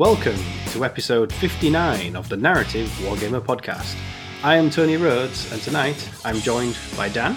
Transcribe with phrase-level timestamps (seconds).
[0.00, 3.94] welcome to episode 59 of the Narrative Wargamer podcast.
[4.42, 7.36] I am Tony Rhodes, and tonight I'm joined by Dan.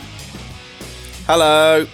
[1.26, 1.86] Hello.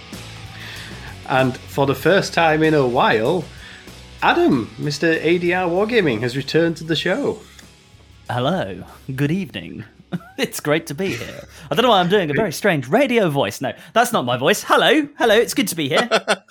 [1.28, 3.42] And for the first time in a while,
[4.22, 5.20] Adam, Mr.
[5.20, 7.40] ADR Wargaming, has returned to the show.
[8.30, 8.84] Hello.
[9.12, 9.82] Good evening.
[10.38, 11.48] it's great to be here.
[11.68, 13.60] I don't know why I'm doing a very strange radio voice.
[13.60, 14.62] No, that's not my voice.
[14.62, 15.08] Hello.
[15.18, 15.34] Hello.
[15.34, 16.08] It's good to be here.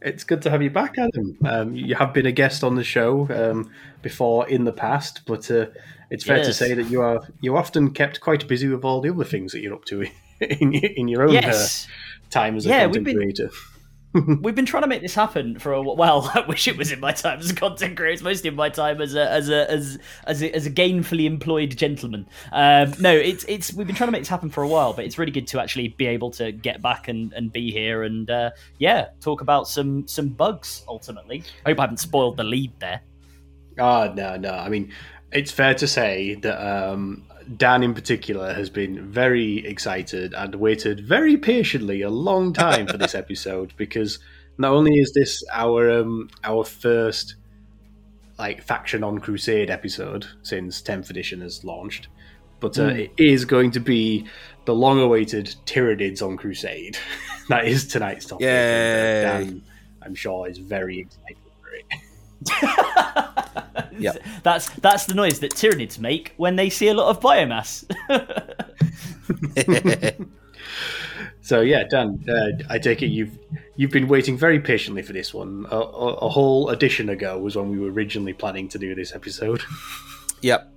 [0.00, 1.36] It's good to have you back, Adam.
[1.44, 3.70] Um, you have been a guest on the show um,
[4.00, 5.66] before in the past, but uh,
[6.10, 9.10] it's fair to say that you are you often kept quite busy with all the
[9.10, 10.02] other things that you're up to
[10.40, 11.86] in, in your own yes.
[11.86, 11.90] uh,
[12.30, 13.50] time as a Yeah, content been- creator.
[14.42, 16.30] We've been trying to make this happen for a well.
[16.34, 18.14] I wish it was in my time as a content creator.
[18.14, 21.24] It's mostly in my time as a as a as as a, as a gainfully
[21.24, 22.26] employed gentleman.
[22.52, 25.04] Um, no, it's it's we've been trying to make this happen for a while, but
[25.04, 28.30] it's really good to actually be able to get back and, and be here and
[28.30, 30.84] uh, yeah, talk about some some bugs.
[30.88, 33.00] Ultimately, I hope I haven't spoiled the lead there.
[33.78, 34.50] Oh no, no.
[34.50, 34.92] I mean,
[35.32, 37.24] it's fair to say that um,
[37.56, 42.98] Dan, in particular, has been very excited and waited very patiently a long time for
[42.98, 44.18] this episode because
[44.58, 47.36] not only is this our um, our first
[48.38, 52.08] like faction on Crusade episode since 10th edition has launched,
[52.60, 54.26] but uh, it is going to be
[54.64, 56.96] the long-awaited Tyranids on Crusade.
[57.48, 58.44] that is tonight's topic.
[58.44, 59.24] Yay.
[59.24, 59.62] Uh, Dan,
[60.02, 61.47] I'm sure, is very excited
[62.46, 63.84] for it.
[63.98, 64.22] Yep.
[64.44, 67.84] That's that's the noise that Tyranids make when they see a lot of biomass.
[71.48, 73.38] So yeah, Dan, uh, I take it you've
[73.74, 75.64] you've been waiting very patiently for this one.
[75.70, 79.14] A, a, a whole edition ago was when we were originally planning to do this
[79.14, 79.62] episode.
[80.42, 80.70] yep.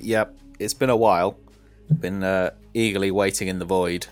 [0.00, 0.36] Yep.
[0.58, 1.38] It's been a while.
[2.00, 4.08] Been uh, eagerly waiting in the void,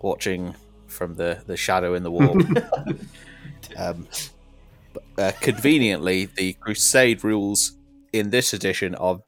[0.00, 0.54] watching
[0.86, 2.40] from the, the shadow in the wall.
[3.76, 4.30] um, but,
[5.18, 7.72] uh, conveniently, the Crusade rules
[8.12, 9.20] in this edition are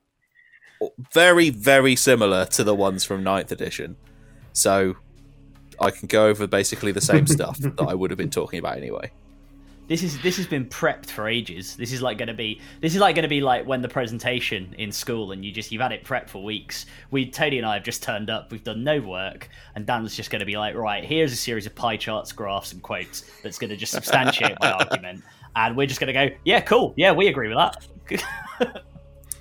[1.13, 3.97] very, very similar to the ones from 9th edition.
[4.53, 4.97] So
[5.81, 8.77] I can go over basically the same stuff that I would have been talking about
[8.77, 9.11] anyway.
[9.89, 11.77] This is this has been prepped for ages.
[11.77, 13.89] This is like going to be this is like going to be like when the
[13.89, 16.87] presentation in school and you just you've had it prepped for weeks.
[17.11, 18.53] We Tony and I have just turned up.
[18.53, 21.67] We've done no work, and Dan's just going to be like, right, here's a series
[21.67, 25.25] of pie charts, graphs, and quotes that's going to just substantiate my argument,
[25.57, 27.87] and we're just going to go, yeah, cool, yeah, we agree with that.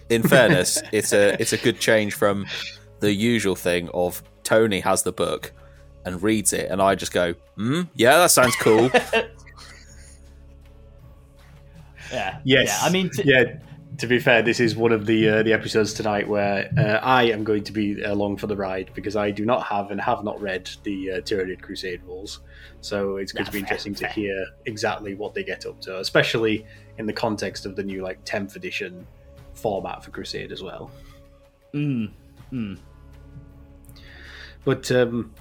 [0.09, 2.45] in fairness, it's a it's a good change from
[2.99, 5.51] the usual thing of Tony has the book
[6.05, 8.89] and reads it, and I just go, "Hmm, yeah, that sounds cool."
[12.11, 12.79] yeah, Yes, yeah.
[12.81, 13.57] I mean, t- yeah.
[14.01, 17.25] To be fair, this is one of the uh, the episodes tonight where uh, I
[17.25, 20.23] am going to be along for the ride because I do not have and have
[20.23, 22.39] not read the uh, Tyranid Crusade rules.
[22.79, 25.99] So it's going to be fair, interesting to hear exactly what they get up to,
[25.99, 26.65] especially
[26.97, 29.05] in the context of the new like 10th edition
[29.53, 30.89] format for Crusade as well.
[31.71, 32.09] mm,
[32.51, 32.79] mm.
[34.65, 35.31] But um,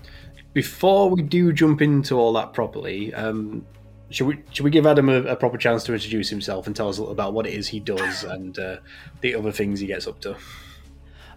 [0.52, 3.64] before we do jump into all that properly, um,
[4.10, 6.88] should we should we give Adam a, a proper chance to introduce himself and tell
[6.88, 8.76] us a little about what it is he does and uh,
[9.20, 10.36] the other things he gets up to?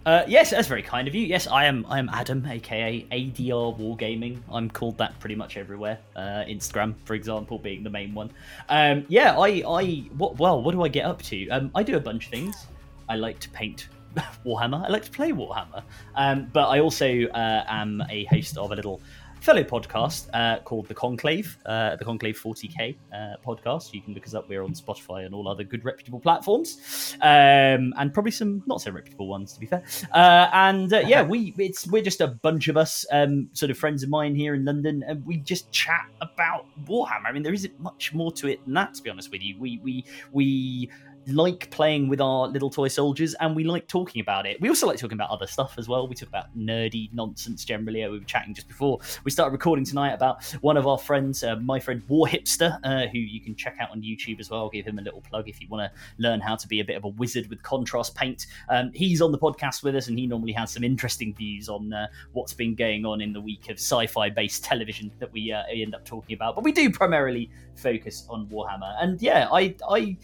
[0.06, 1.24] Uh, yes, that's very kind of you.
[1.24, 1.86] Yes, I am.
[1.88, 4.38] I am Adam, aka ADR Wargaming.
[4.52, 5.98] I'm called that pretty much everywhere.
[6.14, 8.30] Uh, Instagram, for example, being the main one.
[8.68, 9.84] Um, yeah, I, I,
[10.18, 11.48] what, well, what do I get up to?
[11.48, 12.66] Um, I do a bunch of things.
[13.08, 13.88] I like to paint
[14.44, 14.84] Warhammer.
[14.84, 15.82] I like to play Warhammer.
[16.16, 19.00] Um, but I also uh, am a host of a little
[19.44, 23.16] fellow podcast uh, called The Conclave, uh, the Conclave 40k uh,
[23.46, 23.92] podcast.
[23.92, 24.48] You can look us up.
[24.48, 28.90] We're on Spotify and all other good reputable platforms, um, and probably some not so
[28.90, 29.84] reputable ones, to be fair.
[30.12, 33.76] Uh, and uh, yeah, we it's we're just a bunch of us, um, sort of
[33.76, 37.26] friends of mine here in London, and we just chat about Warhammer.
[37.26, 39.56] I mean, there isn't much more to it than that, to be honest with you.
[39.58, 40.90] We we we
[41.28, 44.60] like playing with our little toy soldiers and we like talking about it.
[44.60, 46.06] We also like talking about other stuff as well.
[46.06, 48.06] We talk about nerdy nonsense generally.
[48.08, 51.56] We were chatting just before we started recording tonight about one of our friends, uh,
[51.56, 54.60] my friend War Hipster, uh, who you can check out on YouTube as well.
[54.60, 56.84] I'll give him a little plug if you want to learn how to be a
[56.84, 58.46] bit of a wizard with contrast paint.
[58.68, 61.92] Um, he's on the podcast with us and he normally has some interesting views on
[61.92, 65.62] uh, what's been going on in the week of sci-fi based television that we uh,
[65.72, 66.54] end up talking about.
[66.54, 68.94] But we do primarily focus on Warhammer.
[69.00, 70.16] And yeah, I I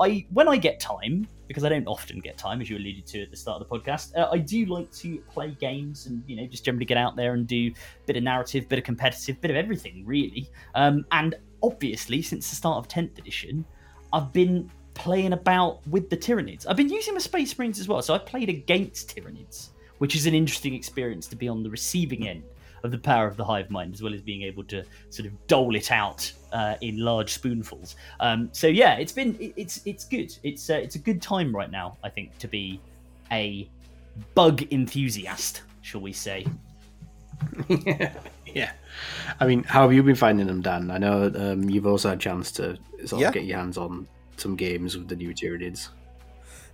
[0.00, 3.22] I when I get time, because I don't often get time, as you alluded to
[3.22, 6.36] at the start of the podcast, uh, I do like to play games and you
[6.36, 9.40] know just generally get out there and do a bit of narrative, bit of competitive,
[9.40, 10.48] bit of everything really.
[10.74, 13.64] Um, and obviously, since the start of tenth edition,
[14.12, 16.66] I've been playing about with the Tyranids.
[16.68, 20.26] I've been using my Space Marines as well, so I've played against Tyranids, which is
[20.26, 22.42] an interesting experience to be on the receiving end
[22.82, 25.46] of the power of the hive mind, as well as being able to sort of
[25.46, 27.96] dole it out uh, in large spoonfuls.
[28.20, 30.36] Um, so yeah, it's been it, it's it's good.
[30.42, 31.96] It's uh, it's a good time right now.
[32.02, 32.80] I think to be
[33.30, 33.68] a
[34.34, 36.46] bug enthusiast, shall we say?
[37.68, 38.12] yeah.
[38.46, 38.72] yeah.
[39.40, 40.90] I mean, how have you been finding them, Dan?
[40.90, 43.28] I know um, you've also had a chance to sort Yeah.
[43.28, 45.88] of get your hands on some games with the new Tyranids.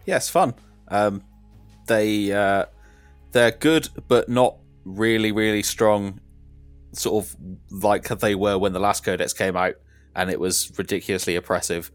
[0.06, 0.54] Yeah, it's fun.
[0.88, 1.22] Um,
[1.86, 2.66] they uh,
[3.32, 6.20] they're good, but not really, really strong.
[6.94, 7.36] Sort of
[7.70, 9.74] like they were when the last Codex came out,
[10.14, 11.90] and it was ridiculously oppressive,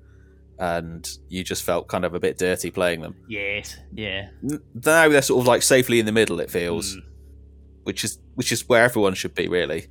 [0.57, 3.15] and you just felt kind of a bit dirty playing them.
[3.27, 4.29] Yes, yeah.
[4.41, 6.39] Now they're sort of like safely in the middle.
[6.39, 7.03] It feels, Mm.
[7.83, 9.87] which is which is where everyone should be, really.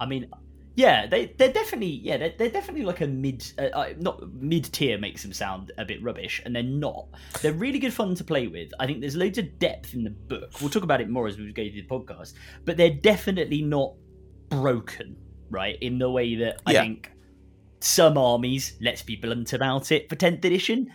[0.00, 0.28] I mean,
[0.74, 4.64] yeah, they they're definitely yeah they're, they're definitely like a mid uh, uh, not mid
[4.72, 7.06] tier makes them sound a bit rubbish, and they're not.
[7.40, 8.70] They're really good fun to play with.
[8.80, 10.60] I think there's loads of depth in the book.
[10.60, 12.34] We'll talk about it more as we go through the podcast,
[12.64, 13.94] but they're definitely not
[14.60, 15.16] broken,
[15.50, 15.76] right?
[15.80, 16.82] In the way that I Yeah.
[16.82, 17.12] think
[17.80, 20.92] some armies, let's be blunt about it, for 10th edition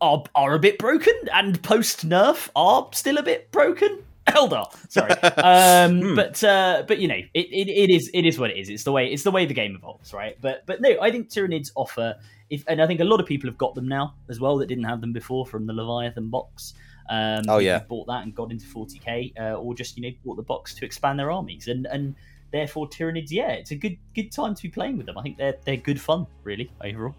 [0.00, 4.02] are are a bit broken, and post nerf are still a bit broken.
[4.28, 5.10] Eldar, sorry,
[5.42, 6.14] um, Hmm.
[6.14, 8.68] but uh, but you know, it, it, it is it is what it is.
[8.70, 10.36] It's the way it's the way the game evolves, right?
[10.40, 12.14] But but no, I think Tyranids offer,
[12.48, 14.66] if and I think a lot of people have got them now as well that
[14.68, 16.74] didn't have them before from the Leviathan box.
[17.10, 17.80] Um, Oh, yeah.
[17.88, 20.84] bought that and got into 40k, uh, or just you know bought the box to
[20.84, 22.14] expand their armies, and and
[22.52, 25.18] therefore Tyranids, yeah, it's a good good time to be playing with them.
[25.18, 27.14] I think they're they're good fun, really overall.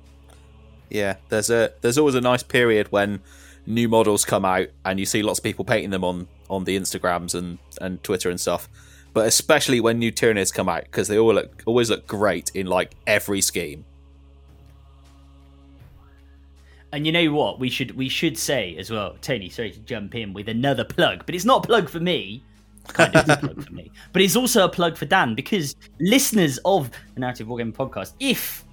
[0.90, 3.22] Yeah, there's a there's always a nice period when
[3.66, 6.78] new models come out and you see lots of people painting them on on the
[6.78, 8.70] Instagrams and and Twitter and stuff.
[9.14, 12.68] But especially when new Tyranids come out because they all look always look great in
[12.68, 13.86] like every scheme.
[16.94, 17.60] And you know what?
[17.60, 19.50] We should we should say as well, Tony.
[19.50, 22.44] Sorry to jump in with another plug, but it's not a plug for me.
[22.88, 26.60] Kind of a plug for me, but it's also a plug for Dan because listeners
[26.66, 28.66] of the Narrative Wargaming podcast, if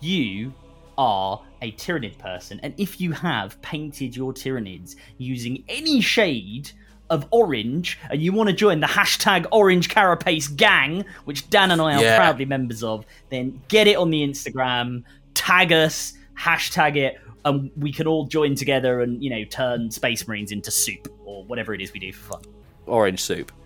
[0.00, 0.52] you
[0.98, 6.70] are a Tyranid person and if you have painted your Tyranids using any shade
[7.10, 11.80] of orange and you want to join the hashtag Orange Carapace gang, which Dan and
[11.80, 12.16] I are Yeah.
[12.16, 15.02] proudly members of, then get it on the Instagram,
[15.34, 20.26] tag us, hashtag it, and we can all join together and you know turn Space
[20.28, 22.42] Marines into soup or whatever it is we do for fun.
[22.86, 23.52] Orange soup.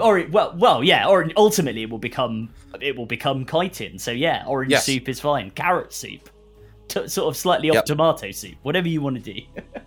[0.00, 1.06] Or well, well, yeah.
[1.06, 2.48] Or ultimately, it will become
[2.80, 3.96] it will become chitin.
[3.98, 4.86] So yeah, orange Yes.
[4.86, 5.50] soup is fine.
[5.52, 6.28] Carrot soup,
[6.88, 7.84] T- sort of slightly off Yep.
[7.84, 9.40] tomato soup, whatever you want to do.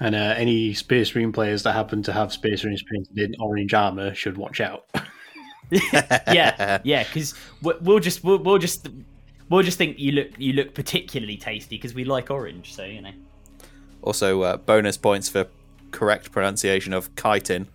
[0.00, 3.72] And uh, any Space Marine players that happen to have Space Marines painted in orange
[3.74, 4.86] armor should watch out.
[5.70, 7.04] yeah, yeah.
[7.04, 8.88] Because we'll just we'll, we'll just
[9.48, 12.74] we'll just think you look you look particularly tasty because we like orange.
[12.74, 13.12] So you know.
[14.04, 15.46] Also, uh, bonus points for
[15.90, 17.66] correct pronunciation of chitin.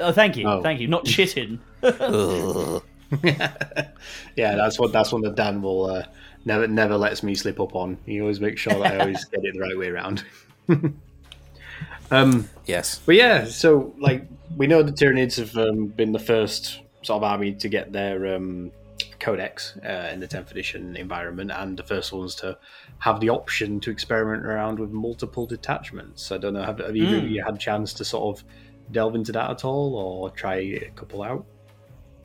[0.00, 0.62] Oh, thank you, Oh.
[0.62, 0.88] thank you.
[0.88, 1.60] Not chitin.
[1.82, 2.82] Ugh.
[3.22, 6.04] yeah, that's what that's one that Dan will uh,
[6.44, 7.96] never never lets me slip up on.
[8.04, 10.24] He always makes sure that I always get it the right way around.
[12.10, 13.00] um, yes.
[13.04, 14.26] but yeah, so like
[14.56, 18.34] we know the Tyranids have um, been the first sort of army to get their
[18.36, 18.72] um,
[19.20, 22.56] codex uh, in the 10th edition environment, and the first ones to
[22.98, 26.30] have the option to experiment around with multiple detachments.
[26.32, 27.30] I don't know, have, have you, Mm.
[27.30, 28.44] you had a chance to sort of
[28.92, 31.44] delve into that at all, or try a couple out?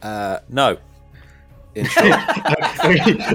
[0.01, 0.77] Uh, no.
[1.75, 2.06] In short,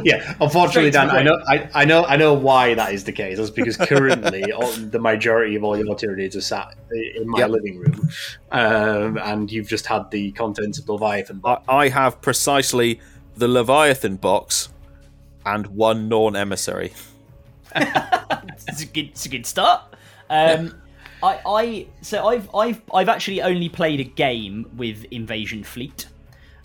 [0.04, 3.36] yeah, unfortunately, Dan, I know, I, I know, I know why that is the case.
[3.38, 7.50] That's because currently all, the majority of all your Tyranids are sat in my Yep.
[7.50, 8.08] living room,
[8.52, 11.40] um, and you've just had the contents of the Leviathan.
[11.44, 13.00] I, I have precisely
[13.38, 14.68] the Leviathan box
[15.46, 16.92] and one Norn emissary.
[17.76, 19.94] it's a good, it's a good start.
[20.28, 20.74] Um,
[21.22, 26.06] I, I, so I've, I've, I've actually only played a game with Invasion Fleet.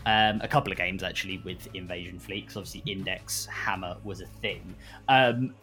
[0.05, 4.25] Um, a couple of games actually with Invasion Fleet, because obviously Index Hammer was a
[4.25, 4.75] thing.
[5.07, 5.53] Um,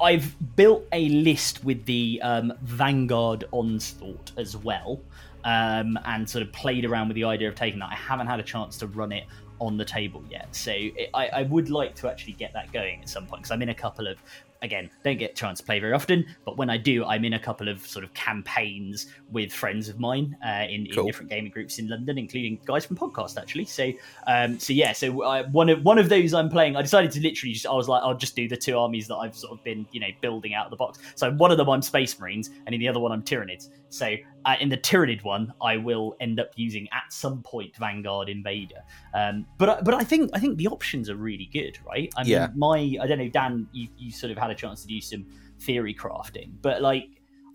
[0.00, 5.00] I've built a list with the um, Vanguard Onslaught as well,
[5.44, 7.90] um, and sort of played around with the idea of taking that.
[7.90, 9.24] I haven't had a chance to run it
[9.60, 13.00] on the table yet, so it, I, I would like to actually get that going
[13.02, 14.18] at some point because I'm in a couple of
[14.62, 17.34] again don't get a chance to play very often but when i do i'm in
[17.34, 21.50] a couple of sort of campaigns with friends of mine uh, in, in different gaming
[21.50, 23.64] groups in london including guys from podcast actually.
[23.64, 23.92] So
[24.26, 27.20] um so yeah so uh, one of one of those i'm playing i decided to
[27.20, 29.62] literally just i was like i'll just do the two armies that i've sort of
[29.64, 30.98] been you know building out of the box.
[31.14, 33.68] So one of them i'm space marines and in the other one i'm tyranids.
[33.90, 34.14] So
[34.46, 38.82] uh, in the Tyranid one, I will end up using at some point Vanguard Invader.
[39.12, 42.10] Um, but I- but I think I think the options are really good, right?
[42.16, 42.48] I mean, Yeah.
[42.54, 45.26] my I don't know, Dan, you, you sort of had a chance to do some
[45.58, 47.08] theory crafting, but like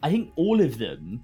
[0.03, 1.23] I think all of them,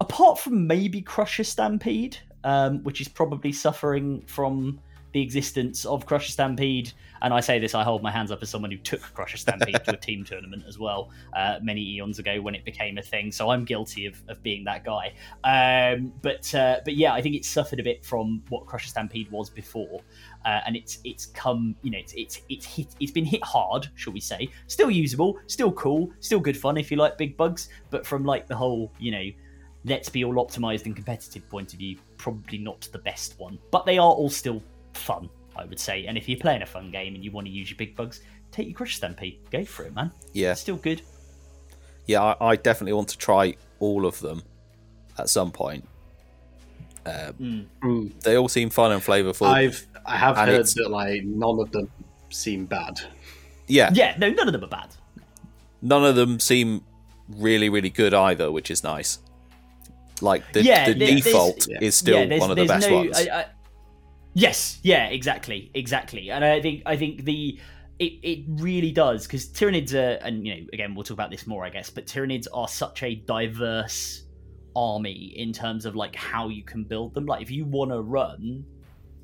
[0.00, 4.80] apart from maybe Crusher Stampede, um, which is probably suffering from
[5.14, 6.92] the existence of Crusher Stampede.
[7.22, 9.82] And I say this, I hold my hands up as someone who took Crusher Stampede
[9.84, 13.30] to a team tournament as well uh, many eons ago when it became a thing.
[13.30, 15.12] So I'm guilty of, of being that guy.
[15.44, 19.30] Um, but uh, but yeah, I think it suffered a bit from what Crusher Stampede
[19.30, 20.00] was before.
[20.44, 23.88] Uh, and it's it's come you know it's it's it's hit it's been hit hard
[23.94, 27.70] shall we say still usable still cool still good fun if you like big bugs
[27.88, 29.24] but from like the whole you know
[29.86, 33.86] let's be all optimized and competitive point of view probably not the best one but
[33.86, 34.62] they are all still
[34.96, 36.06] fun, I would say.
[36.06, 38.20] And if you're playing a fun game and you want to use your big bugs,
[38.52, 39.38] take your Crush Stampede.
[39.50, 40.10] Go for it, man.
[40.32, 40.52] Yeah.
[40.52, 41.02] It's still good.
[42.06, 44.42] Yeah, I, I definitely want to try all of them
[45.18, 45.86] at some point.
[47.06, 48.12] Uh, Mm.
[48.22, 49.46] They all seem fun and flavorful.
[49.46, 51.90] I've I have heard it's- that like none of them
[52.30, 53.00] seem bad.
[53.66, 54.88] yeah, Yeah, no, none of them are bad.
[55.82, 56.82] none of them seem
[57.28, 59.18] really, really good either, which is nice.
[60.20, 61.78] Like the, Yeah, the there- default yeah.
[61.80, 63.16] is still yeah, one of the best no, ones.
[63.16, 63.46] I, I,
[64.34, 66.30] yes, yeah, exactly, exactly.
[66.30, 67.58] And I think I think the
[67.98, 71.46] it, it really does because Tyranids are, and you know, again, we'll talk about this
[71.46, 74.24] more, I guess, but Tyranids are such a diverse
[74.76, 77.26] army in terms of like how you can build them.
[77.26, 78.64] Like if you want to run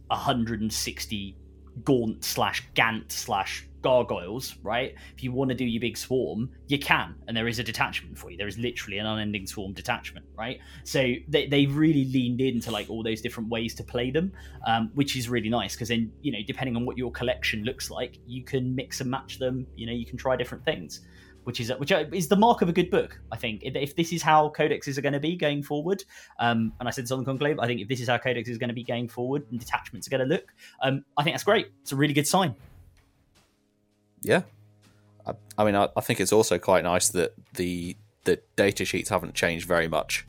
[0.07, 1.37] 160
[1.85, 4.95] Gaunt slash Gant slash gargoyles, right?
[5.17, 8.19] If you want to do your big swarm, you can, and there is a detachment
[8.19, 8.37] for you.
[8.37, 10.61] There is literally an unending swarm detachment, right?
[10.85, 14.33] So they they've really leaned into like all those different ways to play them,
[14.67, 17.91] um, which is really nice because then you know depending on what your collection looks
[17.91, 19.67] like, you can mix and match them.
[19.77, 21.01] You know, you can try different things.
[21.45, 23.63] Which is which is the mark of a good book, I think.
[23.65, 26.05] If if this is how codexes are going to be going forward,
[26.39, 28.57] um, and I said this on the conclave, I think if this is how codexes
[28.57, 31.35] are going to be going forward and detachments are going to look, um, I think
[31.35, 31.69] that's great.
[31.81, 32.55] It's a really good sign.
[34.23, 34.43] Yeah,
[35.27, 39.09] I, I mean, I, I think it's also quite nice that the the data sheets
[39.09, 40.27] haven't changed very much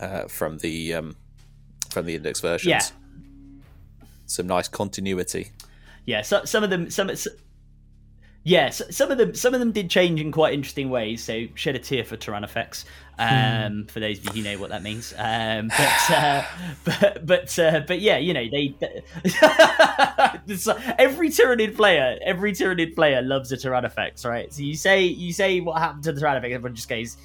[0.00, 1.16] uh, from the um,
[1.90, 2.70] from the index versions.
[2.70, 2.82] Yeah.
[4.26, 5.50] Some nice continuity.
[6.06, 7.10] Yeah, so, some of them, some,
[8.44, 11.24] s yeah, some of them, some of them did change in quite interesting ways.
[11.24, 12.84] So shed a tear for Tyrannofex,
[13.18, 15.14] um, for those of you who know what that means.
[15.16, 16.44] Um, but, uh,
[16.84, 18.74] but, but, uh, but yeah, you know, they
[20.98, 24.52] every Tyranid player, every Tyranid player loves a Tyrannofex, right?
[24.52, 27.16] So you say, you say what happened to the Tyrannofex, everyone just goes.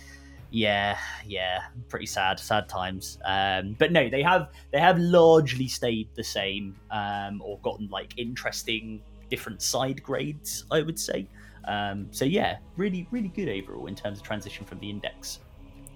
[0.51, 0.97] Yeah,
[1.27, 1.59] yeah,
[1.89, 3.19] pretty sad, sad times.
[3.23, 8.15] Um, but no, they have they have largely stayed the same, um, or gotten like
[8.17, 11.27] interesting different side grades, I would say.
[11.65, 15.39] Um, so yeah, really, really good overall in terms of transition from the index.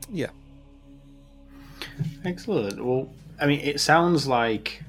[0.10, 0.30] Yeah,
[2.26, 2.84] Excellent.
[2.84, 3.10] Well,
[3.40, 4.84] I mean, it sounds like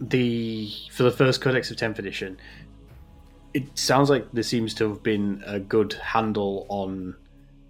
[0.00, 2.38] the for the first Codex of 10th edition,
[3.54, 7.16] it sounds like there seems to have been a good handle on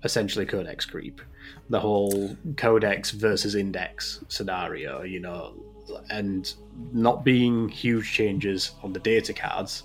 [0.05, 1.21] essentially Codex creep,
[1.69, 5.55] the whole Codex versus Index scenario, you know,
[6.11, 6.55] and
[6.93, 9.85] not being huge changes on the data cards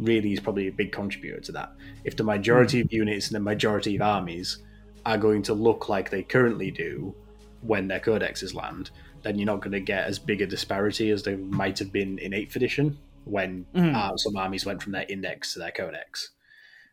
[0.00, 1.72] really is probably a big contributor to that.
[2.04, 4.58] If the majority of units and the majority of armies
[5.06, 7.14] are going to look like they currently do
[7.62, 8.90] when their codexes land,
[9.22, 12.18] then you're not going to get as big a disparity as there might have been
[12.18, 13.94] in 8th edition when Mhm.
[13.94, 16.30] uh, some armies went from their index to their codex.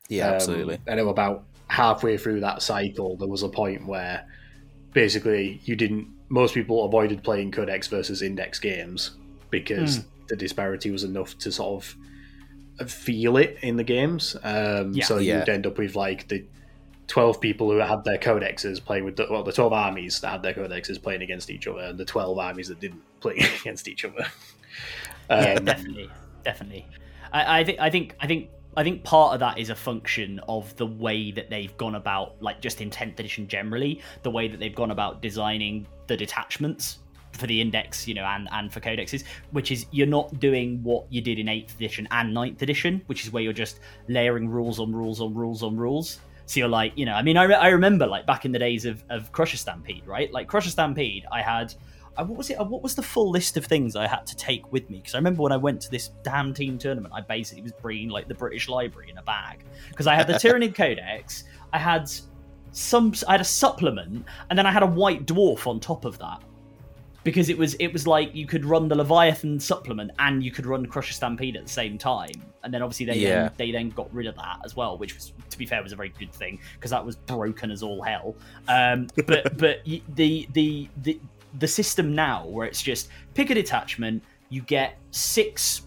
[0.09, 0.77] yeah, Um, absolutely.
[0.87, 4.25] I know about halfway through that cycle, there was a point where
[4.93, 6.07] basically you didn't.
[6.29, 9.11] Most people avoided playing codex versus index games
[9.49, 10.03] because Hmm.
[10.27, 11.95] the disparity was enough to sort of
[12.85, 14.35] feel it in the games.
[14.43, 15.05] Um, Yeah.
[15.05, 15.39] so Yeah.
[15.39, 16.45] you'd end up with like the
[17.07, 20.41] twelve people who had their codexes playing with the, well, the twelve armies that had
[20.43, 24.05] their codexes playing against each other, and the twelve armies that didn't play against each
[24.05, 24.25] other.
[25.29, 26.09] yeah, Um, definitely,
[26.43, 26.85] definitely.
[27.31, 30.39] I, I think, I think, I think, I think part of that is a function
[30.47, 34.47] of the way that they've gone about, like just in tenth edition generally, the way
[34.47, 36.99] that they've gone about designing the detachments
[37.39, 41.05] for the index, you know, and and for codexes, which is you're not doing what
[41.09, 44.79] you did in eighth edition and 9th edition, which is where you're just layering rules
[44.79, 46.19] on rules on rules on rules.
[46.45, 48.57] So you're like, you know, I mean, I, re- I remember like back in the
[48.59, 50.31] days of, of Crusher Stampede, right?
[50.33, 51.73] Like Crusher Stampede, I had
[52.17, 52.55] uh, what was it?
[52.59, 54.97] uh, What was the full list of things I had to take with me?
[54.97, 58.09] Because I remember when I went to this damn team tournament, I basically was bringing
[58.09, 62.09] like the British Library in a bag because I had the Tyranid Codex, I had
[62.71, 66.17] some, I had a supplement, and then I had a White Dwarf on top of
[66.19, 66.41] that.
[67.23, 70.65] Because it was it was like you could run the Leviathan supplement and you could
[70.65, 72.31] run Crusher Stampede at the same time,
[72.63, 73.43] and then obviously they Yeah.
[73.43, 75.91] then, they then got rid of that as well, which was to be fair was
[75.91, 78.35] a very good thing because that was broken as all hell.
[78.67, 81.19] Um, but but the the the
[81.57, 85.81] the system now where it's just pick a detachment, you get six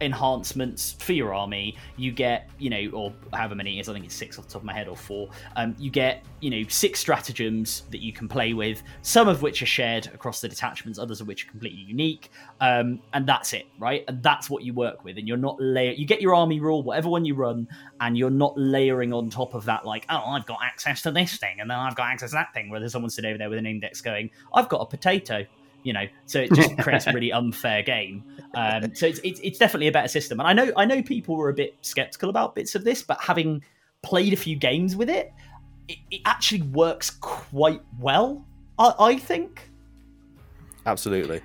[0.00, 1.76] enhancements for your army.
[1.96, 4.52] You get, you know, or however many it is, I think it's six off the
[4.52, 5.28] top of my head or four.
[5.56, 9.62] Um, you get, you know, six stratagems that you can play with, some of which
[9.62, 12.30] are shared across the detachments, others of which are completely unique.
[12.60, 14.04] Um, and that's it, right?
[14.08, 15.18] And that's what you work with.
[15.18, 15.92] And you're not layer.
[15.92, 17.68] You get your army rule, whatever one you run,
[18.00, 21.36] and you're not layering on top of that, like, oh, I've got access to this
[21.36, 23.50] thing, and then I've got access to that thing, where there's someone sitting over there
[23.50, 25.44] with an index going, I've got a potato
[25.88, 28.22] you know so it just creates a really unfair game.
[28.54, 30.38] Um, so it's, it's, it's definitely a better system.
[30.38, 33.18] And i know i know people were a bit skeptical about bits of this but
[33.20, 33.64] having
[34.02, 35.32] played a few games with it
[35.88, 38.44] it, it actually works quite well
[38.78, 39.70] I, I, think.
[40.86, 41.40] Absolutely.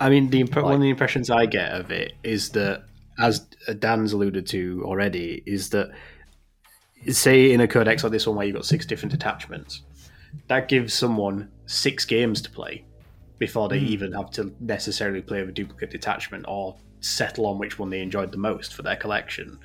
[0.00, 2.84] I mean the imp- like, one of the impressions i get of it is that
[3.18, 3.40] as
[3.78, 5.90] dan's alluded to already is that
[7.08, 9.82] say in a codex like this one where you've got six different attachments
[10.48, 12.84] that gives someone six games to play
[13.42, 13.88] before they mm.
[13.88, 18.00] even have to necessarily play with a duplicate detachment or settle on which one they
[18.00, 19.58] enjoyed the most for their collection.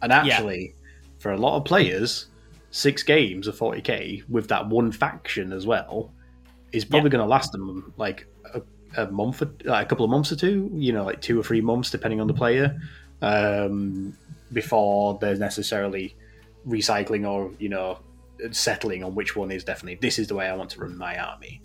[0.00, 1.08] And actually, yeah.
[1.18, 2.26] for a lot of players,
[2.70, 6.12] six games of 40k with that one faction as well
[6.70, 7.14] is probably yeah.
[7.14, 8.62] going to last them like a,
[8.96, 11.42] a month, or, like a couple of months or two, you know, like two or
[11.42, 12.80] three months, depending on the player,
[13.20, 14.16] um,
[14.52, 16.14] before there's necessarily
[16.68, 17.98] recycling or, you know,
[18.52, 21.18] settling on which one is definitely this is the way I want to run my
[21.18, 21.60] army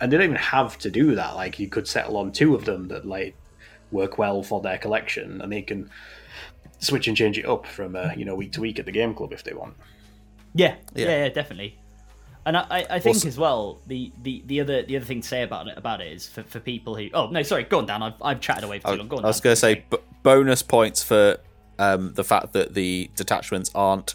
[0.00, 1.34] and they don't even have to do that.
[1.34, 3.36] Like you could settle on two of them that like
[3.90, 5.90] work well for their collection, and they can
[6.78, 9.14] switch and change it up from uh, you know week to week at the game
[9.14, 9.74] club if they want.
[10.54, 11.78] Yeah, yeah, yeah, yeah definitely.
[12.46, 15.28] And I, I think also, as well the, the, the other the other thing to
[15.28, 17.84] say about it about it is for, for people who oh no sorry go on
[17.84, 19.84] Dan I've, I've chatted away for too long go on I was going to say
[19.90, 21.36] b- bonus points for
[21.78, 24.14] um, the fact that the detachments aren't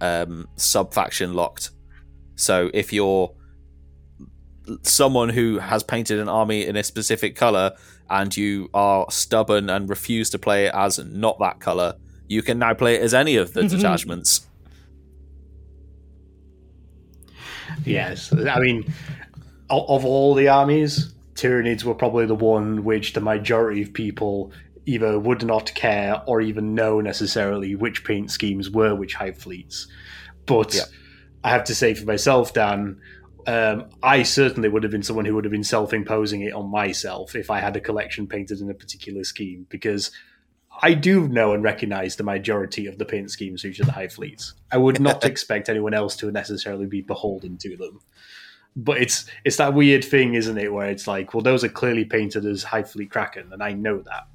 [0.00, 1.70] um, sub faction locked.
[2.36, 3.32] So if you're
[4.82, 7.72] someone who has painted an army in a specific color
[8.08, 11.96] and you are stubborn and refuse to play it as not that color,
[12.26, 14.46] you can now play it as any of the detachments.
[17.84, 18.92] Yes, I mean,
[19.70, 24.52] of all the armies, Tyranids were probably the one which the majority of people
[24.86, 29.86] either would not care or even know necessarily which paint schemes were which hive fleets.
[30.46, 30.82] But yeah.
[31.44, 33.00] I have to say for myself, Dan,
[33.50, 36.70] um, I certainly would have been someone who would have been self imposing it on
[36.70, 40.12] myself if I had a collection painted in a particular scheme because
[40.82, 44.54] I do know and recognize the majority of the paint schemes feature the hive fleets.
[44.70, 48.00] I would not expect anyone else to necessarily be beholden to them.
[48.76, 52.04] But it's it's that weird thing, isn't it, where it's like, well, those are clearly
[52.04, 54.28] painted as hive fleet kraken, and I know that.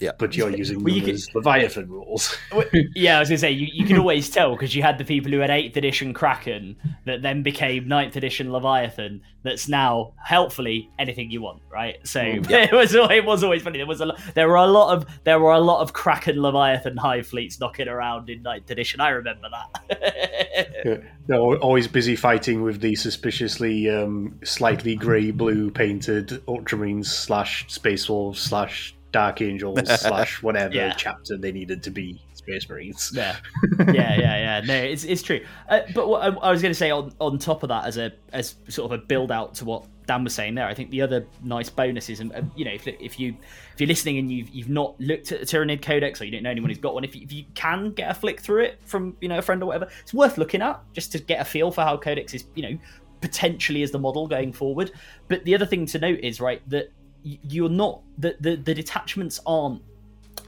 [0.00, 2.36] Yeah, but you're using well, you can, Leviathan rules.
[2.94, 5.32] yeah, I was gonna say you, you can always tell because you had the people
[5.32, 9.22] who had eighth edition Kraken that then became ninth edition Leviathan.
[9.42, 11.96] That's now helpfully anything you want, right?
[12.04, 12.64] So mm, yeah.
[12.64, 13.78] it was it was always funny.
[13.78, 16.96] There was a there were a lot of there were a lot of Kraken Leviathan
[16.96, 19.00] hive fleets knocking around in ninth edition.
[19.00, 20.82] I remember that.
[20.84, 27.64] yeah, they're always busy fighting with the suspiciously um, slightly grey blue painted Ultramarines slash
[27.72, 30.92] Space Wolves slash Dark Angels slash whatever yeah.
[30.92, 33.12] chapter they needed to be Space Marines.
[33.14, 33.36] Yeah,
[33.78, 34.60] yeah, yeah, yeah.
[34.66, 35.40] No, it's it's true.
[35.70, 37.96] Uh, but what I, I was going to say on on top of that, as
[37.96, 40.90] a as sort of a build out to what Dan was saying there, I think
[40.90, 43.34] the other nice bonus is, and uh, you know, if, if you
[43.72, 46.42] if you're listening and you've you've not looked at the Tyranid Codex or you don't
[46.42, 48.80] know anyone who's got one, if you, if you can get a flick through it
[48.84, 51.44] from you know a friend or whatever, it's worth looking at just to get a
[51.44, 52.78] feel for how Codex is, you know,
[53.22, 54.92] potentially as the model going forward.
[55.28, 56.92] But the other thing to note is right that
[57.26, 59.82] you're not the, the the detachments aren't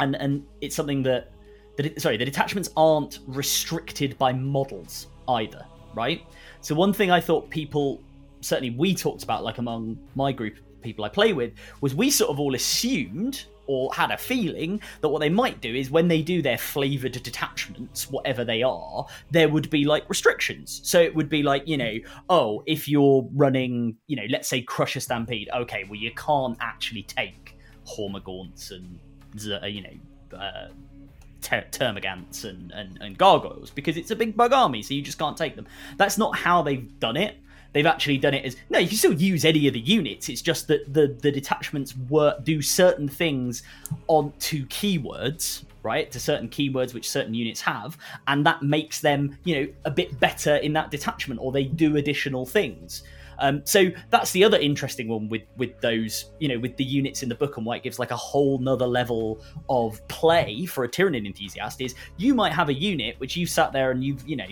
[0.00, 1.32] and and it's something that
[1.76, 5.64] the, sorry the detachments aren't restricted by models either
[5.94, 6.24] right?
[6.60, 8.00] So one thing i thought people
[8.40, 12.10] certainly we talked about like among my group of people i play with was we
[12.10, 16.08] sort of all assumed or had a feeling that what they might do is when
[16.08, 20.80] they do their flavored detachments, whatever they are, there would be like restrictions.
[20.82, 24.62] So it would be like, you know, oh, if you're running, you know, let's say
[24.62, 28.98] Crusher Stampede, okay, well, you can't actually take Hormagaunts and,
[29.62, 30.68] uh, you know, uh,
[31.42, 35.18] ter- termagants and, and, and gargoyles because it's a big bug army, so you just
[35.18, 35.66] can't take them.
[35.98, 37.36] That's not how they've done it
[37.72, 40.28] they've actually done it as no, you can still use any of the units.
[40.28, 43.62] It's just that the the detachments work do certain things
[44.06, 46.10] on to keywords, right?
[46.10, 50.18] To certain keywords which certain units have, and that makes them you know a bit
[50.20, 53.02] better in that detachment, or they do additional things.
[53.40, 57.22] Um, so that's the other interesting one with with those, you know, with the units
[57.22, 60.84] in the book and why it gives like a whole nother level of play for
[60.84, 64.26] a Tyranid enthusiast is you might have a unit which you've sat there and you've,
[64.28, 64.46] you know,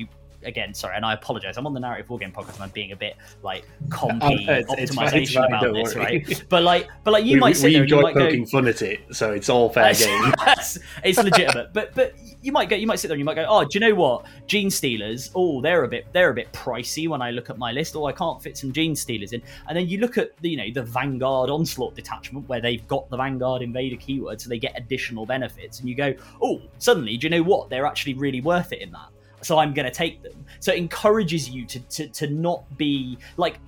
[0.47, 1.57] again, sorry, and I apologize.
[1.59, 4.75] I'm on the narrative wargame podcast, and I'm being a bit like compy Uh, it's-
[4.79, 6.05] it's fine, optimization it's fine, about this, worry.
[6.27, 6.45] right?
[6.49, 8.47] But like, but like, you we, might sit we there and you might go, poking
[8.47, 10.33] fun at it, so it's all fair game.
[11.05, 11.73] It's legitimate.
[11.73, 13.71] But but you might go, you might sit there and you might go, oh, do
[13.75, 14.25] you know what?
[14.47, 15.31] Gene stealers.
[15.35, 17.97] Oh, they're a bit they're a bit pricey when I look at my list.
[17.97, 19.43] Oh, I can't fit some gene stealers in.
[19.69, 23.09] And then you look at the you know the Vanguard onslaught detachment where they've got
[23.11, 27.27] the Vanguard invader keyword, so they get additional benefits, and you go, oh, suddenly, do
[27.27, 27.69] you know what?
[27.71, 29.09] They're actually really worth it in that.
[29.47, 30.45] So I'm going to take them.
[30.61, 33.59] So it encourages you to to, to not be like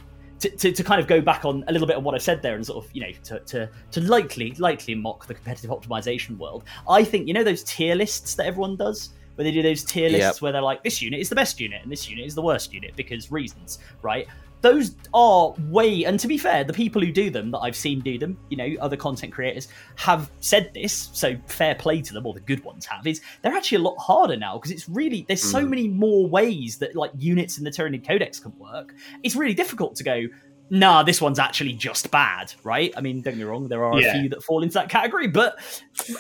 [0.41, 2.43] to, to, to kind of go back on a little bit of what I said
[2.43, 6.39] there and sort of, you know, to, to, to lightly, lightly mock the competitive optimization
[6.39, 9.83] world, I think, you know, those tier lists that everyone does, where they do those
[9.83, 10.43] tier lists Yep.
[10.43, 12.73] where they're like, this unit is the best unit and this unit is the worst
[12.73, 14.29] unit because reasons, right?
[14.61, 18.01] Those are way, and to be fair, the people who do them that I've seen
[18.01, 22.27] do them, you know, other content creators have said this, so fair play to them,
[22.27, 25.25] or the good ones have, is they're actually a lot harder now because it's really,
[25.29, 25.69] there's so Mm.
[25.71, 28.95] many more ways that like units in the Tyranid Codex can work.
[29.23, 30.25] It's really difficult to go,
[30.71, 32.93] nah, this one's actually just bad, right?
[32.97, 34.09] I mean, don't get me wrong, there are Yeah.
[34.17, 35.57] a few that fall into that category, but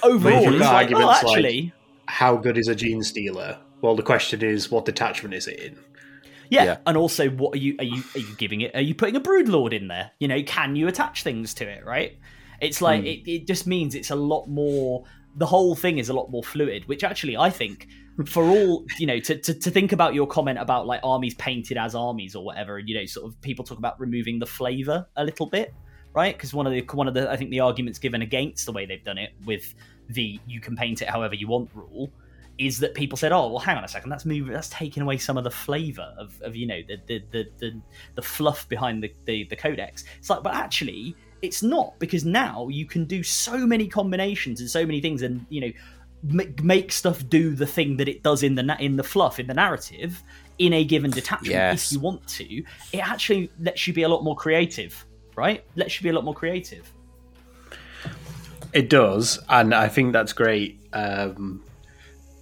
[0.04, 1.72] overall, you've like, oh, arguments like- actually,
[2.06, 3.58] How good is a gene stealer?
[3.82, 5.78] Well, the question is, what detachment is it in?
[6.50, 6.64] Yeah.
[6.64, 6.78] Yeah.
[6.86, 8.74] And also, what are you are you are you giving it?
[8.74, 10.10] Are you putting a brood lord in there?
[10.18, 11.84] You know, can you attach things to it?
[11.84, 12.18] Right?
[12.60, 13.06] It's like Hmm.
[13.06, 15.04] it, it just means it's a lot more.
[15.36, 17.88] The whole thing is a lot more fluid, which actually I think.
[18.26, 21.76] For all you know, to, to, to think about your comment about like armies painted
[21.78, 25.06] as armies or whatever, and you know, sort of people talk about removing the flavor
[25.14, 25.72] a little bit,
[26.14, 26.36] right?
[26.36, 28.86] Because one of the one of the I think the arguments given against the way
[28.86, 29.72] they've done it with
[30.08, 32.10] the you can paint it however you want rule
[32.58, 35.16] is that people said, "Oh, well, hang on a second, that's moving, that's taking away
[35.18, 37.80] some of the flavour of, of you know the the, the the
[38.16, 42.68] the fluff behind the, the the codex." It's like, but actually, it's not because now
[42.68, 45.72] you can do so many combinations and so many things, and you know,
[46.24, 49.38] make, make stuff do the thing that it does in the na- in the fluff
[49.38, 50.22] in the narrative
[50.58, 51.86] in a given detachment Yes.
[51.86, 52.64] if you want to.
[52.92, 55.64] It actually lets you be a lot more creative, right?
[55.76, 56.92] Lets you be a lot more creative.
[58.72, 60.80] It does, and I think that's great.
[60.92, 61.62] Um,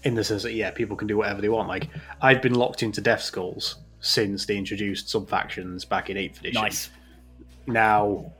[0.06, 1.68] in the sense that yeah, people can do whatever they want.
[1.68, 1.88] Like
[2.22, 6.62] I've been locked into Death Skulls since they introduced sub factions back in Eighth Edition.
[6.62, 6.90] Nice.
[7.66, 8.30] Now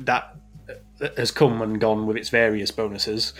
[0.00, 0.36] that
[0.68, 3.32] uh, has come and gone with its various bonuses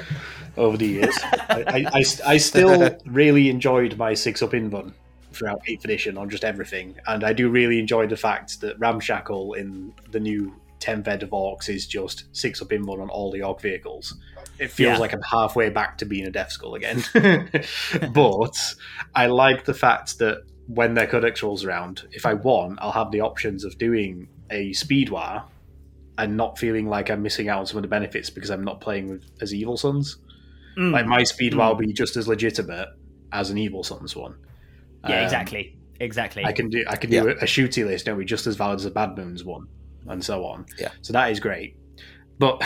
[0.57, 1.19] over the years.
[1.23, 4.95] I, I, I, I still really enjoyed my six up invuln
[5.33, 9.53] throughout Eighth Edition on just everything, and I do really enjoy the fact that Ramshackle
[9.53, 13.43] in the new 10th Ed of Orks is just six up invuln on all the
[13.43, 14.14] Ork vehicles.
[14.59, 14.99] It feels Yeah.
[14.99, 17.05] like I'm halfway back to being a Death Skull again.
[18.12, 18.75] but
[19.14, 23.11] I like the fact that when their codex rolls around, if I want, I'll have
[23.11, 25.44] the options of doing a speed war
[26.18, 28.81] and not feeling like I'm missing out on some of the benefits because I'm not
[28.81, 30.16] playing with as Evil Sunz.
[30.77, 30.92] Mm.
[30.92, 32.88] Like my speed war will be just as legitimate
[33.33, 34.37] as an Evil Sunz one.
[35.09, 36.44] yeah, Um, exactly, exactly.
[36.44, 38.25] I can do I can do a, a shooty list, don't we?
[38.25, 39.66] Just as valid as a Bad Moons one,
[40.07, 40.66] and so on.
[40.79, 40.90] Yeah.
[41.03, 41.77] So that is great.
[42.38, 42.62] But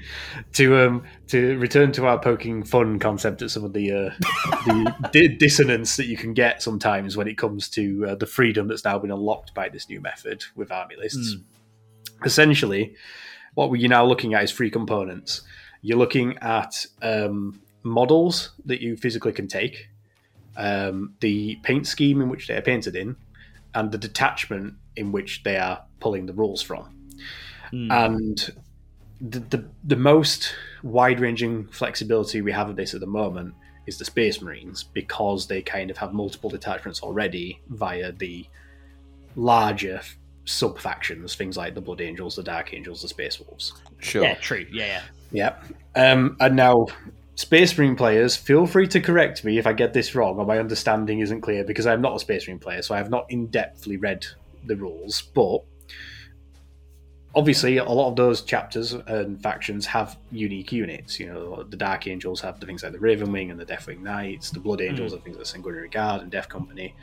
[0.54, 4.10] to um to return to our poking fun concept at some of the uh,
[4.66, 8.68] the di- dissonance that you can get sometimes when it comes to uh, the freedom
[8.68, 11.36] that's now been unlocked by this new method with army lists.
[12.24, 12.94] Essentially,
[13.54, 15.42] what you're now looking at is free components.
[15.82, 19.88] You're looking at um, models that you physically can take,
[20.56, 23.16] um, the paint scheme in which they are painted in,
[23.74, 26.94] and the detachment in which they are pulling the rules from.
[27.72, 27.92] Mm.
[27.92, 28.62] And
[29.20, 33.54] the, the the most wide ranging flexibility we have of this at the moment
[33.86, 38.46] is the Space Marines because they kind of have multiple detachments already via the
[39.36, 40.00] larger
[40.44, 43.72] sub factions, things like the Blood Angels, the Dark Angels, the Space Wolves.
[43.98, 44.22] Sure.
[44.22, 44.66] Yeah, true.
[44.70, 45.02] Yeah,
[45.32, 45.56] yeah.
[45.94, 46.12] Yeah.
[46.12, 46.86] Um, and now,
[47.36, 50.58] Space Marine players, feel free to correct me if I get this wrong or my
[50.58, 53.48] understanding isn't clear because I'm not a Space Marine player, so I have not in
[53.48, 54.26] depthly read
[54.66, 55.22] the rules.
[55.22, 55.60] But
[57.34, 61.18] obviously, a lot of those chapters and factions have unique units.
[61.20, 64.00] You know, the Dark Angels have the things like the Raven Wing and the Deathwing
[64.00, 65.16] Knights, the Blood Angels hmm.
[65.16, 66.94] have things like Sanguinary Guard and Death Company.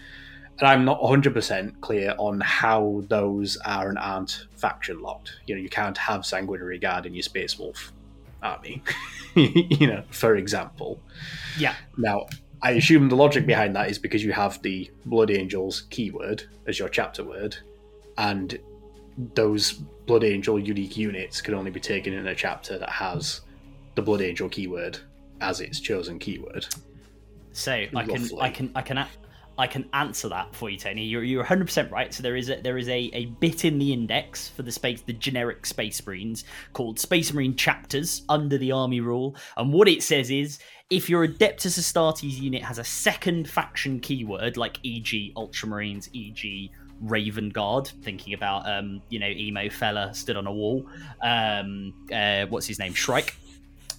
[0.59, 5.33] And I'm not 100% clear on how those are and aren't faction locked.
[5.45, 7.93] You know, you can't have Sanguinary Guard in your Space Wolf
[8.41, 8.81] army,
[9.35, 10.99] you know, for example.
[11.59, 11.75] Yeah.
[11.97, 12.25] Now,
[12.61, 16.79] I assume the logic behind that is because you have the Blood Angels keyword as
[16.79, 17.55] your chapter word,
[18.17, 18.59] and
[19.33, 23.41] those Blood Angel unique units can only be taken in a chapter that has
[23.95, 24.99] the Blood Angel keyword
[25.41, 26.65] as its chosen keyword.
[27.51, 29.07] So I can, I can, I can, a-
[29.57, 31.03] I can answer that for you, Tony.
[31.03, 32.13] You're you're 100 percent right.
[32.13, 35.01] So there is a there is a, a bit in the index for the space
[35.01, 40.03] the generic Space Marines called Space Marine chapters under the Army rule, and what it
[40.03, 45.33] says is if your Adeptus Astartes unit has a second faction keyword, like e.g.
[45.35, 46.71] Ultramarines, e.g.
[47.01, 50.85] Raven Guard, thinking about um, you know emo fella stood on a wall.
[51.23, 52.93] Um, uh, what's his name?
[52.93, 53.35] Shrike.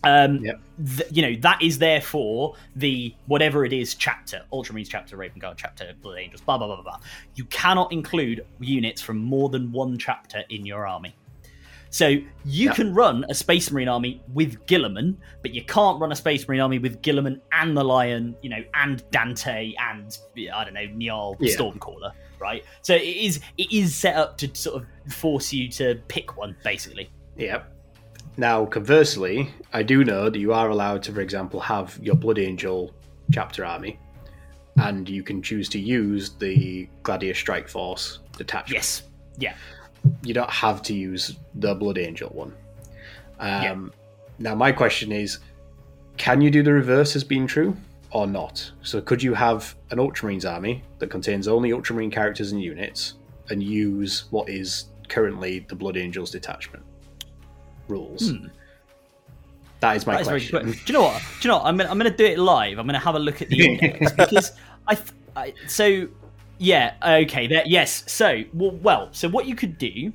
[0.04, 0.60] Um, Yep.
[0.96, 5.56] th- you know that is therefore the whatever it is chapter, Ultramarines chapter, Raven Guard
[5.58, 7.00] chapter, Blood Angels, blah blah blah blah blah.
[7.34, 11.14] You cannot include units from more than one chapter in your army.
[11.90, 12.74] So you Yep.
[12.76, 16.60] can run a Space Marine army with Guilliman, but you can't run a Space Marine
[16.60, 20.16] army with Guilliman and the Lion, you know, and Dante and
[20.54, 21.56] I don't know Njal Yeah.
[21.56, 22.64] Stormcaller, right?
[22.82, 26.56] So it is it is set up to sort of force you to pick one,
[26.64, 27.10] basically.
[27.36, 27.74] Yep.
[28.36, 32.38] Now, conversely, I do know that you are allowed to, for example, have your Blood
[32.38, 32.94] Angel
[33.32, 33.98] chapter army,
[34.76, 38.74] and you can choose to use the Gladius Strike Force detachment.
[38.74, 39.02] Yes,
[39.38, 39.54] yeah,
[40.22, 42.54] You don't have to use the Blood Angel one.
[43.40, 43.78] Um, Yeah.
[44.40, 45.40] Now, my question is
[46.16, 47.76] can you do the reverse as being true
[48.10, 48.70] or not?
[48.82, 53.14] So, could you have an Ultramarines army that contains only Ultramarine characters and units
[53.50, 56.84] and use what is currently the Blood Angels detachment
[57.88, 58.32] rules?
[59.80, 60.16] That is my Hmm.
[60.16, 60.58] that is question.
[60.66, 60.72] good.
[60.72, 61.22] Do you know what?
[61.40, 61.66] Do you know what?
[61.66, 62.78] I'm gonna I'm gonna do it live.
[62.78, 64.52] I'm gonna have a look at the index because
[64.86, 66.08] I, th- I so
[66.60, 70.12] yeah okay there yes so well, well so what you could do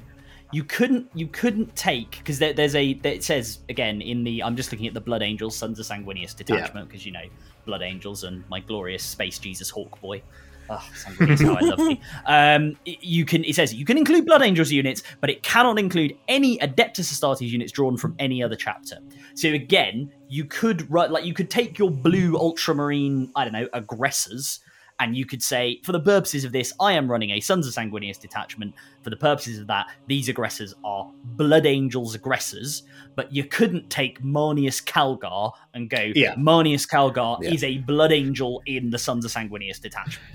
[0.52, 4.58] you couldn't you couldn't take because there, there's a it says again in the i'm
[4.58, 7.24] just looking at the blood angels sons of sanguinius detachment because you know
[7.66, 10.22] blood angels and my glorious space jesus hawk boy
[10.70, 11.98] Oh, how I love you.
[12.26, 13.44] Um, you can.
[13.44, 17.42] It says you can include Blood Angels units, but it cannot include any Adeptus Astartes
[17.42, 19.00] units drawn from any other chapter.
[19.36, 23.68] So again, you could write like you could take your blue Ultramarine, I don't know,
[23.74, 24.60] aggressors,
[25.00, 27.74] and you could say, for the purposes of this, I am running a Sons of
[27.74, 28.74] Sanguinius detachment.
[29.02, 32.84] For the purposes of that, these aggressors are Blood Angels aggressors.
[33.16, 36.36] But you couldn't take Marneus Calgar and go, Yeah.
[36.36, 37.52] Marneus Calgar Yeah.
[37.52, 40.28] is a Blood Angel in the Sons of Sanguinius detachment.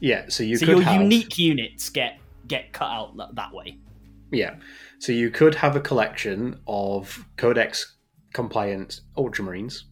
[0.00, 3.52] Yeah, so you so could your have, unique units get get cut out that, that
[3.52, 3.76] way.
[4.32, 4.56] Yeah.
[4.98, 7.96] So you could have a collection of Codex
[8.32, 9.82] compliant Ultramarines,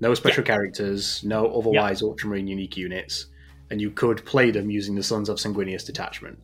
[0.00, 3.26] no special characters, no otherwise Ultramarine unique units,
[3.70, 6.38] and you could play them using the Sons of Sanguinius detachment.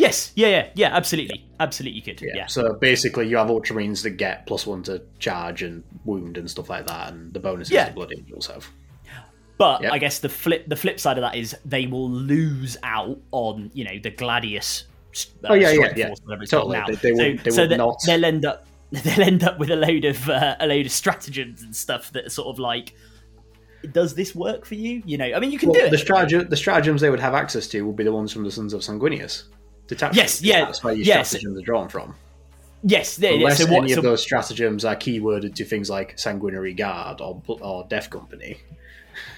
[0.00, 2.32] Yes, yeah, yeah, yeah, absolutely, absolutely, you could, Yeah.
[2.34, 6.50] yeah, So basically, you have Ultramarines that get plus one to charge and wound and
[6.50, 7.88] stuff like that, and the bonuses Yeah.
[7.90, 8.66] the Blood Angels have.
[9.58, 9.92] But Yep.
[9.92, 13.70] I guess the flip the flip side of that is they will lose out on
[13.74, 14.84] you know the Gladius.
[15.44, 16.06] Uh, Oh, yeah, yeah, yeah.
[16.06, 16.78] force, whatever it's Totally.
[16.86, 19.70] They- they so would- they so that not- they'll end up they'll end up with
[19.70, 22.94] a load of uh, a load of stratagems and stuff that are sort of like.
[23.92, 25.02] Does this work for you?
[25.06, 25.90] You know, I mean, you can Well, do it.
[25.90, 28.50] the, strateg- the stratagems they would have access to would be the ones from the
[28.50, 29.44] Sons of Sanguinius
[29.90, 30.16] detachment.
[30.16, 31.28] Yes, yeah, That's where your yes.
[31.28, 32.14] stratagems are drawn from.
[32.82, 33.84] yes, there, Unless so what?
[33.84, 38.08] any So, of those stratagems are keyworded to things like Sanguinary Guard or, or Death
[38.08, 38.56] Company.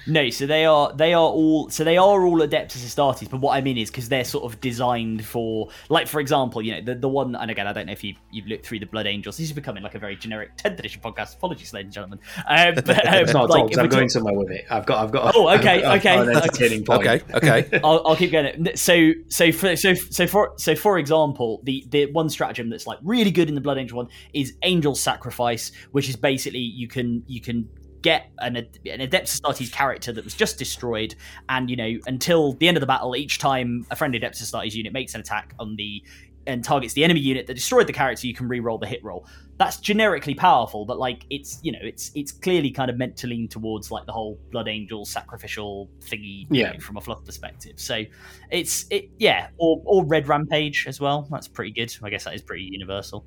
[0.05, 3.55] No, so they are they are all so they are all Adeptus Astartes, but what
[3.55, 6.95] I mean is because they're sort of designed for like for example, you know, the,
[6.95, 9.37] the one and again I don't know if you you've looked through the Blood Angels.
[9.37, 11.35] This is becoming like a very generic 10th edition podcast.
[11.35, 12.19] Apologies, ladies and gentlemen.
[12.47, 14.65] Um, but, um, It's not at like, all, I'm going talk- somewhere with it.
[14.69, 15.35] I've got, I've got.
[15.35, 16.81] Oh, okay, I've got- I've okay, got an okay.
[16.83, 17.07] point.
[17.07, 17.79] Okay, okay.
[17.83, 18.75] I'll, I'll keep going.
[18.75, 22.99] So, so for so so for so for example, the the one stratagem that's like
[23.03, 27.23] really good in the Blood Angel one is Angel Sacrifice, which is basically you can
[27.27, 27.69] you can
[28.03, 31.15] get an an Adeptus Astartes character that was just destroyed,
[31.49, 34.73] and you know until the end of the battle, each time a friendly Adeptus Astartes
[34.75, 36.03] unit makes an attack on the
[36.45, 39.25] and targets the enemy unit that destroyed the character, you can re-roll the hit roll.
[39.57, 43.27] That's generically powerful, but like it's you know it's it's clearly kind of meant to
[43.27, 46.73] lean towards like the whole blood angel sacrificial thingy Yeah.
[46.73, 47.73] know, from a fluff perspective.
[47.77, 48.03] So
[48.51, 51.27] it's it yeah, or or red rampage as well.
[51.31, 51.95] That's pretty good.
[52.03, 53.25] I guess that is pretty universal.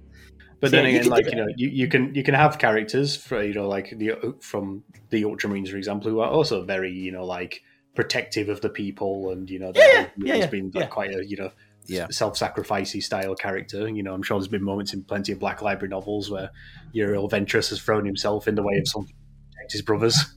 [0.61, 2.35] But So, then yeah, you again, can like you know, you, you can you can
[2.35, 6.64] have characters for you know like the from the Ultramarines, for example, who are also
[6.64, 7.62] very you know like
[7.95, 10.81] protective of the people, and you know, Yeah, their yeah, has yeah, been yeah.
[10.83, 11.51] like quite a you know
[11.87, 12.07] Yeah.
[12.11, 13.88] self-sacrificey style character.
[13.88, 16.51] You know, I'm sure there's been moments in plenty of Black Library novels where
[16.92, 20.16] Uriel Ventris has thrown himself in the way of something to protect his brothers.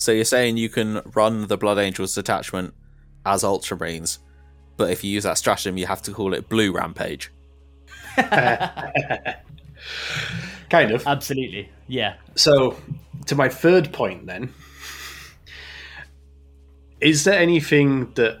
[0.00, 2.72] So you're saying you can run the Blood Angels detachment
[3.26, 4.18] as Ultramarines,
[4.78, 7.30] but if you use that stratagem, you have to call it Blue Rampage.
[10.70, 11.06] kind of.
[11.06, 12.14] Absolutely, yeah.
[12.36, 12.78] So,
[13.26, 14.54] to my third point, then,
[17.00, 18.40] is there anything that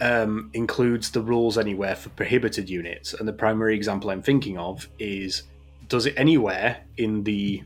[0.00, 3.12] um, includes the rules anywhere for prohibited units?
[3.12, 5.42] And the primary example I'm thinking of is
[5.88, 7.62] does it anywhere in the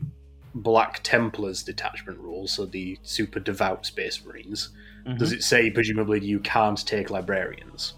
[0.55, 4.69] Black Templars detachment rules, so the super devout Space Marines,
[5.05, 5.17] Mhm.
[5.17, 7.95] does it say presumably you can't take librarians?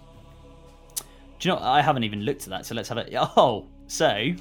[1.39, 1.62] Do you know?
[1.62, 3.13] I haven't even looked at that, so let's have it.
[3.38, 4.32] Oh, so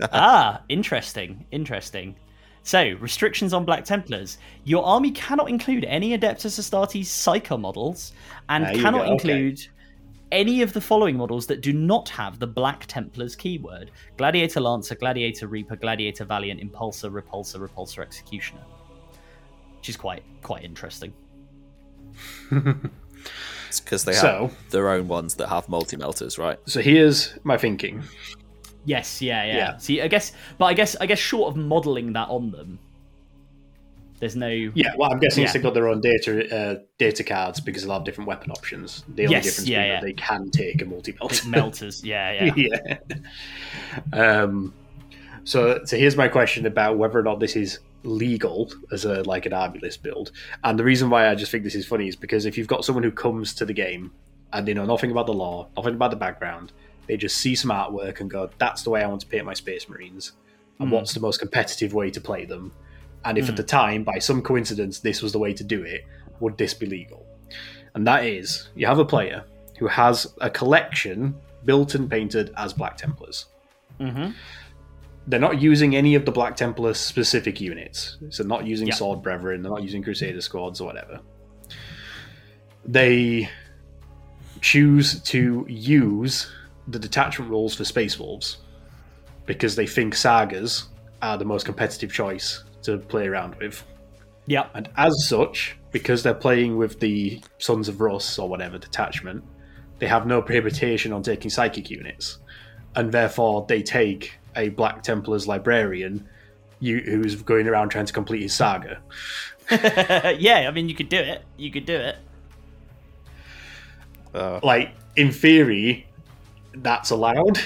[0.12, 2.16] ah, interesting, interesting.
[2.62, 4.38] So, restrictions on Black Templars.
[4.64, 8.12] Your army cannot include any Adeptus Astartes Psyker models
[8.50, 9.32] and There cannot go, okay.
[9.32, 9.66] include
[10.30, 14.94] any of the following models that do not have the Black Templars keyword Gladiator Lancer,
[14.94, 18.62] Gladiator Reaper, Gladiator Valiant, Impulsor, Repulsor, Repulsor Executioner.
[19.78, 21.12] Which is quite quite interesting.
[23.68, 26.58] It's because they have So- their own ones that have multi melters, right?
[26.66, 28.02] So here's my thinking.
[28.84, 29.76] Yes, yeah, yeah, Yeah.
[29.76, 32.78] See, I guess, but I guess, I guess, short of modeling that on them,
[34.18, 34.48] there's no.
[34.48, 35.52] Yeah, well, I'm guessing Yeah.
[35.52, 39.04] they've got their own data uh, data cards because they'll have different weapon options.
[39.14, 40.00] The only Yes, difference yeah, being yeah.
[40.00, 41.48] that they can take a multi melter.
[41.48, 42.02] melters.
[42.04, 42.96] Yeah, yeah.
[44.12, 44.40] yeah.
[44.42, 44.74] Um,
[45.44, 49.46] so, so here's my question about whether or not this is legal as a like
[49.46, 50.32] an army list build.
[50.64, 52.84] And the reason why I just think this is funny is because if you've got
[52.84, 54.12] someone who comes to the game
[54.52, 56.72] and they know nothing about the lore, nothing about the background,
[57.06, 59.54] they just see some artwork and go, "That's the way I want to paint my
[59.54, 60.32] Space Marines."
[60.78, 60.92] And Mm.
[60.92, 62.72] what's the most competitive way to play them?
[63.24, 63.50] And if Mm.
[63.50, 66.02] at the time, by some coincidence, this was the way to do it,
[66.40, 67.26] would this be legal?
[67.94, 69.44] And that is, you have a player
[69.78, 71.34] who has a collection
[71.64, 73.46] built and painted as Black Templars.
[74.00, 74.30] Mm-hmm.
[75.26, 78.16] They're not using any of the Black Templar specific units.
[78.30, 78.94] So not using Yeah.
[78.94, 81.20] Sword Brethren, they're not using Crusader squads or whatever.
[82.84, 83.48] They
[84.60, 86.50] choose to use
[86.88, 88.58] the detachment rules for Space Wolves
[89.46, 90.88] because they think sagas
[91.22, 93.84] are the most competitive choice to play around with.
[94.46, 94.66] Yeah.
[94.74, 99.44] And as such, because they're playing with the Sons of Russ or whatever detachment,
[99.98, 102.38] they have no prohibition on taking psychic units.
[102.96, 106.26] And therefore, they take a Black Templar's librarian
[106.80, 109.00] you, who's going around trying to complete his saga.
[109.70, 111.42] yeah, I mean, you could do it.
[111.56, 112.16] You could do it.
[114.34, 116.06] Uh, Like, in theory,
[116.74, 117.58] that's allowed.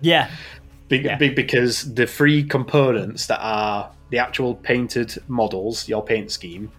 [0.00, 0.30] Yeah.
[0.88, 1.16] Be- Yeah.
[1.16, 6.70] be- because the three components that are the actual painted models, your paint scheme,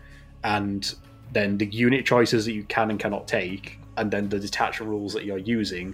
[0.45, 0.95] and
[1.33, 5.11] then the unit choices that you can and cannot take, and then the detachment rules
[5.13, 5.93] that you're using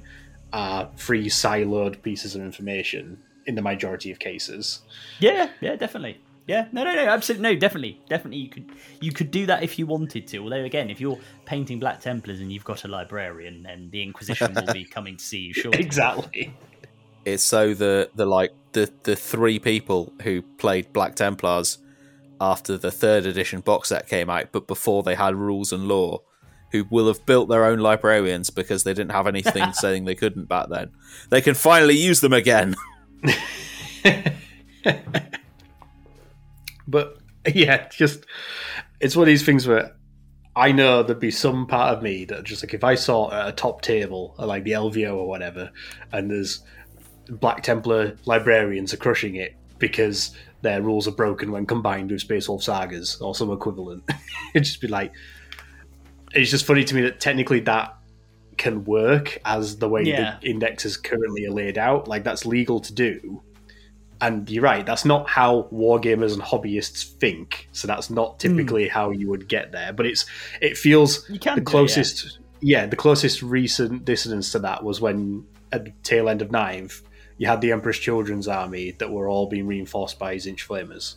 [0.54, 4.80] are free siloed pieces of information in the majority of cases.
[5.20, 6.22] Yeah, yeah, definitely.
[6.46, 8.40] Yeah, no, no, no, absolutely, no, definitely, definitely.
[8.40, 8.66] You could,
[9.00, 10.40] you could do that if you wanted to.
[10.40, 14.54] Although, again, if you're painting Black Templars and you've got a librarian, then the Inquisition
[14.54, 15.82] will be coming to see you shortly.
[15.82, 16.54] Exactly.
[17.26, 21.78] it's so the the like the the three people who played Black Templars
[22.42, 26.22] after the third edition box set came out, but before they had rules and lore,
[26.74, 30.50] who will have built their own librarians because they didn't have anything saying they couldn't
[30.50, 30.90] back then.
[31.30, 32.76] They can finally use them again.
[36.88, 37.18] But
[37.52, 38.26] yeah, just
[39.00, 39.96] it's one of these things where
[40.56, 43.52] I know there'd be some part of me that just like if I saw a
[43.52, 45.72] top table at like the LVO or whatever,
[46.12, 46.62] and there's
[47.30, 52.48] Black Templar librarians are crushing it because their rules are broken when combined with Space
[52.48, 54.04] Wolf sagas or some equivalent.
[54.54, 55.12] It'd just be like
[56.34, 57.96] it's just funny to me that technically that
[58.58, 60.38] can work as the way Yeah.
[60.42, 62.08] the indexes currently are laid out.
[62.08, 63.42] Like that's legal to do.
[64.22, 67.68] And you're right, that's not how wargamers and hobbyists think.
[67.72, 68.38] So that's not hmm.
[68.38, 69.92] typically how you would get there.
[69.92, 70.26] But it's
[70.62, 72.86] it feels the do it, closest yeah.
[72.86, 77.02] the closest recent dissonance to that was when at the tail end of Ninth,
[77.38, 81.16] you had the Emperor's Children's army that were all being reinforced by Tzeentch Flamers.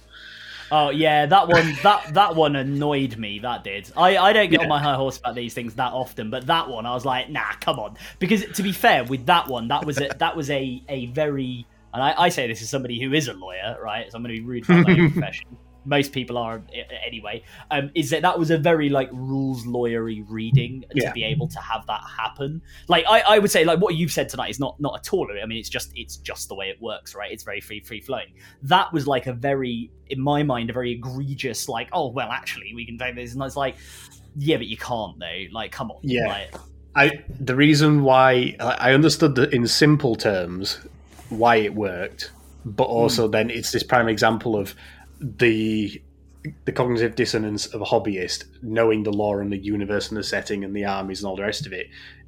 [0.70, 3.38] Oh yeah, that one that that one annoyed me.
[3.38, 3.90] That did.
[3.96, 4.64] I, I don't get Yeah.
[4.64, 7.30] on my high horse about these things that often, but that one I was like,
[7.30, 7.96] nah, come on.
[8.18, 11.66] Because to be fair, with that one, that was a that was a a very
[11.94, 14.10] and I, I say this as somebody who is a lawyer, right?
[14.10, 15.56] So I'm going to be rude about my profession.
[15.86, 16.62] Most people are
[17.06, 17.42] anyway.
[17.70, 21.12] Um, is that that was a very like rules lawyery reading to Yeah.
[21.12, 22.60] be able to have that happen?
[22.88, 25.28] Like I, I would say like what you've said tonight is not not at all.
[25.42, 27.30] I mean, it's just it's just the way it works, right?
[27.32, 28.26] It's very free free flowing
[28.62, 32.72] that was like a very in my mind a very egregious like oh well actually
[32.74, 33.76] we can take this and it's like
[34.36, 36.26] yeah but you can't though like come on Yeah.
[36.28, 36.54] like,
[36.94, 40.78] I the reason why I understood that in simple terms
[41.28, 42.30] why it worked,
[42.64, 44.74] but also then it's this prime example of
[45.20, 46.02] the
[46.64, 50.62] the cognitive dissonance of a hobbyist knowing the lore and the universe and the setting
[50.62, 51.86] and the armies and all the rest of it.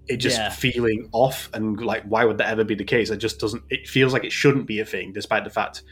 [0.09, 0.49] It just Yeah.
[0.51, 3.11] feeling off and like why would that ever be the case?
[3.11, 3.63] It just doesn't.
[3.71, 5.83] It feels like it shouldn't be a thing, despite the fact.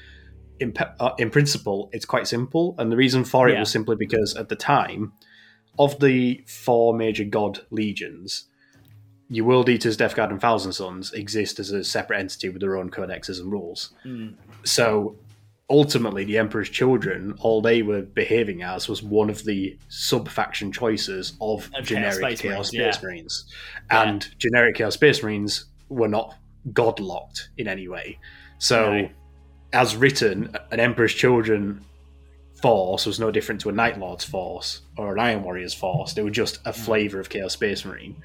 [0.58, 3.60] In, uh, in principle, it's quite simple, and the reason for it Yeah.
[3.60, 5.12] was simply because at the time,
[5.78, 8.48] of the four major god legions,
[9.28, 12.76] your World Eaters, Death Guard, and Thousand Sons exist as a separate entity with their
[12.76, 13.90] own codexes and rules.
[14.06, 15.18] mm, So
[15.68, 20.70] ultimately, the Emperor's Children, all they were behaving as was one of the sub faction
[20.72, 23.06] choices of Of generic Chaos Chaos Space Space, Marines, yeah.
[23.08, 23.46] Marines.
[23.90, 24.02] Yeah.
[24.02, 26.36] And generic Chaos Space Marines were not
[26.72, 28.18] god locked in any way.
[28.58, 29.08] So, No.
[29.72, 31.82] as written, an Emperor's Children
[32.62, 36.14] force was no different to a Night Lord's force or an Iron Warrior's force.
[36.14, 38.16] They were just a flavour of Chaos Space Marine.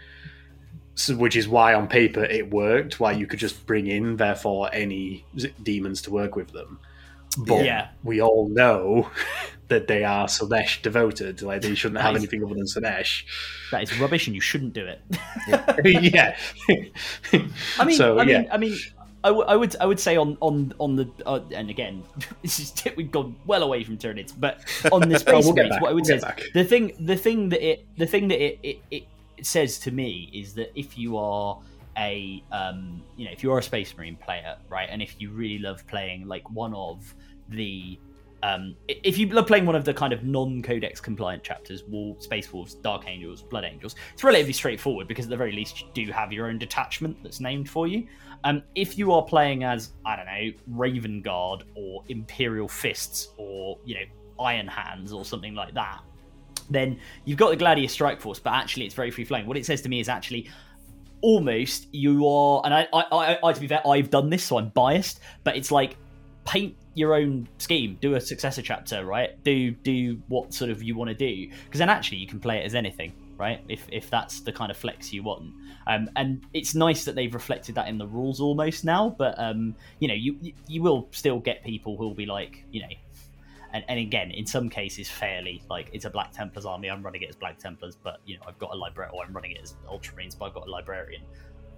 [0.96, 4.70] So, which is why on paper it worked, why you could just bring in, therefore,
[4.72, 5.26] any
[5.64, 6.80] demons to work with them.
[7.38, 7.88] But Yeah.
[8.04, 9.10] we all know
[9.70, 11.42] that they are Slaanesh devoted.
[11.42, 13.24] Like they shouldn't have That is- anything other than Slaanesh.
[13.72, 15.02] That is rubbish, and you shouldn't do it.
[15.48, 16.36] yeah.
[17.80, 18.48] I mean, So, I mean.
[18.52, 18.76] I mean,
[19.24, 22.04] I, w- I would, I would say on on on the, uh, and again,
[22.42, 24.62] this is we've gone well away from Tyranids, but
[24.92, 26.92] on the space we'll get Marines, back, what I would we'll say is the thing,
[27.00, 29.04] the thing that it, the thing that it, it, it,
[29.38, 31.60] it says to me is that if you are
[32.00, 35.30] a, um, you know, if you are a Space Marine player, right, and if you
[35.30, 37.14] really love playing like one of
[37.52, 38.00] the
[38.44, 42.52] um, if you love playing one of the kind of non-codex compliant chapters, Wall, Space
[42.52, 46.12] Wolves, Dark Angels, Blood Angels, it's relatively straightforward because at the very least you do
[46.12, 48.08] have your own detachment that's named for you.
[48.44, 53.78] Um, if you are playing as I don't know Raven Guard or Imperial Fists or
[53.86, 56.02] you know Iron Hands or something like that,
[56.70, 59.46] then you've got the Gladius Strike Force, but actually it's very free flowing.
[59.46, 60.50] What it says to me is actually
[61.22, 64.58] almost you are, and I, I, I, I, to be fair, I've done this, so
[64.58, 65.98] I'm biased, but it's like
[66.46, 69.42] paint your own scheme, do a successor chapter, right?
[69.44, 72.58] Do do what sort of you want to do, because then actually you can play
[72.58, 73.64] it as anything, right?
[73.70, 75.54] If if that's the kind of flex you want,
[75.88, 79.16] um, and it's nice that they've reflected that in the rules almost now.
[79.18, 80.38] But um, you know, you
[80.68, 82.90] you- will still get people who will be like, you know.
[83.74, 86.90] And, and again, in some cases, fairly like it's a Black Templars army.
[86.90, 89.32] I'm running it as Black Templars, but you know I've got a librarian, or I'm
[89.32, 91.22] running it as Ultramarines, but I've got a librarian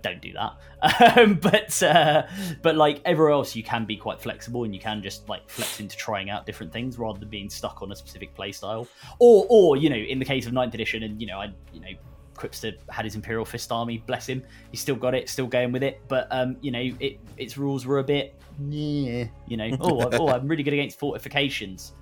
[0.04, 0.58] don't do that.
[1.16, 2.24] Um, but uh,
[2.62, 5.80] but like everywhere else, you can be quite flexible and you can just like flex
[5.80, 8.88] into trying out different things rather than being stuck on a specific playstyle.
[9.20, 11.80] Or or you know, in the case of Ninth Edition, and you know, I you
[11.80, 11.88] know.
[12.36, 14.44] Quipster had his Imperial Fist army, bless him.
[14.72, 16.02] He still got it, still going with it.
[16.08, 19.70] But um, you know, it its rules were a bit, yeah, you know.
[19.80, 21.94] Oh, oh, I'm really good against fortifications.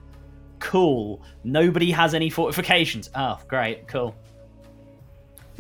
[0.60, 1.22] Cool.
[1.44, 3.10] Nobody has any fortifications.
[3.14, 4.16] Oh, great, cool.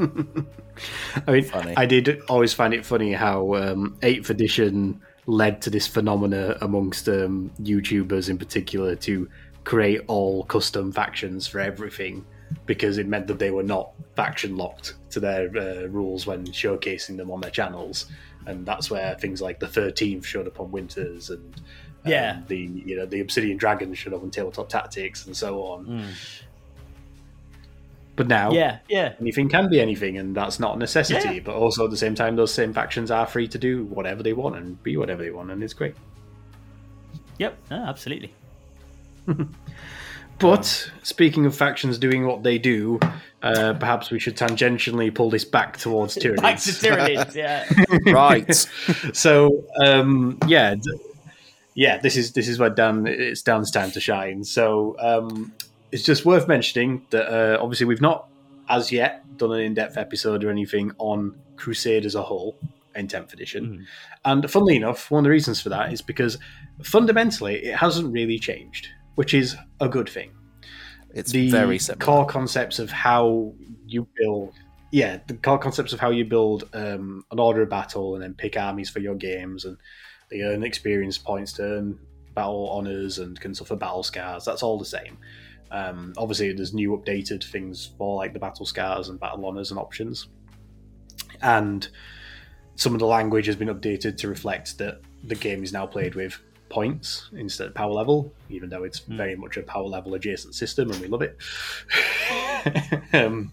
[1.28, 1.74] I mean, Funny.
[1.78, 7.08] I did always find it funny how um, 8th edition led to this phenomena amongst
[7.08, 9.30] um, YouTubers in particular to
[9.64, 12.26] create all custom factions for everything
[12.66, 17.18] because it meant that they were not faction locked to their uh, rules when showcasing
[17.18, 18.08] them on their channels.
[18.47, 21.56] And that's where things like the 13th showed up on Winters and
[22.04, 22.41] um, Yeah.
[22.47, 26.08] the you know the Obsidian Dragon showed up on Tabletop Tactics and so on.
[28.22, 29.13] But now, Yeah, yeah.
[29.19, 31.38] anything can be anything, and that's not a necessity.
[31.38, 31.41] Yeah.
[31.43, 34.34] But also at the same time, those same factions are free to do whatever they
[34.34, 35.95] want and be whatever they want, and it's great.
[37.39, 38.32] Yep, no, absolutely.
[40.38, 42.99] But speaking of factions doing what they do,
[43.41, 46.36] uh, perhaps we should tangentially pull this back towards Tyranids.
[46.41, 47.67] Back to Tyranids, yeah.
[48.11, 48.53] right.
[49.15, 50.76] so um, yeah,
[51.74, 54.43] yeah, this is this is where Dan it's Dan's time to shine.
[54.43, 55.53] So um,
[55.92, 58.28] it's just worth mentioning that uh, obviously we've not
[58.70, 62.58] as yet done an in-depth episode or anything on Crusade as a whole
[62.96, 63.86] in 10th edition.
[64.26, 66.38] And funnily enough, one of the reasons for that is because
[66.84, 70.32] fundamentally it hasn't really changed, which is a good thing
[71.14, 72.06] It's the very simple.
[72.06, 73.54] core concepts of how
[73.86, 74.54] you build
[74.94, 78.34] yeah the core concepts of how you build um, an order of battle and then
[78.34, 79.78] pick armies for your games and
[80.30, 82.00] they earn experience points to earn
[82.36, 85.18] battle honors and can suffer battle scars that's all the same
[85.72, 89.80] um, obviously there's new updated things for like the battle scars and battle honors and
[89.80, 90.28] options
[91.41, 91.89] and
[92.76, 96.15] some of the language has been updated to reflect that the game is now played
[96.15, 100.55] with points instead of power level, even though it's very much a power level adjacent
[100.55, 101.38] system and we love it.
[103.13, 103.51] um,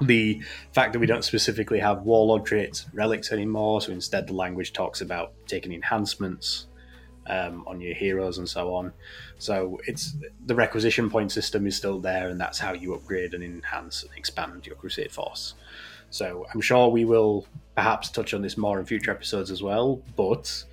[0.00, 0.42] the
[0.72, 5.00] fact that we don't specifically have warlord traits, relics anymore, so instead the language talks
[5.00, 6.66] about taking enhancements
[7.26, 8.92] um, on your heroes and so on.
[9.38, 10.16] So it's
[10.46, 14.12] the requisition point system is still there, and that's how you upgrade and enhance and
[14.16, 15.54] expand your crusade force.
[16.10, 20.02] So I'm sure we will perhaps touch on this more in future episodes as well,
[20.16, 20.64] but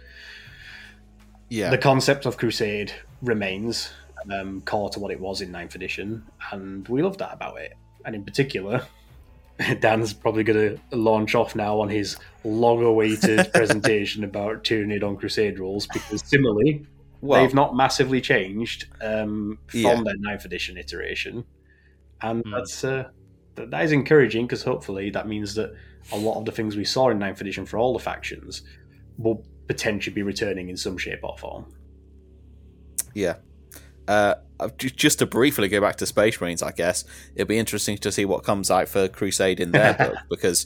[1.50, 1.70] yeah.
[1.70, 2.92] the concept of crusade
[3.22, 3.92] remains
[4.32, 7.74] um, core to what it was in 9th edition and we love that about it
[8.06, 8.86] and in particular
[9.80, 15.60] dan's probably going to launch off now on his long-awaited presentation about Tyranid on crusade
[15.60, 16.86] rules because similarly
[17.22, 19.96] well, they've not massively changed um, from Yeah.
[20.04, 21.44] their 9th edition iteration
[22.22, 22.52] and Hmm.
[22.52, 23.10] that's uh,
[23.56, 25.74] that, that is encouraging because hopefully that means that
[26.12, 28.62] a lot of the things we saw in ninth edition for all the factions
[29.18, 31.66] will potentially be returning in some shape or form
[33.14, 33.36] yeah.
[34.08, 34.36] Uh,
[34.78, 37.06] just to briefly go back to Space Marines, I guess
[37.36, 40.66] it'll be interesting to see what comes out for Crusade in their book because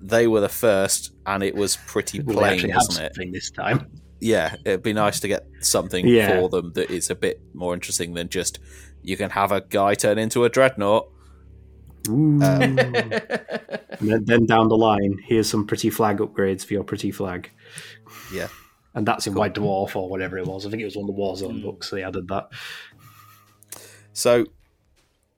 [0.00, 3.32] they were the first, and it was pretty plain, wasn't it?
[3.32, 3.90] this time.
[4.20, 6.40] Yeah, it'd be nice to get something Yeah.
[6.40, 8.58] for them that is a bit more interesting than just
[9.02, 11.08] you can have a guy turn into a dreadnought.
[12.08, 17.50] Um, then, then down the line, here's some pretty flag upgrades for your pretty flag.
[18.32, 18.48] Yeah.
[18.94, 20.66] And that's in White Dwarf or whatever it was.
[20.66, 21.62] I think it was one of the Warzone Mm.
[21.62, 22.48] books they added that.
[24.12, 24.46] So,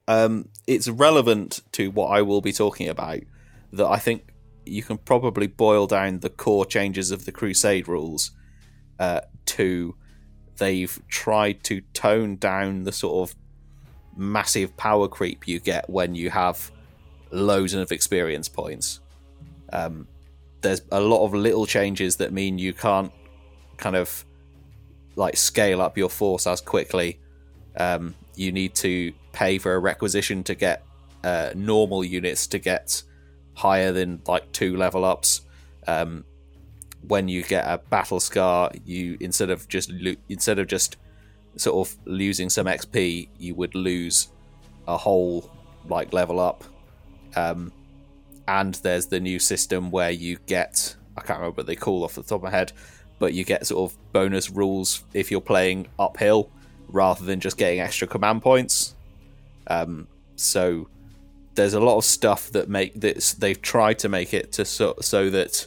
[0.09, 3.21] um, it's relevant to what I will be talking about
[3.73, 4.33] that I think
[4.65, 8.33] you can probably boil down the core changes of the Crusade rules
[8.99, 9.95] uh, to
[10.59, 13.37] they've tried to tone down the sort of
[14.17, 16.71] massive power creep you get when you have
[17.31, 19.01] loads of experience points.
[19.73, 20.09] Um,
[20.63, 23.13] there's a lot of little changes that mean you can't
[23.77, 24.25] kind of
[25.17, 27.19] like scale up your force as quickly.
[27.77, 30.85] Um, you need to pay for a requisition to get
[31.25, 33.03] uh, normal units to get
[33.55, 35.43] higher than like two level ups.
[35.87, 36.25] Um,
[37.07, 40.97] when you get a battle scar, you instead of just lo- instead of just
[41.57, 44.29] sort of losing some XP, you would lose
[44.87, 45.51] a whole
[45.89, 46.65] like level up.
[47.35, 47.73] Um,
[48.49, 52.15] and there's the new system where you get I can't remember what they call off
[52.15, 52.73] the top of my head,
[53.19, 56.51] but you get sort of bonus rules if you're playing uphill
[56.89, 58.95] rather than just getting extra command points.
[59.67, 60.07] Um,
[60.37, 60.89] so
[61.55, 64.95] there's a lot of stuff that make this they've tried to make it to so,
[65.01, 65.67] so that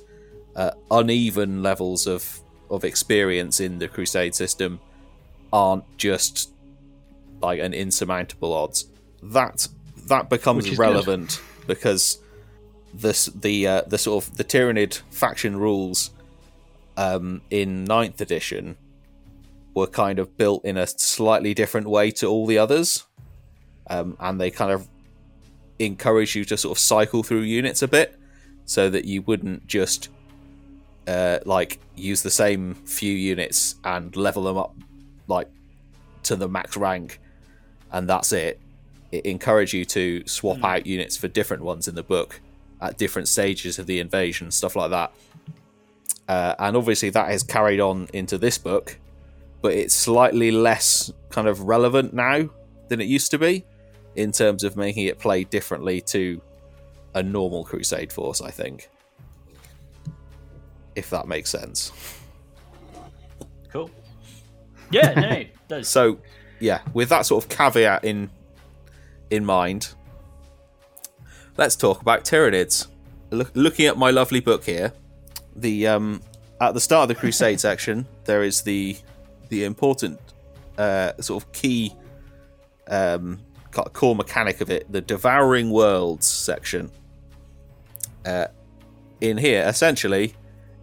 [0.55, 4.79] uh, uneven levels of of experience in the crusade system
[5.51, 6.51] aren't just
[7.41, 8.85] like an insurmountable odds
[9.23, 9.67] that
[10.07, 12.19] that becomes relevant because
[12.93, 16.11] this the uh, the sort of the Tyranid faction rules
[16.99, 18.75] um, in ninth edition
[19.73, 23.05] were kind of built in a slightly different way to all the others.
[23.89, 24.87] Um, and they kind of
[25.79, 28.19] encourage you to sort of cycle through units a bit
[28.65, 30.09] so that you wouldn't just
[31.07, 34.75] uh, like use the same few units and level them up
[35.27, 35.47] like
[36.23, 37.21] to the max rank
[37.93, 38.59] and that's it.
[39.13, 42.41] It encouraged you to swap out units for different ones in the book
[42.81, 45.13] at different stages of the invasion stuff like that
[46.29, 48.97] uh, and obviously that has carried on into this book
[49.61, 52.47] but it's slightly less kind of relevant now
[52.87, 53.65] than it used to be
[54.15, 56.39] in terms of making it play differently to
[57.15, 58.89] a normal crusade force i think
[60.95, 61.91] if that makes sense
[63.71, 63.89] cool.
[64.91, 65.87] Yeah, no, it does.
[65.87, 66.19] so
[66.59, 68.29] yeah with that sort of caveat in
[69.29, 69.89] in mind
[71.57, 72.87] let's talk about Tyranids
[73.31, 74.93] Look, looking at my lovely book here
[75.61, 76.21] the um
[76.61, 78.97] at the start of the crusade section there is the
[79.49, 80.19] the important
[80.77, 81.93] uh sort of key
[82.87, 83.39] um
[83.93, 86.91] core mechanic of it the devouring worlds section
[88.25, 88.45] uh
[89.21, 90.33] in here essentially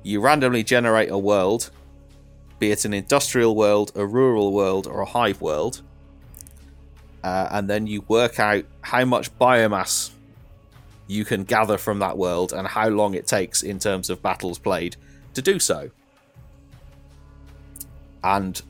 [0.03, 1.71] you randomly generate a world
[2.59, 5.83] be it an industrial world, a rural world, or a hive world.
[7.23, 10.11] Uh, and then you work out how much biomass
[11.07, 14.59] you can gather from that world and how long it takes in terms of battles
[14.59, 14.97] played
[15.35, 15.91] to do so.
[18.25, 18.61] And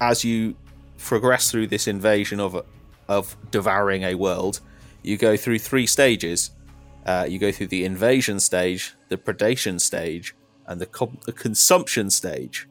[0.00, 0.54] as you
[0.98, 2.64] progress through this invasion of
[3.08, 4.60] of devouring a world,
[5.02, 6.50] you go through three stages.
[7.04, 10.34] Uh, you go through the invasion stage, the predation stage,
[10.66, 12.68] and the, the consumption stage.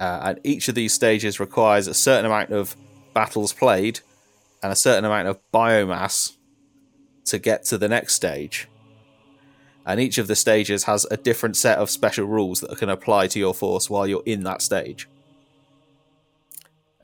[0.00, 2.74] Uh, and each of these stages requires a certain amount of
[3.12, 4.00] battles played
[4.62, 6.36] and a certain amount of biomass
[7.26, 8.68] to get to the next stage.
[9.84, 13.28] And each of the stages has a different set of special rules that can apply
[13.28, 15.08] to your force while you're in that stage,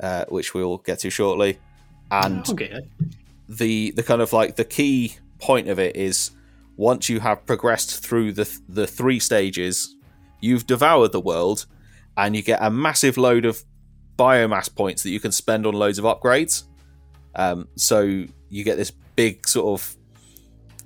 [0.00, 1.60] uh, which we'll get to shortly.
[2.10, 2.88] And okay.
[3.48, 6.32] the the kind of like the key point of it is
[6.76, 9.94] once you have progressed through the the three stages,
[10.40, 11.66] you've devoured the world,
[12.16, 13.62] and you get a massive load of
[14.18, 16.64] biomass points that you can spend on loads of upgrades.
[17.34, 18.02] Um, so
[18.50, 19.96] you get this big sort of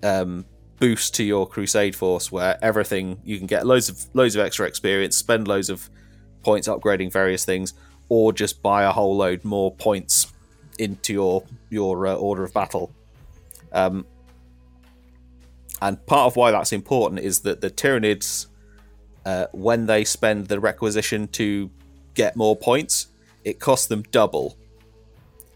[0.02, 0.44] um,
[0.78, 4.66] boost to your crusade force where everything you can get loads of loads of extra
[4.66, 5.88] experience, spend loads of
[6.42, 7.74] points upgrading various things,
[8.08, 10.32] or just buy a whole load more points
[10.78, 12.92] into your your uh, order of battle.
[13.72, 14.06] Um,
[15.82, 18.46] and part of why that's important is that the Tyranids,
[19.24, 21.70] uh, when they spend the requisition to
[22.14, 23.08] get more points,
[23.44, 24.56] it costs them double.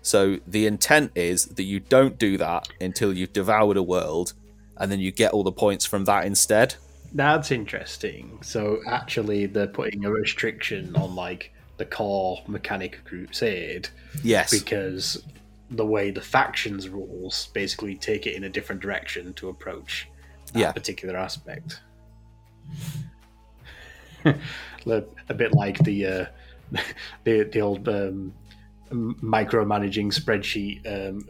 [0.02, 4.32] So the intent is that you don't do that until you've devoured a world,
[4.76, 6.74] and then you get all the points from that instead.
[7.12, 8.38] That's interesting.
[8.42, 13.88] So actually, they're putting a restriction on like the core mechanic of Crusade
[14.22, 14.50] Yes.
[14.50, 15.22] because
[15.70, 20.08] the way the factions rules basically take it in a different direction to approach
[20.52, 20.72] that Yeah.
[20.72, 21.80] particular aspect.
[24.24, 26.26] a bit like the uh,
[27.24, 28.32] the the old um,
[28.90, 31.28] micromanaging spreadsheet um,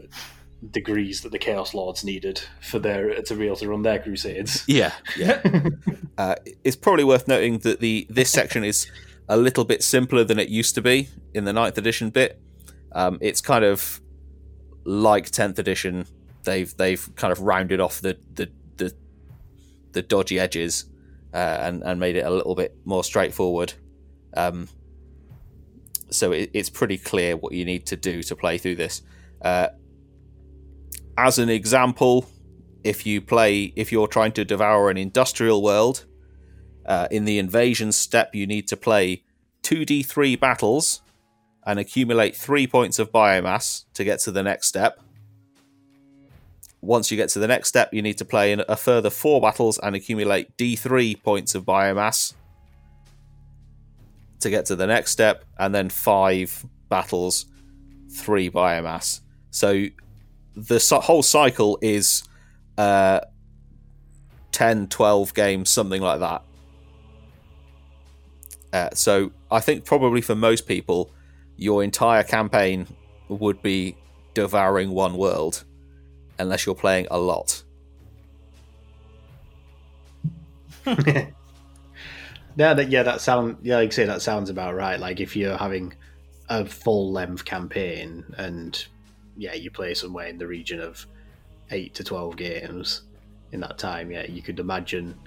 [0.69, 4.63] degrees that the Chaos Lords needed for their to be able to run their crusades.
[4.67, 5.41] Yeah, yeah.
[6.17, 8.89] uh, it's probably worth noting that the this section is
[9.27, 12.39] a little bit simpler than it used to be in the 9th edition bit.
[12.91, 14.01] Um, it's kind of
[14.83, 16.05] like tenth edition.
[16.43, 18.93] They've they've kind of rounded off the the the,
[19.93, 20.85] the dodgy edges
[21.33, 23.73] uh, and and made it a little bit more straightforward.
[24.35, 24.67] Um,
[26.11, 29.01] so it, it's pretty clear what you need to do to play through this.
[29.41, 29.67] Uh,
[31.17, 32.25] as an example,
[32.83, 36.05] if you play if you're trying to devour an industrial world
[36.85, 39.23] uh, in the invasion step you need to play
[39.63, 41.01] 2d3 battles
[41.65, 44.99] and accumulate three points of biomass to get to the next step
[46.81, 49.77] once you get to the next step you need to play a further four battles
[49.79, 52.33] and accumulate d3 points of biomass
[54.41, 57.45] to get to the next step and then five battles
[58.11, 59.21] three biomass.
[59.51, 59.85] So
[60.55, 62.23] the whole cycle is
[62.77, 63.21] uh
[64.51, 66.43] 10 12 games something like that.
[68.73, 71.11] Uh, so i think probably for most people
[71.57, 72.87] your entire campaign
[73.27, 73.97] would be
[74.33, 75.65] devouring one world
[76.39, 77.63] unless you're playing a lot
[82.55, 84.99] Yeah, that yeah, that sound yeah, like I say that sounds about right.
[84.99, 85.93] Like if you're having
[86.49, 88.83] a full length campaign and
[89.37, 91.05] yeah, you play somewhere in the region of
[91.71, 93.03] eight to twelve games
[93.51, 95.17] in that time, yeah, you could imagine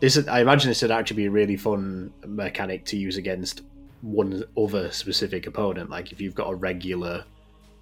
[0.00, 0.26] this.
[0.28, 3.62] I imagine this would actually be a really fun mechanic to use against
[4.00, 5.90] one other specific opponent.
[5.90, 7.24] Like if you've got a regular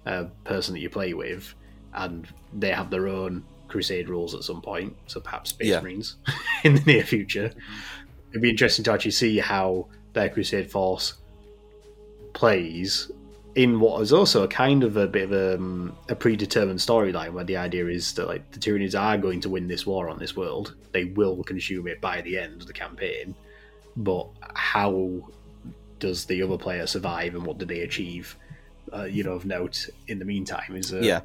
[0.05, 1.53] uh, person that you play with,
[1.93, 5.81] and they have their own crusade rules at some point, so perhaps Space Yeah.
[5.81, 6.15] Marines
[6.63, 7.51] in the near future.
[8.37, 11.15] It'd be interesting to actually see how their crusade force
[12.33, 13.09] plays
[13.55, 17.33] in what is also a kind of a bit of a, um, a predetermined storyline
[17.33, 20.19] where the idea is that like the Tyranids are going to win this war on
[20.19, 20.75] this world.
[20.91, 23.33] They will consume it by the end of the campaign,
[23.95, 25.27] but how
[25.97, 28.37] does the other player survive and what do they achieve?
[28.93, 31.21] Uh, you know, of note in the meantime is a, yeah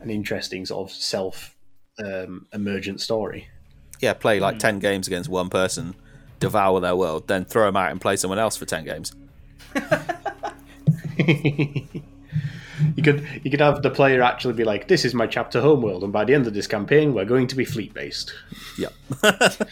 [0.00, 1.56] an interesting sort of self
[2.04, 3.48] um, emergent story.
[4.00, 5.94] yeah play like 10 games against one person
[6.40, 9.14] devour their world then throw them out and play someone else for 10 games
[12.96, 16.04] you could you could have the player actually be like, "This is my chapter homeworld,
[16.04, 18.32] and by the end of this campaign, we're going to be fleet based."
[18.76, 18.92] yep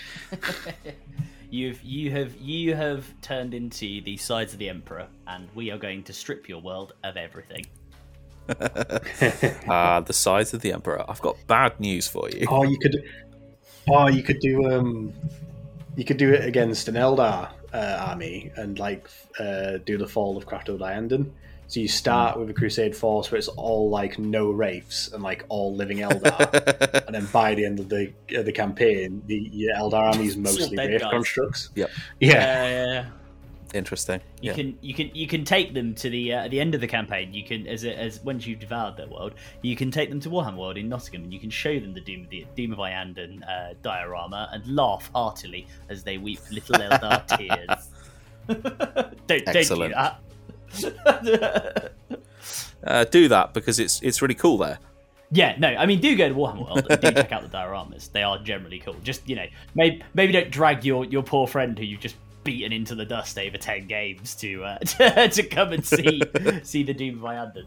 [1.50, 5.78] You've you have you have turned into the Scythes of the Emperor, and we are
[5.78, 7.66] going to strip your world of everything.
[9.68, 11.04] Ah, the Scythes of the Emperor.
[11.08, 12.46] I've got bad news for you.
[12.48, 13.02] Oh, you could,
[13.88, 15.12] oh, you could do um,
[15.96, 20.36] you could do it against an Eldar uh, army and like uh, do the fall
[20.36, 21.30] of Craftworld Iyanden.
[21.68, 25.44] So you start with a Crusade force where it's all like no wraiths and like
[25.48, 29.74] all living Eldar, and then by the end of the uh, the campaign, the your
[29.74, 31.10] Eldar army is mostly dead wraith guys.
[31.10, 31.70] constructs.
[31.74, 31.90] Yep.
[32.20, 33.10] Yeah, Uh,
[33.74, 34.20] Interesting.
[34.40, 34.56] you Yeah.
[34.56, 36.86] can you can you can take them to the uh, at the end of the
[36.86, 37.34] campaign.
[37.34, 40.56] You can as as once you've devoured their world, you can take them to Warhammer
[40.56, 43.42] World in Nottingham, and you can show them the Doom of the Doom of Iyanden
[43.48, 47.90] uh, diorama and laugh heartily as they weep little Eldar tears.
[49.26, 50.20] don't don't do that.
[52.84, 54.78] Uh, do that because it's it's really cool there.
[55.32, 58.12] Yeah, no, I mean, do go to Warhammer World and do check out the dioramas.
[58.12, 58.94] They are generally cool.
[59.02, 62.14] Just, you know, maybe, maybe don't drag your, your poor friend who you've just
[62.46, 64.78] beaten into the dust over 10 games to uh,
[65.28, 66.22] to, come and see
[66.62, 67.66] see the Doom of Iyanden.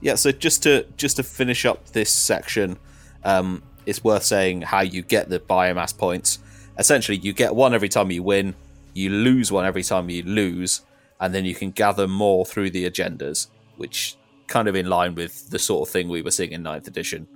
[0.00, 0.16] Yeah.
[0.16, 2.78] So just to just to finish up this section,
[3.24, 6.38] um, it's worth saying how you get the biomass points.
[6.78, 8.54] Essentially, you get one every time you win.
[8.94, 10.82] You lose one every time you lose,
[11.20, 13.46] and then you can gather more through the agendas,
[13.76, 14.16] which
[14.48, 17.26] kind of in line with the sort of thing we were seeing in 9th edition,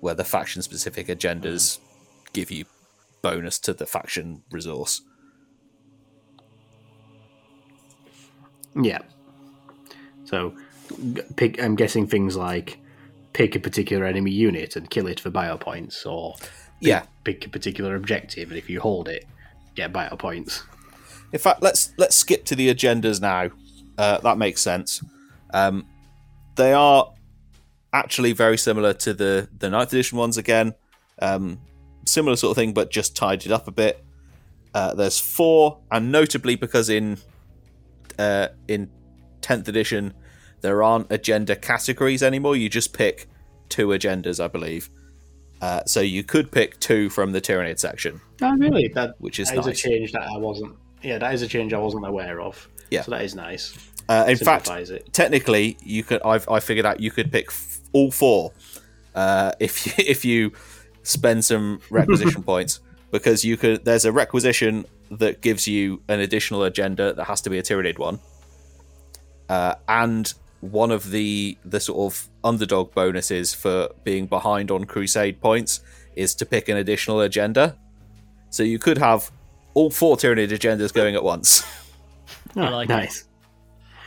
[0.00, 1.78] where the faction specific agendas
[2.32, 2.64] give you
[3.22, 5.02] bonus to the faction resource.
[8.74, 8.98] Yeah.
[10.24, 10.54] So,
[11.36, 11.60] pick.
[11.62, 12.78] I'm guessing things like
[13.32, 16.36] pick a particular enemy unit and kill it for bio points, or
[16.80, 17.02] Yeah.
[17.24, 19.26] pick a particular objective, and if you hold it,
[19.74, 20.62] get bio points.
[21.32, 23.50] In fact, let's let's skip to the agendas now.
[23.98, 25.02] Uh, that makes sense.
[25.52, 25.86] Um,
[26.56, 27.12] they are
[27.92, 30.74] actually very similar to the the ninth edition ones again.
[31.20, 31.60] Um,
[32.04, 34.04] similar sort of thing, but just tidied up a bit.
[34.74, 37.18] Uh, there's four, and notably because in
[38.20, 38.90] uh, in
[39.40, 40.14] tenth edition
[40.60, 42.56] there aren't agenda categories anymore.
[42.56, 43.28] You just pick
[43.68, 44.90] two agendas, I believe.
[45.60, 48.20] Uh, so you could pick two from the Tyranid section.
[48.42, 48.88] Oh, really?
[48.88, 49.66] That which is that nice.
[49.66, 50.76] is a change that I wasn't.
[51.02, 52.68] Yeah, that is a change I wasn't aware of.
[52.90, 53.02] Yeah.
[53.02, 53.76] so that is nice.
[54.08, 55.12] Uh, in fact, it.
[55.12, 56.20] technically, you could.
[56.22, 58.52] I've I figured out you could pick f- all four
[59.14, 60.52] uh, if you, if you
[61.02, 63.84] spend some requisition points because you could.
[63.84, 67.98] There's a requisition that gives you an additional agenda that has to be a Tyranid
[67.98, 68.20] one,
[69.48, 75.40] uh, and one of the the sort of underdog bonuses for being behind on Crusade
[75.40, 75.80] points
[76.16, 77.76] is to pick an additional agenda.
[78.50, 79.30] So you could have
[79.74, 81.64] all four Tyranid agendas going at once.
[82.56, 82.92] Oh, like it.
[82.92, 83.24] nice.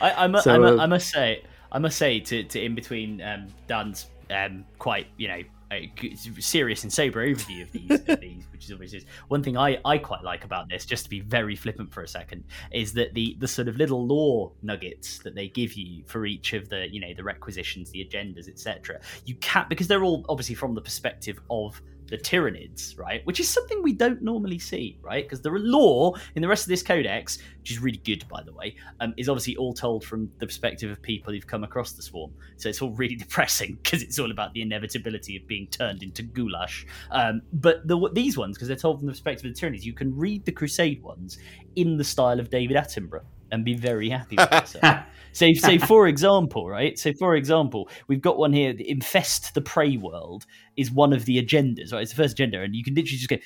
[0.01, 2.61] I, I, mu- So, I, mu- uh, I must say, I must say to, to
[2.61, 5.41] in between um, Dan's um, quite you know
[5.73, 5.91] a
[6.39, 9.97] serious and sober overview of these, of these which is obviously one thing I, I
[9.97, 10.85] quite like about this.
[10.85, 14.05] Just to be very flippant for a second, is that the the sort of little
[14.05, 18.03] lore nuggets that they give you for each of the you know the requisitions, the
[18.05, 18.99] agendas, etc.
[19.25, 21.81] You can't because they're all obviously from the perspective of
[22.13, 23.25] the Tyranids, right?
[23.25, 25.25] Which is something we don't normally see, right?
[25.25, 28.53] Because the lore in the rest of this codex, which is really good, by the
[28.53, 32.03] way, um, is obviously all told from the perspective of people who've come across the
[32.03, 32.31] swarm.
[32.57, 36.21] So it's all really depressing because it's all about the inevitability of being turned into
[36.21, 36.85] goulash.
[37.09, 39.93] Um, but the, these ones, because they're told from the perspective of the Tyranids, you
[39.93, 41.39] can read the Crusade ones
[41.75, 45.05] in the style of David Attenborough and be very happy with yourself.
[45.33, 46.97] So, so for example, right?
[46.97, 50.45] So, for example, we've got one here: the infest the prey world
[50.77, 52.01] is one of the agendas, right?
[52.01, 53.37] It's the first agenda, and you can literally just go,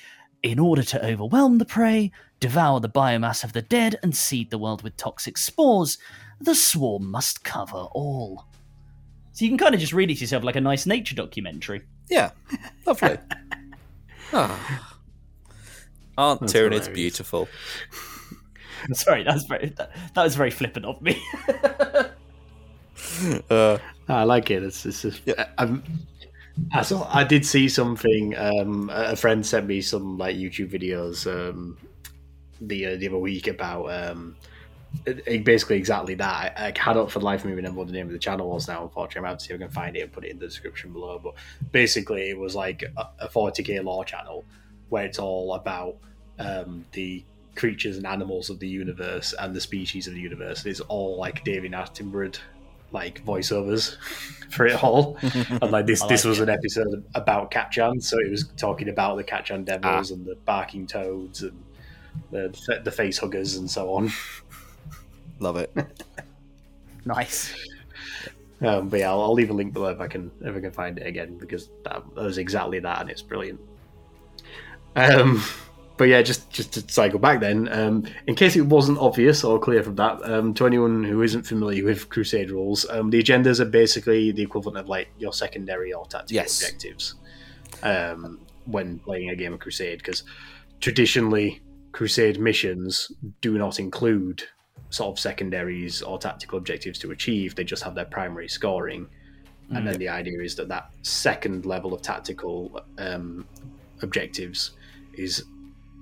[0.42, 4.58] in order to overwhelm the prey, devour the biomass of the dead, and seed the
[4.58, 5.98] world with toxic spores,
[6.40, 8.46] the swarm must cover all.
[9.32, 11.82] So you can kind of just read it to yourself like a nice nature documentary.
[12.10, 12.30] Yeah,
[12.86, 13.18] lovely.
[14.30, 14.94] Ah.
[16.18, 16.88] Aren't That's Tyranids hilarious.
[16.88, 17.48] beautiful?
[18.92, 21.22] Sorry, that's very that, that was very flippant of me.
[23.48, 24.62] Uh, I like it.
[24.62, 25.22] It's, it's just,
[25.56, 25.82] I'm,
[26.72, 27.08] I saw.
[27.12, 28.36] I did see something.
[28.36, 31.78] Um, a friend sent me some like YouTube videos um,
[32.60, 34.36] the uh, the other week about um,
[35.06, 36.54] it- it- basically exactly that.
[36.58, 38.50] I, I cannot for the life of me remember what the name of the channel
[38.50, 38.82] was now.
[38.84, 40.46] Unfortunately, I'm going to see if I can find it and put it in the
[40.46, 41.20] description below.
[41.22, 41.34] But
[41.72, 44.44] basically, it was like a, a 40k lore channel
[44.90, 45.96] where it's all about
[46.38, 47.24] um, the
[47.56, 50.64] creatures and animals of the universe and the species of the universe.
[50.66, 52.38] It's all like David Attenborough
[52.92, 53.96] like voiceovers
[54.50, 55.16] for it all.
[55.22, 56.44] and like this, I this was it.
[56.44, 60.86] an episode about Catachan, so it was talking about the Catachan devils and the barking
[60.86, 61.62] toads and
[62.30, 64.10] the the face huggers and so on.
[65.38, 65.74] love it.
[67.04, 67.54] nice.
[68.60, 70.72] Um, but yeah, I'll, I'll leave a link below if I can if I can
[70.72, 73.60] find it again because that, that was exactly that and it's brilliant.
[74.96, 75.42] Um,
[75.98, 79.58] but yeah, just just to cycle back then, um, in case it wasn't obvious or
[79.58, 83.60] clear from that, um, to anyone who isn't familiar with Crusade rules, um, the agendas
[83.60, 86.62] are basically the equivalent of like your secondary or tactical Yes.
[86.62, 87.16] objectives
[87.82, 90.22] um, when playing a game of Crusade, because
[90.80, 91.60] traditionally
[91.92, 94.44] Crusade missions do not include
[94.90, 99.08] sort of secondaries or tactical objectives to achieve; they just have their primary scoring.
[99.70, 103.46] And then the idea is that that second level of tactical um,
[104.00, 104.70] objectives
[105.12, 105.44] is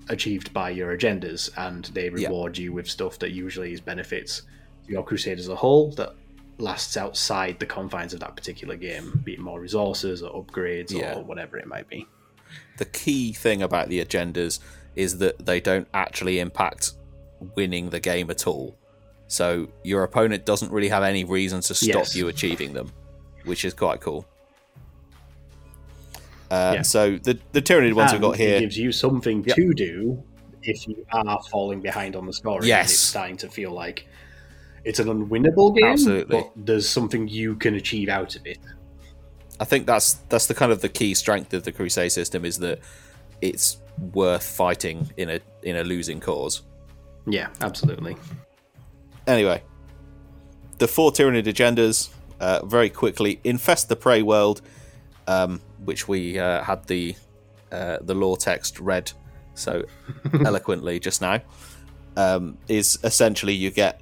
[0.08, 2.28] achieved by your agendas, and they Yeah.
[2.28, 4.42] reward you with stuff that usually is benefits
[4.86, 6.14] your crusade as a whole that
[6.58, 11.14] lasts outside the confines of that particular game, be it more resources or upgrades Yeah.
[11.16, 12.06] or whatever it might be.
[12.78, 14.60] The key thing about the agendas
[14.94, 16.92] is that they don't actually impact
[17.56, 18.78] winning the game at all.
[19.28, 22.14] So your opponent doesn't really have any reason to stop Yes.
[22.16, 22.92] you achieving them,
[23.44, 24.24] which is quite cool.
[26.50, 26.82] Uh, Yeah.
[26.82, 29.56] So the the Tyranid ones we've And got It here, gives you something Yep.
[29.56, 30.22] to do
[30.62, 32.58] if you are falling behind on the scoring.
[32.58, 32.90] and Yes.
[32.92, 34.06] It's starting to feel like
[34.84, 36.36] it's an unwinnable game, Absolutely.
[36.40, 38.58] but there's something you can achieve out of it.
[39.58, 42.58] I think that's that's the kind of the key strength of the Crusade system is
[42.58, 42.78] that
[43.40, 43.78] it's
[44.12, 46.62] worth fighting in a in a losing cause.
[47.26, 48.16] Yeah, absolutely.
[49.26, 49.62] Anyway,
[50.78, 54.60] the four Tyranid agendas uh, very quickly infest the prey world,
[55.26, 57.14] um, which we uh, had the
[57.72, 59.10] uh, the lore text read
[59.54, 59.84] so
[60.44, 61.40] eloquently just now.
[62.16, 64.00] Um, is essentially you get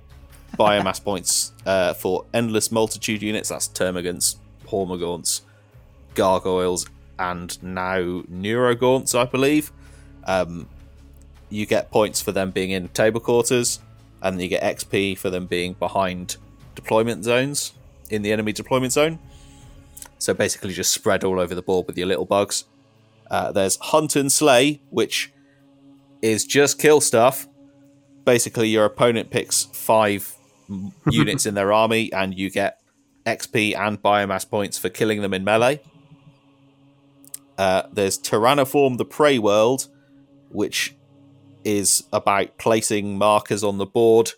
[0.56, 3.48] biomass points uh, for endless multitude units.
[3.48, 5.40] That's termagants, hormagaunts,
[6.14, 6.86] gargoyles,
[7.18, 9.72] and now neurogaunts, I believe.
[10.24, 10.68] Um,
[11.50, 13.80] you get points for them being in table quarters,
[14.22, 16.36] and you get XP for them being behind
[16.74, 17.72] deployment zones
[18.10, 19.18] in the enemy deployment zone.
[20.24, 22.64] So basically, just spread all over the board with your little bugs.
[23.30, 25.30] Uh, there's Hunt and Slay, which
[26.22, 27.46] is just kill stuff.
[28.24, 30.34] Basically, your opponent picks five
[31.10, 32.80] units in their army, and you get
[33.26, 35.82] XP and biomass points for killing them in melee.
[37.58, 39.88] Uh, there's Tyrannoform the Prey World,
[40.48, 40.96] which
[41.64, 44.30] is about placing markers on the board,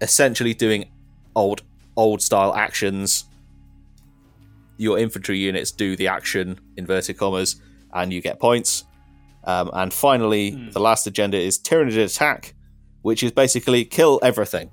[0.00, 0.90] essentially doing
[1.36, 1.62] old
[1.96, 3.26] old style actions.
[4.78, 7.60] Your infantry units do the action, inverted commas,
[7.94, 8.84] and you get points.
[9.44, 10.70] Um, and finally, Hmm.
[10.70, 12.54] the last agenda is Tyranid Attack,
[13.02, 14.70] which is basically kill everything.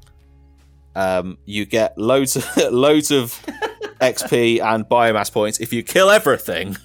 [0.95, 3.31] Um, you get loads of, loads of
[4.01, 6.75] XP and biomass points if you kill everything.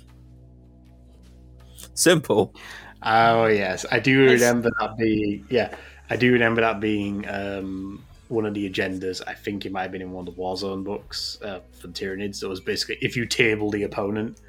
[1.94, 2.54] Simple.
[3.02, 5.74] Oh yes, I do remember that being yeah,
[6.10, 9.22] I do remember that being um, one of the agendas.
[9.26, 11.92] I think it might have been in one of the Warzone books uh, for the
[11.92, 12.40] Tyranids.
[12.40, 14.40] That was basically if you table the opponent,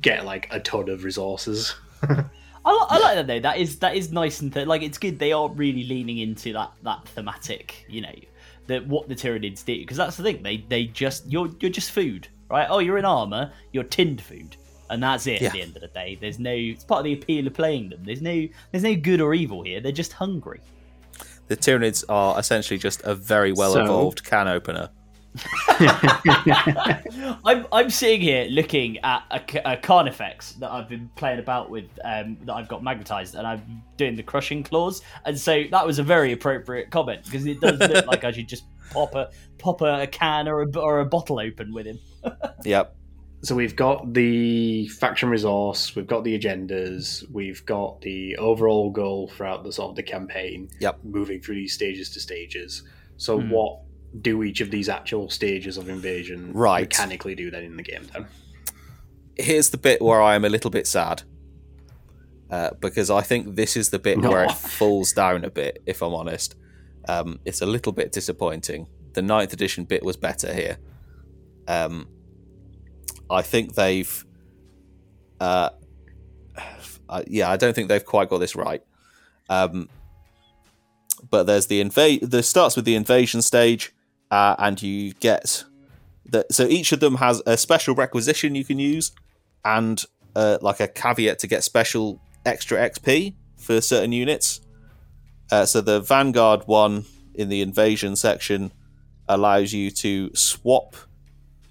[0.00, 1.74] get like a ton of resources.
[2.64, 3.40] I, li- I like that though.
[3.40, 5.18] That is that is nice and th- like it's good.
[5.18, 7.84] They are really leaning into that that thematic.
[7.88, 8.14] You know,
[8.66, 10.42] that what the Tyranids do because that's the thing.
[10.42, 12.66] They they just you're you're just food, right?
[12.68, 13.52] Oh, you're in armor.
[13.72, 14.56] You're tinned food,
[14.90, 15.40] and that's it.
[15.40, 15.48] Yeah.
[15.48, 16.52] At the end of the day, there's no.
[16.52, 18.02] It's part of the appeal of playing them.
[18.04, 19.80] There's no there's no good or evil here.
[19.80, 20.60] They're just hungry.
[21.50, 24.88] The Tyranids are essentially just a very well evolved can opener.
[27.44, 31.86] I'm I'm sitting here looking at a, a Carnifex that I've been playing about with,
[32.04, 35.98] um, that I've got magnetized, and I'm doing the crushing claws, and so that was
[35.98, 39.80] a very appropriate comment because it does look like I should just pop a pop
[39.80, 41.98] a, can or a, or a bottle open with him.
[42.64, 42.94] Yep.
[43.42, 49.28] So we've got the faction resource, we've got the agendas, we've got the overall goal
[49.28, 50.68] throughout the sort of the campaign.
[50.80, 50.98] Yep.
[51.04, 52.82] Moving through these stages to stages.
[53.16, 53.50] So Hmm.
[53.50, 53.80] what
[54.20, 56.82] do each of these actual stages of invasion Right.
[56.82, 58.26] mechanically do then in the game then?
[59.36, 61.22] Here's the bit where I am a little bit sad.
[62.50, 66.02] Uh, because I think this is the bit where it falls down a bit, if
[66.02, 66.56] I'm honest.
[67.08, 68.88] Um, it's a little bit disappointing.
[69.14, 70.76] The ninth edition bit was better here.
[71.68, 72.08] Um,
[73.30, 74.24] I think they've.
[75.40, 75.70] Uh,
[77.26, 78.82] yeah, I don't think they've quite got this right.
[79.48, 79.88] Um,
[81.28, 82.22] but there's the invade.
[82.22, 83.92] The starts with the invasion stage,
[84.30, 85.64] uh, and you get
[86.24, 86.46] the.
[86.50, 89.12] So each of them has a special requisition you can use,
[89.64, 90.02] and
[90.34, 94.60] uh, like a caveat to get special extra XP for certain units.
[95.50, 97.04] Uh, so the Vanguard one
[97.34, 98.72] in the invasion section
[99.28, 100.96] allows you to swap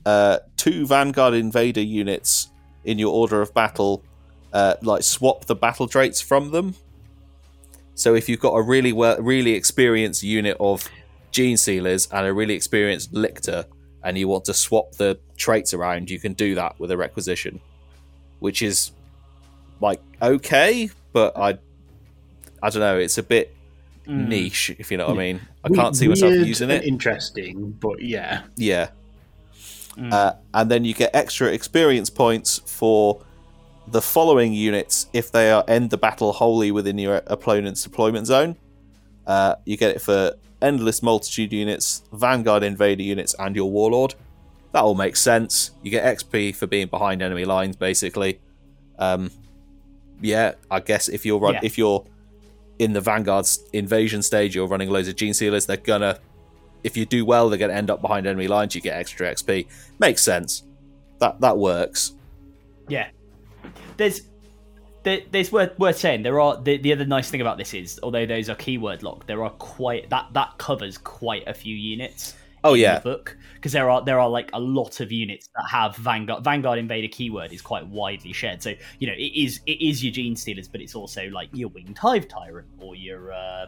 [0.05, 2.49] uh, two Vanguard Invader units
[2.83, 4.03] in your order of battle,
[4.53, 6.75] uh, like swap the battle traits from them.
[7.95, 10.87] So if you've got a really well, really experienced unit of
[11.31, 13.65] Genestealers and a really experienced Lictor,
[14.03, 17.59] and you want to swap the traits around, you can do that with a requisition,
[18.39, 18.91] which is
[19.81, 21.57] like okay, but I,
[22.63, 23.53] I don't know, it's a bit
[24.07, 25.41] niche, if you know what I mean.
[25.63, 26.83] I can't see myself using it.
[26.83, 28.43] Interesting, but yeah.
[28.55, 28.89] Yeah.
[29.99, 33.21] Uh, and then you get extra experience points for
[33.87, 38.55] the following units if they are end the battle wholly within your opponent's deployment zone.
[39.27, 44.15] Uh, you get it for endless multitude units, Vanguard Invader units, and your Warlord.
[44.71, 45.71] That all makes sense.
[45.81, 48.39] You get XP for being behind enemy lines, basically.
[48.99, 49.31] Um,
[50.21, 51.59] yeah, I guess if you're run- Yeah.
[51.63, 52.05] if you're
[52.77, 55.65] in the Vanguard's invasion stage, you're running loads of Genestealers.
[55.65, 56.19] They're gonna
[56.83, 58.75] if you do well, they're going to end up behind enemy lines.
[58.75, 59.67] You get extra XP.
[59.99, 60.63] Makes sense.
[61.19, 62.13] That that works.
[62.87, 63.09] Yeah.
[63.97, 64.21] There's
[65.03, 67.99] there, there's worth worth saying there are the, the other nice thing about this is
[68.03, 72.35] although those are keyword locked there are quite that that covers quite a few units
[72.63, 72.99] Oh, yeah.
[72.99, 76.43] the book because there are there are like a lot of units that have vanguard
[76.43, 80.13] vanguard invader keyword is quite widely shared so you know it is it is your
[80.13, 83.65] gene stealers but it's also like your winged hive tyrant or your uh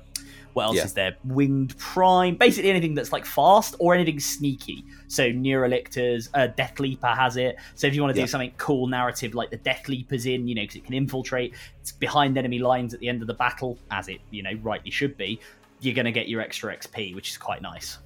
[0.53, 0.85] what else Yeah.
[0.85, 6.47] is there winged prime basically anything that's like fast or anything sneaky so neurolictors uh
[6.47, 8.25] death leaper has it so if you want to Yeah.
[8.25, 11.53] do something cool narrative like the death leaper's in you know because it can infiltrate
[11.81, 14.91] it's behind enemy lines at the end of the battle as it you know rightly
[14.91, 15.37] should be
[15.81, 17.97] you're going to get your extra xp which is quite nice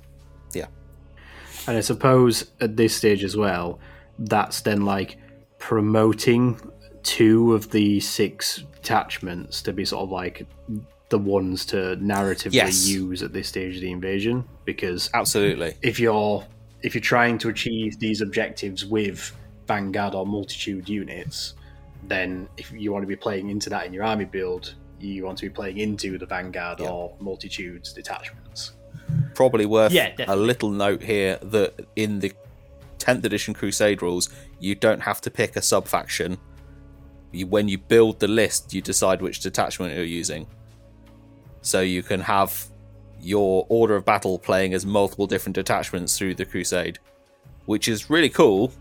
[1.68, 3.80] And I suppose at this stage as well,
[4.20, 5.18] that's then like
[5.58, 6.60] promoting
[7.04, 10.46] two of the six detachments to be sort of like
[11.10, 12.88] the ones to narratively Yes.
[12.88, 14.46] use at this stage of the invasion.
[14.64, 15.74] Because Absolutely.
[15.82, 16.46] if you're
[16.84, 19.32] if you're trying to achieve these objectives with
[19.68, 21.56] Vanguard or multitude units,
[22.08, 25.38] then if you want to be playing into that in your army build, you want
[25.40, 26.90] to be playing into the Vanguard Yeah.
[26.90, 28.74] or multitudes detachments.
[29.34, 32.34] Probably worth Yeah, a little note here that in the
[33.00, 34.30] 10th edition Crusade rules,
[34.60, 36.38] you don't have to pick a sub faction.
[37.32, 40.48] You, when you build the list, you decide which detachment you're using.
[41.62, 42.68] So you can have
[43.22, 47.00] your order of battle playing as multiple different detachments through the Crusade.
[47.66, 48.72] which is really cool.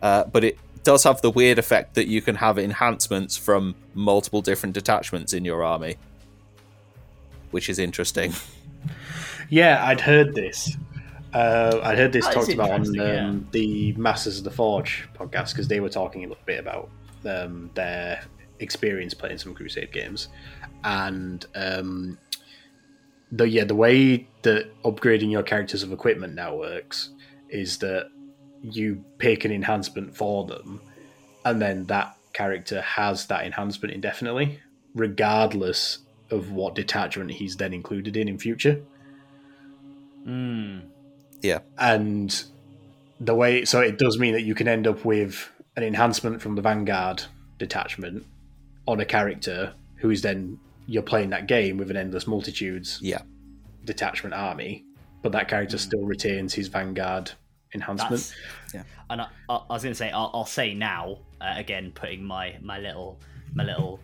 [0.00, 4.40] Uh, but it does have the weird effect that you can have enhancements from multiple
[4.40, 5.96] different detachments in your army,
[7.50, 8.32] which is interesting.
[9.48, 10.76] Yeah, I'd heard this.
[11.32, 14.50] Uh, I'd heard this That is talked about on um, interesting, the Masters of the
[14.50, 16.88] Forge podcast because they were talking a little bit about
[17.24, 18.24] um, their
[18.58, 20.28] experience playing some Crusade games,
[20.84, 22.18] and um,
[23.30, 27.10] the yeah the way that upgrading your characters of equipment now works
[27.48, 28.08] is that
[28.62, 30.80] you pick an enhancement for them,
[31.44, 34.58] and then that character has that enhancement indefinitely,
[34.94, 35.98] regardless
[36.30, 38.82] of what detachment he's then included in in future
[40.26, 40.88] Mm.
[41.42, 42.44] Yeah, and
[43.20, 46.54] the way so it does mean that you can end up with an enhancement from
[46.54, 47.22] the vanguard
[47.58, 48.26] detachment
[48.86, 53.22] on a character who is then you're playing that game with an endless multitudes yeah,
[53.84, 54.84] detachment army
[55.22, 57.32] but that character still retains his vanguard
[57.74, 58.10] enhancement.
[58.10, 58.34] That's,
[59.10, 62.22] And I, I, I was going to say, I'll, I'll say now uh, again, putting
[62.22, 63.18] my my little
[63.54, 64.00] my little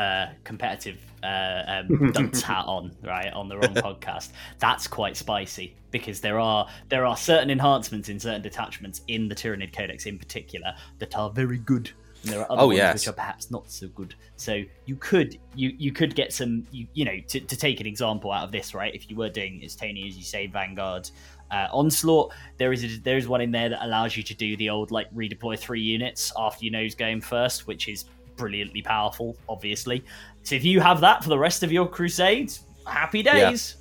[0.00, 4.30] uh, competitive uh, um, dunce hat on, right on the wrong podcast.
[4.58, 9.34] That's quite spicy because there are there are certain enhancements in certain detachments in the
[9.34, 11.90] Tyranid Codex in particular that are very good.
[12.22, 12.94] And there are other Oh, ones yes.
[12.94, 14.14] which are perhaps not so good.
[14.36, 17.86] So you could you you could get some you you know to, to take an
[17.86, 21.10] example out of this right if you were doing Istani as you say Vanguard
[21.50, 24.56] uh, onslaught there is a, there is one in there that allows you to do
[24.56, 28.04] the old like redeploy three units after you nose game first which is
[28.40, 30.04] brilliantly powerful obviously.
[30.42, 33.76] So if you have that for the rest of your crusades happy days.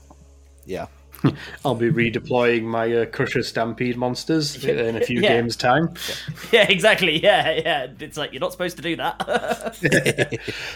[0.66, 0.88] Yeah.
[1.66, 5.30] i'll be redeploying my uh, crusher stampede monsters in a few Yeah.
[5.30, 5.94] games time
[6.52, 6.64] yeah.
[6.70, 9.18] exactly yeah yeah it's like you're not supposed to do that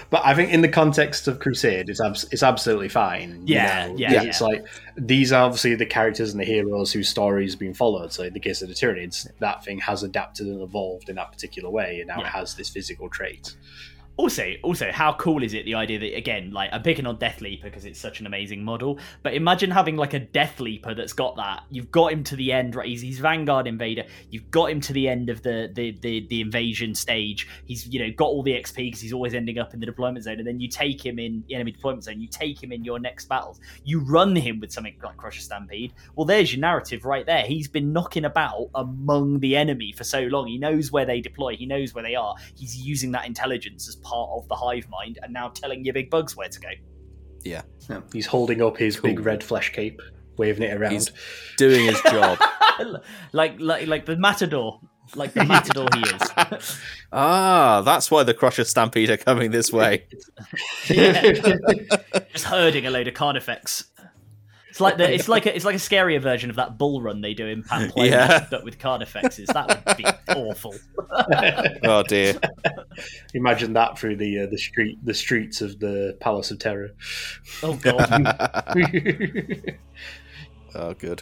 [0.10, 3.46] but I think in the context of Crusade, it's abs- it's absolutely fine.
[3.48, 3.96] you Yeah, know?
[3.98, 4.48] yeah, It's yeah.
[4.48, 4.66] like
[4.98, 8.14] these are obviously the characters and the heroes whose stories have been followed.
[8.14, 11.32] So in the case of the Tyranids, that thing has adapted and evolved in that
[11.32, 13.56] particular way, and now it has this physical trait.
[14.18, 17.42] Also also how cool is it the idea that again like i'm picking on death
[17.42, 21.14] leaper because it's such an amazing model but imagine having like a death leaper that's
[21.14, 21.64] got that.
[21.70, 24.06] You've got him to the end right he's, he's vanguard invader.
[24.30, 27.48] You've got him to the end of the the the, the invasion stage.
[27.66, 30.24] He's you know got all the xp because he's always ending up in the deployment
[30.24, 32.84] zone and then you take him in the enemy deployment zone you take him in
[32.84, 33.60] your next battles.
[33.84, 35.94] You run him with something like crusher stampede.
[36.16, 37.44] Well there's your narrative right there.
[37.44, 40.48] He's been knocking about among the enemy for so long.
[40.48, 41.56] He knows where they deploy.
[41.56, 42.36] He knows where they are.
[42.56, 46.10] He's using that intelligence as part of the hive mind and now telling your big
[46.10, 46.70] bugs where to go
[47.44, 47.62] Yeah.
[48.14, 50.02] He's holding up his big red flesh cape,
[50.38, 50.94] waving it around.
[50.94, 51.12] He's
[51.58, 52.40] doing his job.
[53.34, 54.80] like like like the matador
[55.16, 56.78] like the matador he is
[57.12, 60.06] ah, that's why the Crusher Stampede are coming this way.
[60.90, 61.34] Yeah.
[62.32, 63.86] just herding a load of Carnifex.
[64.74, 67.22] It's like the it's like a, it's like a scarier version of that bull run
[67.22, 68.48] they do in Pamplona, Yeah.
[68.50, 69.38] but with Carnifex.
[69.54, 70.04] That would be
[70.36, 70.74] awful.
[71.84, 72.34] Oh dear.
[73.36, 76.90] Imagine that through the uh, the street the streets of the Palace of Terra.
[77.62, 78.10] Oh god.
[80.76, 81.22] Oh, good.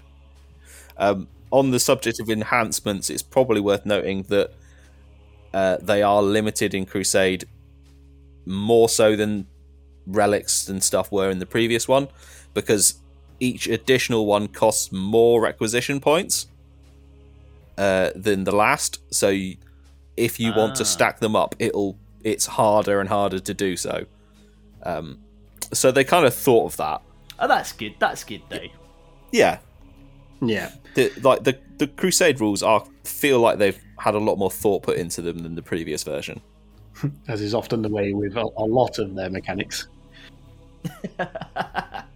[0.96, 4.52] Um, on the subject of enhancements, it's probably worth noting that
[5.54, 7.44] uh, they are limited in Crusade
[8.46, 9.48] more so than
[10.08, 12.08] relics and stuff were in the previous one,
[12.54, 13.01] because
[13.42, 16.48] each additional one costs more requisition points
[17.78, 19.00] uh, than the last.
[19.14, 19.58] So you,
[20.16, 20.86] if you want to Ah.
[20.86, 24.06] stack them up, it'll it's harder and harder to do so.
[24.84, 25.20] Um,
[25.74, 27.02] so they kind of thought of that.
[27.40, 27.96] Oh, that's good.
[28.00, 28.68] That's good though.
[29.32, 29.58] Yeah,
[30.42, 30.72] yeah.
[30.96, 34.84] the, like the the crusade rules are feel like they've had a lot more thought
[34.84, 36.40] put into them than the previous version
[37.28, 39.88] As is often the way with a, a lot of their mechanics.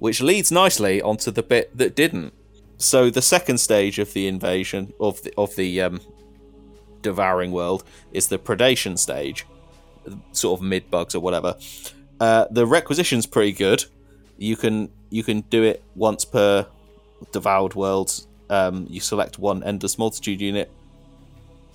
[0.00, 2.32] which leads nicely onto the bit that didn't.
[2.78, 6.00] So the second stage of the invasion of the of the um,
[7.02, 9.46] devouring world is the predation stage
[10.32, 11.54] sort of mid bugs or whatever.
[12.18, 13.84] Uh, the requisition's pretty good.
[14.38, 16.66] You can you can do it once per
[17.32, 18.26] devoured world.
[18.48, 20.72] Um, you select one endless multitude unit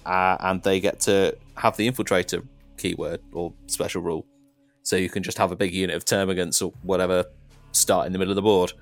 [0.05, 2.45] uh, and they get to have the infiltrator
[2.77, 4.25] keyword or special rule.
[4.83, 7.25] So you can just have a big unit of termagants or whatever
[7.75, 8.73] start in the middle of the board.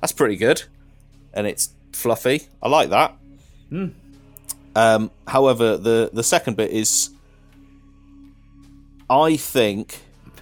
[0.00, 0.62] That's pretty good.
[1.34, 2.48] And it's fluffy.
[2.62, 3.16] I like that.
[3.68, 3.88] Hmm.
[4.74, 7.10] um, however the the second bit is
[9.10, 10.00] i think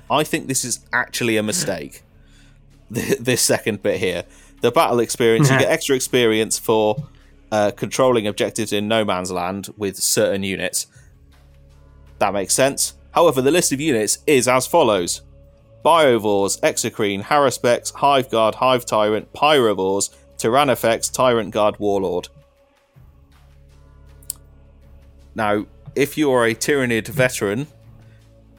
[0.09, 2.05] i think this is actually a mistake
[2.90, 4.24] this second bit here.
[4.61, 6.97] The battle experience you get extra experience for
[7.51, 10.86] uh, controlling objectives in no man's land with certain units.
[12.18, 12.94] That makes sense.
[13.12, 15.22] However the list of units is as follows
[15.87, 22.28] Biovores, Exocrine, Haruspex, Hive Guard, Hive Tyrant, Pyrovores, Tyrannofex, Tyrant Guard, Warlord.
[25.37, 27.68] Now, if you are a Tyranid veteran,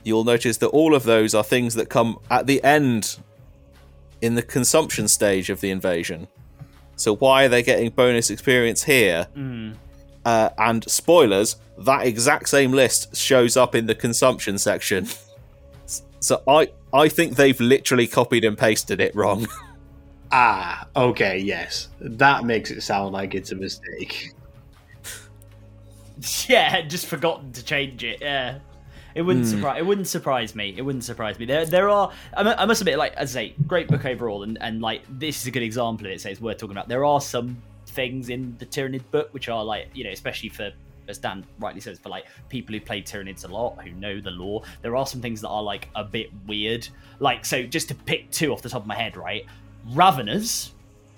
[0.06, 3.18] you'll notice that all of those are things that come at the end
[4.22, 6.30] in the consumption stage of the invasion.
[6.96, 9.28] So why are they getting bonus experience here?
[10.24, 15.08] Uh, and spoilers, that exact same list shows up in the consumption section.
[16.28, 19.48] So I I think they've literally copied and pasted it wrong.
[20.30, 21.88] Ah, okay, yes.
[22.02, 24.34] That makes it sound like it's a mistake.
[26.48, 28.20] Yeah, just forgotten to change it.
[28.22, 28.60] Yeah,
[29.16, 29.52] it wouldn't Hmm.
[29.52, 29.80] surprise.
[29.80, 30.74] It wouldn't surprise me.
[30.76, 31.46] It wouldn't surprise me.
[31.46, 32.12] There, there are.
[32.36, 35.40] I I must admit, like as I say, great book overall, and and like this
[35.42, 36.20] is a good example of it.
[36.22, 36.88] So it's worth talking about.
[36.90, 40.72] There are some things in the Tyranid book which are like you know, especially for
[41.08, 44.32] as Dan rightly says, for like people who played Tyranids a lot, who know the
[44.32, 44.64] lore.
[44.82, 46.88] There are some things that are like a bit weird.
[47.20, 49.46] Like so, just to pick two off the top of my head, right?
[49.92, 50.72] Raveners,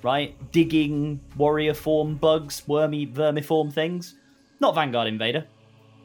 [0.03, 0.35] right?
[0.51, 4.15] Digging warrior form bugs, wormy vermiform things.
[4.59, 5.45] Not Vanguard Invader,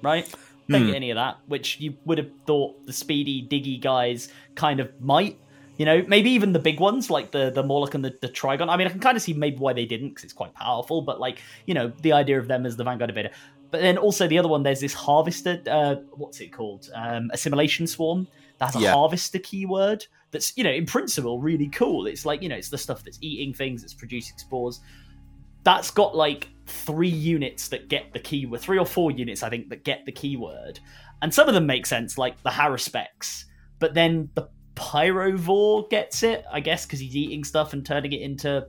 [0.03, 0.29] right?
[0.69, 0.87] Don't hmm.
[0.89, 5.01] get any of that, which you would have thought the speedy, diggy guys kind of
[5.01, 5.39] might.
[5.77, 8.69] You know, maybe even the big ones like the the Mawloc and the, the Trygon.
[8.69, 11.03] I mean, I can kind of see maybe why they didn't because it's quite powerful.
[11.03, 13.31] But like, you know, the idea of them as the Vanguard Invader.
[13.71, 15.61] But then also the other one, there's this Harvester.
[15.69, 16.91] Uh, what's it called?
[16.95, 18.29] Um, Assimilation Swarm.
[18.59, 18.93] That's a Yeah.
[18.93, 20.07] Harvester keyword.
[20.31, 22.07] That's you know, in principle, really cool.
[22.07, 24.81] It's like you know, it's the stuff that's eating things, it's producing spores
[25.65, 29.71] that's got like three units that get the keyword, three or four units, I think,
[29.71, 30.79] that get the keyword.
[31.23, 33.45] And some of them make sense, like the Haruspex.
[33.79, 38.23] But then the Pyrovore gets it, I guess, because he's eating stuff and turning it
[38.23, 38.67] into,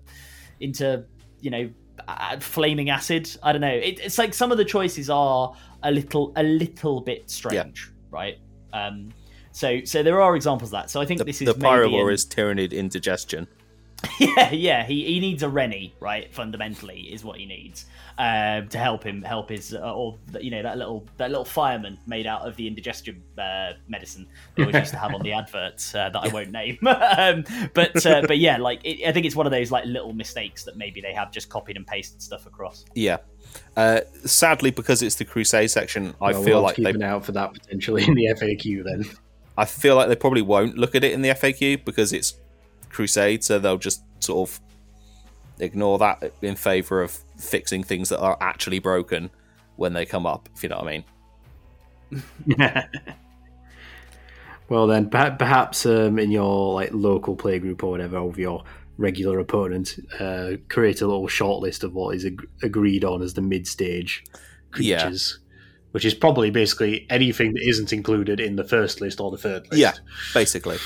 [0.59, 1.05] into
[1.41, 1.69] you know,
[2.07, 3.29] uh, flaming acid.
[3.41, 3.67] I don't know.
[3.67, 5.53] It, it's like some of the choices are
[5.83, 8.37] a little, a little bit strange, right?
[8.73, 9.13] Um,
[9.51, 10.89] so, so there are examples of that.
[10.89, 13.47] So I think The, this is the Pyrovore an- is Tyranid indigestion.
[14.19, 14.85] yeah, yeah.
[14.85, 16.33] He, he needs a Rennie, right?
[16.33, 17.85] Fundamentally, is what he needs
[18.17, 21.97] um, to help him help his uh, or you know that little that little fireman
[22.07, 24.25] made out of the indigestion uh, medicine
[24.55, 26.77] they always used to have on the adverts uh, that I won't name.
[26.87, 27.43] um,
[27.73, 30.63] but uh, but yeah, like it, I think it's one of those like little mistakes
[30.63, 32.85] that maybe they have just copied and pasted stuff across.
[32.93, 33.17] Yeah.
[33.77, 37.03] Uh, sadly, because it's the Crusade section, I Well, feel we'll like keep they an
[37.03, 39.05] eye out for that potentially in the FAQ then.
[39.57, 42.33] I feel like they probably won't look at it in the FAQ because it's
[42.95, 44.59] Crusade, so they'll just sort of
[45.59, 49.29] ignore that in favor of fixing things that are actually broken
[49.75, 50.47] when they come up.
[50.55, 51.03] If you know what I mean.
[54.69, 58.63] well then, perha- perhaps um, in your like local playgroup or whatever, of your
[58.97, 63.33] regular opponent, uh, create a little short list of what is ag- agreed on as
[63.33, 64.23] the mid-stage
[64.79, 65.01] Yeah.
[65.01, 65.39] creatures,
[65.91, 69.63] which is probably basically anything that isn't included in the first list or the third
[69.69, 69.73] list.
[69.81, 69.93] Yeah,
[70.33, 70.77] basically,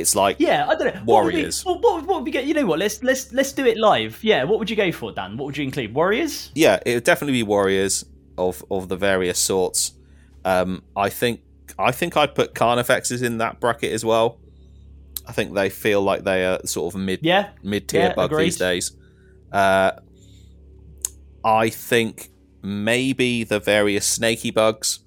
[0.00, 1.00] it's like Yeah, I don't know.
[1.04, 1.64] What would we- Warriors.
[1.64, 2.44] What, what, what would we get?
[2.46, 2.78] You know what?
[2.78, 4.22] Let's let's let's do it live.
[4.22, 4.44] Yeah.
[4.44, 5.36] What would you go for, Dan?
[5.36, 5.94] What would you include?
[5.94, 6.50] Warriors.
[6.54, 8.04] yeah, it would definitely be warriors
[8.36, 9.92] of of the various sorts.
[10.44, 11.40] Um, I think
[11.78, 14.38] I think I'd put Carnifexes in that bracket as well.
[15.26, 17.50] I think they feel like they are sort of mid Yeah.
[17.62, 18.44] mid tier Yeah, bug agreed.
[18.46, 18.92] these days.
[19.52, 19.92] Uh,
[21.44, 22.30] I think
[22.62, 25.00] maybe the various snaky bugs,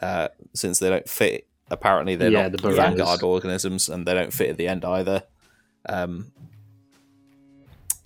[0.00, 1.47] uh, since they don't fit.
[1.70, 5.22] Apparently, they're Yeah, not the vanguard organisms, and they don't fit at the end either.
[5.88, 6.32] Um,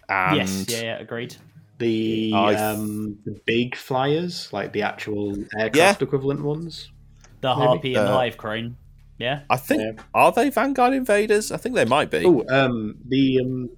[0.08, 0.66] and yes.
[0.68, 0.82] Yeah.
[0.82, 0.98] Yeah.
[0.98, 1.36] Agreed.
[1.78, 6.90] The I- um, the big flyers, like the actual aircraft equivalent ones.
[7.40, 7.66] The Maybe.
[7.66, 8.76] harpy and the Uh, hive crone.
[9.18, 9.40] Yeah.
[9.50, 10.02] I think Yeah.
[10.14, 11.50] are they vanguard invaders?
[11.50, 12.24] I think they might be.
[12.24, 13.70] Oh, um, the um,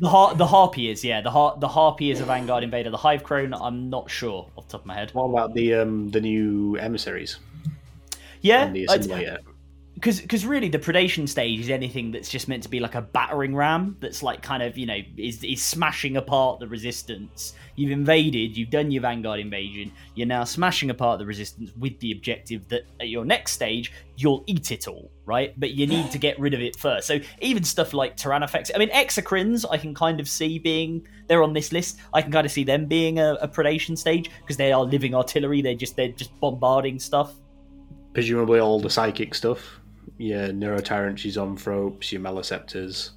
[0.00, 1.20] The har- the harpy is yeah.
[1.20, 2.90] The har- the harpy is a vanguard invader.
[2.90, 3.54] The hive crone.
[3.54, 5.10] I'm not sure off the top of my head.
[5.12, 7.38] what about the um, the new emissaries
[8.42, 8.66] Yeah.
[8.66, 9.38] and the I- assimilator?
[10.02, 13.02] because because really the predation stage is anything that's just meant to be like a
[13.02, 17.90] battering ram that's like kind of you know is is smashing apart the resistance you've
[17.90, 22.66] invaded you've done your vanguard invasion you're now smashing apart the resistance with the objective
[22.68, 26.38] that at your next stage you'll eat it all right but you need to get
[26.40, 30.20] rid of it first so even stuff like tyrannofex i mean exocrines i can kind
[30.20, 33.34] of see being they're on this list i can kind of see them being a,
[33.34, 37.34] a predation stage because they are living artillery they're just they're just bombarding stuff
[38.14, 39.80] Presumably all the psychic stuff.
[40.18, 43.10] Your neurotyrants, your zoanthropes, your maleceptors.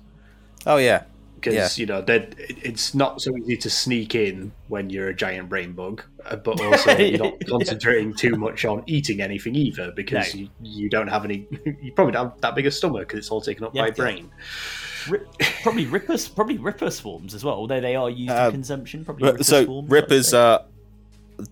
[0.65, 1.03] Oh yeah,
[1.35, 1.69] Because Yeah.
[1.81, 6.01] you know it's not so easy to sneak in when you're a giant brain bug,
[6.25, 7.47] uh, but also you're not Yeah.
[7.47, 10.41] concentrating too much on eating anything either because No.
[10.41, 11.45] you, you don't have any.
[11.81, 13.83] You probably don't have that big a stomach because it's all taken up Yeah.
[13.83, 14.31] by brain.
[15.09, 15.19] Ri-
[15.61, 17.53] probably ripper, probably ripper swarms as well.
[17.55, 19.29] Although they are used Uh, in consumption, probably.
[19.29, 20.63] Ripper so swarms, rippers are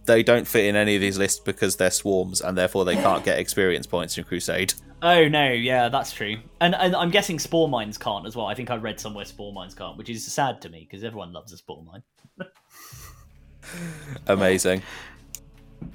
[0.05, 3.23] they don't fit in any of these lists because they're swarms and therefore they can't
[3.23, 4.73] get experience points in Crusade.
[5.01, 6.37] Oh no, yeah, that's true.
[6.61, 8.45] And, and I'm guessing spore mines can't as well.
[8.45, 11.33] I think I read somewhere spore mines can't, which is sad to me because everyone
[11.33, 12.03] loves a spore mine.
[14.27, 14.81] Amazing.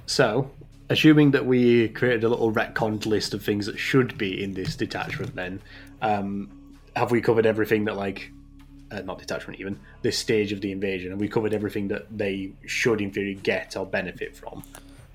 [0.06, 0.50] So,
[0.90, 4.76] assuming that we created a little retconned list of things that should be in this
[4.76, 5.60] detachment, then
[6.02, 6.50] um,
[6.94, 8.30] have we covered everything that like
[8.90, 12.50] uh, not detachment even this stage of the invasion and we covered everything that they
[12.66, 14.62] should in theory get or benefit from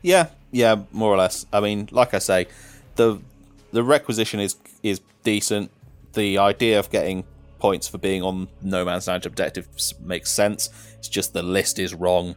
[0.04, 1.46] Yeah, yeah, more or less.
[1.52, 2.48] I mean, like I say,
[2.96, 3.20] the
[3.72, 5.72] the requisition is is decent.
[6.12, 7.24] The idea of getting
[7.58, 10.70] points for being on No Man's Land objectives makes sense.
[11.00, 12.36] It's just the list is wrong.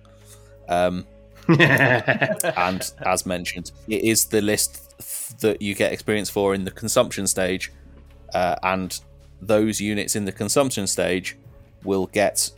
[0.68, 1.06] Um,
[1.48, 7.26] and as mentioned, it is the list that you get experience for in the consumption
[7.26, 7.72] stage,
[8.32, 9.00] uh, and
[9.40, 11.36] those units in the consumption stage
[11.84, 12.50] will get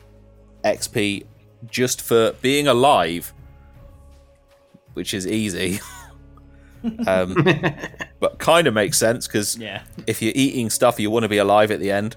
[0.65, 1.25] XP
[1.71, 3.33] just for being alive,
[4.95, 5.81] which is easy.
[7.07, 7.35] um,
[8.21, 9.83] but kind of makes sense because Yeah.
[10.07, 12.17] if you're eating stuff, you want to be alive at the end.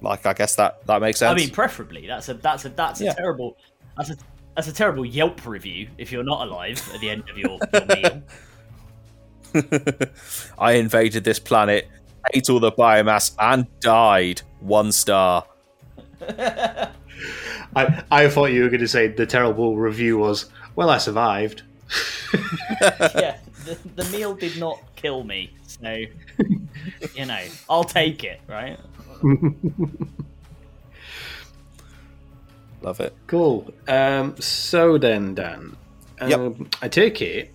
[0.00, 1.30] Like, I guess that that makes sense.
[1.32, 2.06] I mean, preferably.
[2.06, 3.12] That's a that's a that's a Yeah.
[3.14, 3.56] terrible
[3.96, 4.16] that's a
[4.56, 7.86] that's a terrible Yelp review if you're not alive at the end of your, your
[7.86, 8.22] meal.
[10.58, 11.88] I invaded this planet,
[12.34, 14.42] ate all the biomass, and died.
[14.60, 15.44] One star.
[17.74, 20.46] I, I thought you were going to say the terrible review was
[20.76, 21.62] well i survived
[22.80, 26.04] yeah, the, the meal did not kill me, so
[27.14, 28.78] you know I'll take it, right?
[32.82, 33.14] Love it.
[33.26, 35.76] cool um, so then dan
[36.20, 36.56] um, Yep.
[36.82, 37.52] i take it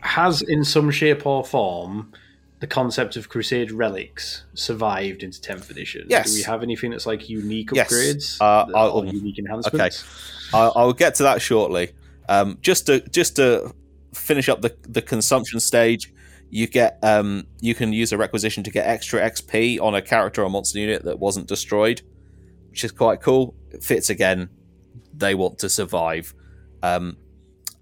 [0.00, 2.12] has in some shape or form
[2.60, 6.30] the concept of crusade relics survived into 10th edition Yes.
[6.30, 7.88] do we have anything that's like unique Yes.
[7.92, 10.04] upgrades Uh, or I'll- unique enhancements
[10.54, 11.90] I, I'll get to that shortly.
[12.28, 13.72] Um, just to just to
[14.14, 16.12] finish up the the consumption stage,
[16.50, 20.42] you get um, you can use a requisition to get extra XP on a character
[20.44, 22.02] or monster unit that wasn't destroyed,
[22.70, 23.54] which is quite cool.
[23.72, 24.48] It fits again.
[25.12, 26.32] They want to survive.
[26.82, 27.16] Um,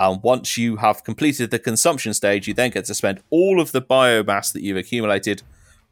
[0.00, 3.72] and once you have completed the consumption stage, you then get to spend all of
[3.72, 5.42] the biomass that you've accumulated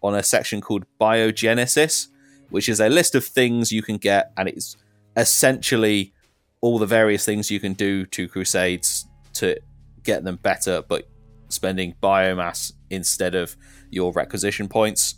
[0.03, 2.09] on a section called Biogenesis,
[2.51, 4.77] which is a list of things you can get, and it's
[5.17, 6.13] essentially
[6.61, 9.59] all the various things you can do to Crusades to
[10.03, 11.09] get them better, but
[11.49, 13.57] spending biomass instead of
[13.91, 15.17] your requisition points.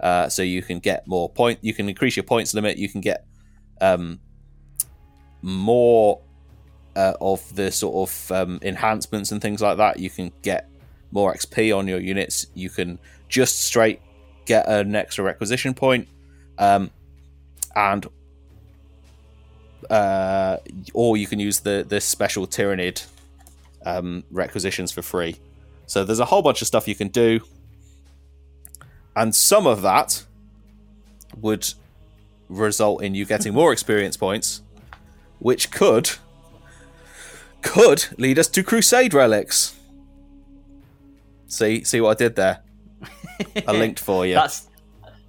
[0.00, 1.58] Uh, so you can get more point.
[1.62, 2.78] You can increase your points limit.
[2.78, 3.26] You can get
[3.80, 4.18] um,
[5.42, 6.20] more
[6.96, 9.98] uh, of the sort of um, enhancements and things like that.
[9.98, 10.68] You can get
[11.10, 12.46] more XP on your units.
[12.54, 12.98] You can
[13.28, 14.00] just straight
[14.44, 16.08] get an extra requisition point,
[16.58, 16.90] um,
[17.74, 18.06] and
[19.90, 20.58] uh,
[20.92, 23.04] or you can use the the special Tyranid
[23.84, 25.36] um, requisitions for free.
[25.86, 27.40] So there's a whole bunch of stuff you can do,
[29.16, 30.24] and some of that
[31.40, 31.72] would
[32.48, 34.62] result in you getting more experience points,
[35.38, 36.10] which could
[37.64, 39.74] could lead us to Crusade relics.
[41.48, 42.60] See, see what I did there?
[43.66, 44.34] I linked for you.
[44.34, 44.68] That's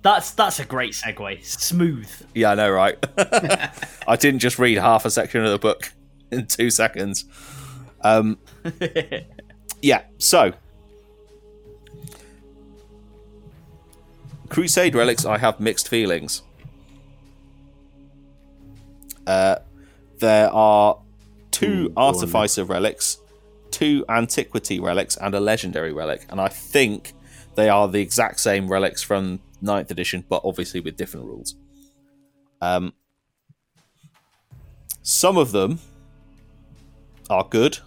[0.02, 1.44] that's that's a great segue.
[1.44, 2.10] Smooth.
[2.36, 3.04] Yeah, I know, right?
[4.08, 5.92] I didn't just read half a section of the book
[6.32, 7.26] in two seconds.
[8.02, 8.38] Um,
[9.82, 10.54] yeah, so
[14.50, 16.44] Crusade relics, I have mixed feelings.
[19.26, 19.58] Uh,
[20.20, 21.00] there are
[21.56, 21.94] two Ooh.
[21.96, 23.20] Artificer relics,
[23.72, 27.14] two Antiquity relics, and a Legendary relic, and I think
[27.56, 31.56] they are the exact same relics from 9th edition, but obviously with different rules.
[32.62, 32.94] Um,
[35.02, 35.80] some of them
[37.30, 37.80] are good.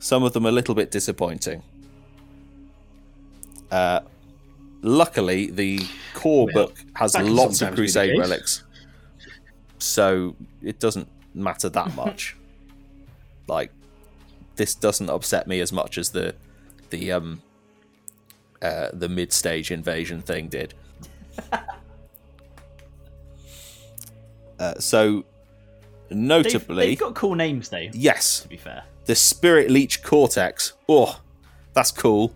[0.00, 1.62] Some of them a little bit disappointing.
[3.70, 4.00] Uh,
[4.82, 5.78] luckily, the
[6.14, 8.64] core Well, book has lots of sometimes be the Crusade relics,
[9.78, 12.36] so it doesn't matter that much.
[13.46, 13.70] like,
[14.56, 16.34] this doesn't upset me as much as the
[16.90, 17.40] the um
[18.62, 20.74] uh, the mid stage invasion thing did.
[24.58, 25.24] uh, so,
[26.08, 27.86] They've, notably, they've got cool names though.
[27.92, 28.84] yes, To be fair.
[29.06, 30.74] the Spirit Leech Cortex.
[30.88, 31.20] Oh,
[31.72, 32.34] that's cool.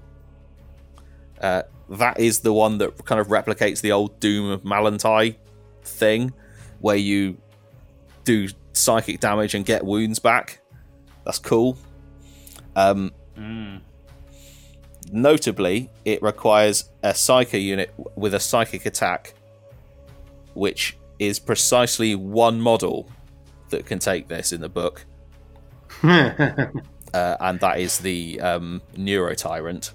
[1.40, 5.36] Uh, that is the one that kind of replicates the old Doom of Malantai
[5.82, 6.32] thing,
[6.80, 7.36] where you
[8.24, 10.60] do psychic damage and get wounds back.
[11.24, 11.78] That's cool.
[12.76, 13.80] Um, Mm.
[15.10, 19.34] notably, it requires a Psyker unit with a psychic attack,
[20.54, 23.08] which is precisely one model
[23.70, 25.04] that can take this in the book,
[26.04, 26.66] uh,
[27.12, 29.92] and that is the um, Neuro Tyrant,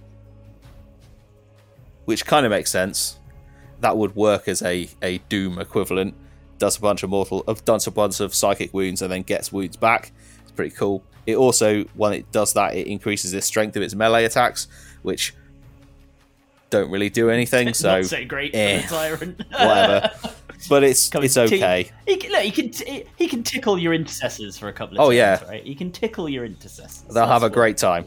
[2.05, 3.19] which kind of makes sense.
[3.81, 6.13] That would work as a, a Doom equivalent.
[6.59, 9.51] Does a bunch of mortal, of does a bunch of psychic wounds, and then gets
[9.51, 10.11] wounds back.
[10.43, 11.03] It's pretty cool.
[11.25, 14.67] It also, when it does that, it increases the strength of its melee attacks,
[15.01, 15.33] which
[16.69, 17.73] don't really do anything.
[17.73, 19.41] So, so great eh, tyrant.
[19.51, 20.11] whatever.
[20.67, 21.89] But it's it's okay.
[22.05, 25.01] He can, look, he can t- he can tickle your intercessors for a couple of
[25.01, 25.43] Oh, turns, yeah.
[25.47, 25.63] right?
[25.63, 27.03] He can tickle your intercessors.
[27.13, 28.05] They'll have a great time.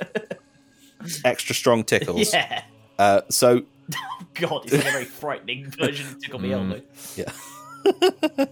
[1.24, 2.32] Extra strong tickles.
[2.32, 2.62] Yeah.
[2.98, 3.62] Uh, so
[4.34, 6.52] God, it's a very frightening version of Tickle Me Mm.
[6.52, 6.80] Elmo.
[7.16, 7.32] Yeah.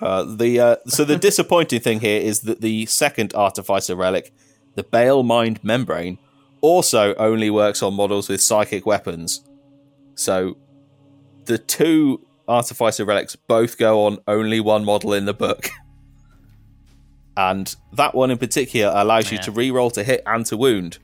[0.00, 4.32] uh, the uh, so the disappointing thing here is that the second artificer relic,
[4.74, 6.18] the Bale Mind Membrane,
[6.60, 9.42] also only works on models with psychic weapons.
[10.14, 10.56] So
[11.44, 15.68] the two artificer relics both go on only one model in the book.
[17.36, 20.98] And that one in particular allows you to re-roll to hit and to wound.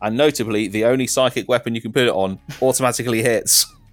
[0.00, 3.66] And notably, the only psychic weapon you can put it on automatically hits.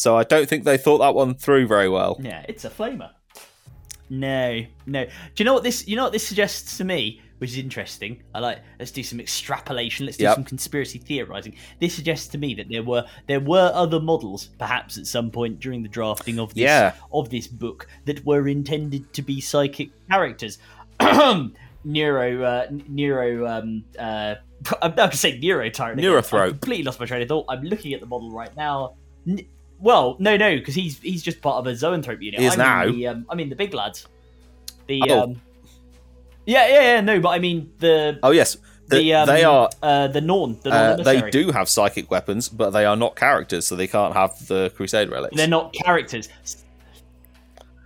[0.00, 2.16] So I don't think they thought that one through very well.
[2.22, 3.10] Yeah, it's a flamer.
[4.08, 5.04] No, no.
[5.04, 5.86] Do you know what this?
[5.86, 8.22] You know what this suggests to me, which is interesting.
[8.34, 8.60] I like.
[8.78, 10.06] Let's do some extrapolation.
[10.06, 10.34] Let's do Yep.
[10.36, 11.54] some conspiracy theorizing.
[11.80, 15.60] This suggests to me that there were there were other models, perhaps at some point
[15.60, 16.94] during the drafting of this Yeah.
[17.12, 20.58] of this book, that were intended to be psychic characters.
[21.84, 24.34] Neuro, uh, Neuro, um, uh,
[24.82, 25.98] I'm not going to say Neuro Tyrant.
[25.98, 26.10] again.
[26.10, 26.46] Neurothroat.
[26.46, 27.46] I completely lost my train of thought.
[27.48, 28.94] I'm looking at the model right now.
[29.28, 29.46] N-
[29.80, 32.40] well, no, no, because he's he's just part of a zoanthrope unit.
[32.40, 32.92] He is I mean now.
[32.92, 34.06] The, um, I mean the big lads.
[34.86, 35.22] The Oh.
[35.22, 35.42] um,
[36.46, 38.56] yeah, yeah, yeah, no, but I mean the Oh yes,
[38.88, 39.68] the, the um, they are.
[39.82, 40.58] uh, the Norn.
[40.62, 44.14] The Uh, they do have psychic weapons, but they are not characters, so they can't
[44.14, 45.36] have the Crusade relics.
[45.36, 46.28] They're not characters.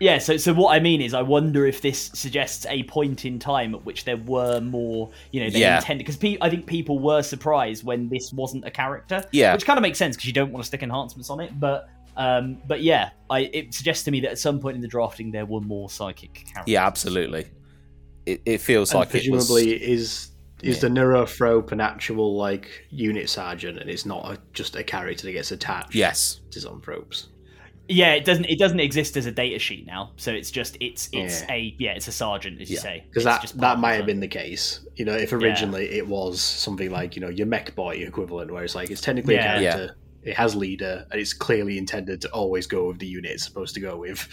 [0.01, 3.39] Yeah, so so what I mean is, I wonder if this suggests a point in
[3.39, 5.77] time at which there were more, you know, they Yeah.
[5.77, 9.23] intended because pe- I think people were surprised when this wasn't a character.
[9.33, 9.53] Yeah.
[9.55, 11.59] which kind of makes sense because you don't want to stick enhancements on it.
[11.61, 14.89] But um, but yeah, I it suggests to me that at some point in the
[14.89, 16.73] drafting there were more psychic characters.
[16.73, 17.47] Yeah, absolutely.
[18.27, 19.47] It, it feels And like it was.
[19.47, 20.31] presumably, is
[20.63, 20.89] is Yeah.
[20.89, 25.33] the Neurothrope an actual like unit sergeant, and it's not a, just a character that
[25.33, 25.95] gets attached?
[25.95, 26.41] Yes.
[26.53, 27.27] to Zoanthropes.
[27.89, 30.13] Yeah, it doesn't it doesn't exist as a data sheet now.
[30.17, 31.53] So it's just it's it's Yeah.
[31.53, 32.83] a yeah it's a sergeant as you Yeah.
[32.83, 34.81] say Because that just that might have been the case.
[34.97, 38.65] You know, if originally it was something like you know your mech boy equivalent, where
[38.65, 39.57] it's like it's technically Yeah.
[39.57, 43.33] a character, it has leader, and it's clearly intended to always go with the unit
[43.33, 44.27] it's supposed to go with.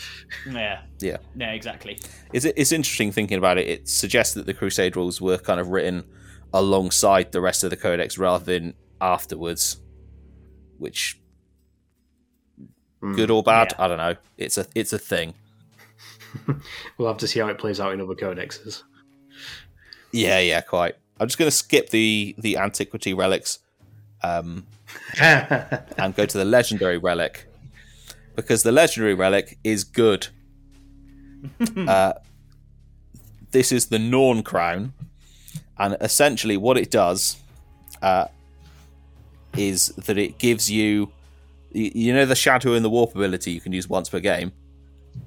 [0.50, 1.18] yeah Yeah.
[1.36, 2.00] yeah, exactly
[2.32, 3.68] It's, it's interesting thinking about it.
[3.68, 6.06] It suggests that the Crusade rules were kind of written
[6.54, 9.82] alongside the rest of the Codex rather than afterwards,
[10.78, 11.18] which
[13.02, 13.86] Good or bad, Yeah.
[13.86, 14.16] I don't know.
[14.38, 15.34] It's a it's a thing.
[16.98, 18.84] We'll have to see how it plays out in other codexes.
[20.12, 20.96] Yeah, yeah, quite.
[21.20, 23.60] I'm just going to skip the the antiquity relics
[24.24, 24.66] um,
[25.20, 27.48] and go to the legendary relic
[28.36, 30.28] because the legendary relic is good.
[31.78, 32.14] uh,
[33.52, 34.94] this is the Norn crown,
[35.78, 37.38] and essentially what it does
[38.02, 38.28] uh,
[39.58, 41.12] is that it gives you,
[41.74, 44.52] you know, the shadow and the warp ability you can use once per game.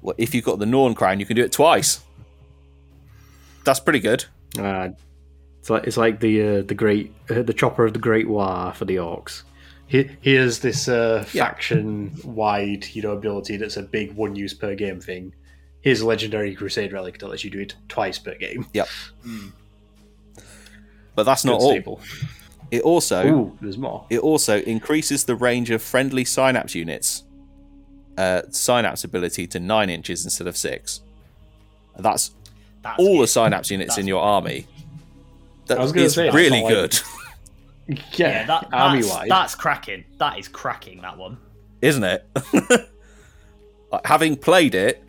[0.01, 2.01] Well, if you've got the Norn crown, you can do it twice.
[3.63, 4.25] That's pretty good.
[4.57, 4.89] Uh,
[5.59, 8.71] it's like it's like the uh, the great uh, the chopper of the Great War
[8.73, 9.41] for the Orks.
[9.87, 11.45] He, here's this uh, Yeah.
[11.45, 15.33] faction wide you know ability that's a big one use per game thing.
[15.81, 18.65] Here's a legendary Crusade relic that lets you do it twice per game.
[18.73, 18.87] Yep.
[21.15, 21.99] But that's Good not all.
[22.67, 22.77] Staple.
[22.77, 24.05] It also Ooh, there's more.
[24.09, 27.23] it also increases the range of friendly synapse units.
[28.17, 31.01] Uh, synapse ability to nine inches instead of six.
[31.97, 32.31] That's
[32.81, 34.67] That's all the synapse units That's in your army.
[35.67, 36.99] That I was is say, that's really like- good,
[37.87, 39.29] Yeah, yeah that, army that's, wide.
[39.29, 41.37] that's cracking that is cracking that one
[41.81, 42.25] isn't it?
[43.91, 45.03] Like, Having played it,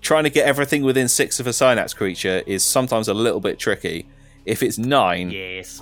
[0.00, 3.58] trying to get everything within six of a synapse creature is sometimes a little bit
[3.58, 4.06] tricky.
[4.44, 5.80] If it's nine yes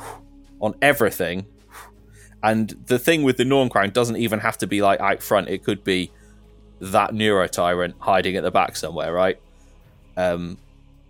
[0.60, 1.46] on everything,
[2.42, 5.48] and the thing with the Norn Crown doesn't even have to be like out front;
[5.48, 6.10] it could be
[6.80, 9.38] that Neuro Tyrant hiding at the back somewhere, right?
[10.16, 10.58] Um,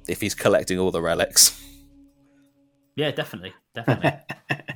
[0.09, 1.61] if he's collecting all the relics.
[2.97, 4.13] yeah definitely definitely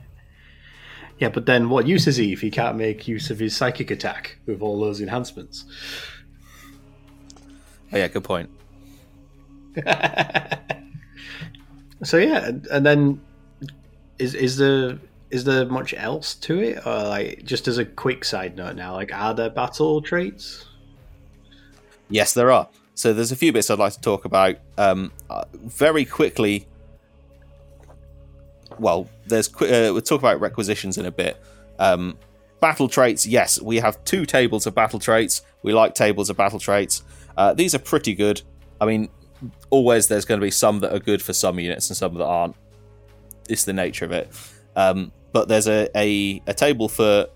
[1.19, 3.91] Yeah, but then what use is he if he can't make use of his psychic
[3.91, 5.67] attack with all those enhancements?
[7.93, 8.49] Oh, yeah, good point.
[12.03, 13.21] So yeah, and- and then
[14.21, 14.99] is is there
[15.31, 18.95] is there much else to it, or like just as a quick side note now,
[18.95, 20.67] like are there battle traits?
[22.09, 22.69] Yes, there are.
[22.95, 24.57] So there's a few bits I'd like to talk about.
[24.77, 26.67] Um, uh, very quickly.
[28.79, 31.41] Well, there's uh, we'll talk about requisitions in a bit.
[31.79, 32.19] Um,
[32.61, 35.43] battle traits, yes, we have two tables of battle traits.
[35.63, 37.03] We like tables of battle traits.
[37.37, 38.43] Uh, these are pretty good.
[38.81, 39.09] I mean,
[39.71, 42.25] always there's going to be some that are good for some units and some that
[42.25, 42.57] aren't.
[43.51, 44.31] It's the nature of it.
[44.77, 47.27] Um, but there's a, a, a table for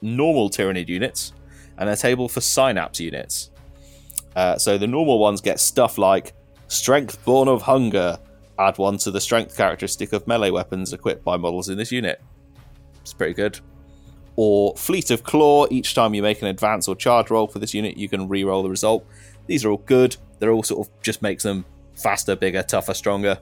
[0.00, 1.32] normal Tyranid units
[1.78, 3.50] and a table for Synapse units.
[4.36, 6.32] Uh, so the normal ones get stuff like
[6.68, 8.18] Strength Born of Hunger.
[8.58, 12.22] Add one to the strength characteristic of melee weapons equipped by models in this unit.
[13.00, 13.58] It's pretty good.
[14.36, 15.66] Or Fleet of Claw.
[15.70, 18.62] Each time you make an advance or charge roll for this unit, you can re-roll
[18.62, 19.06] the result.
[19.46, 20.16] These are all good.
[20.38, 23.38] They're all sort of just makes them faster, bigger, tougher, stronger.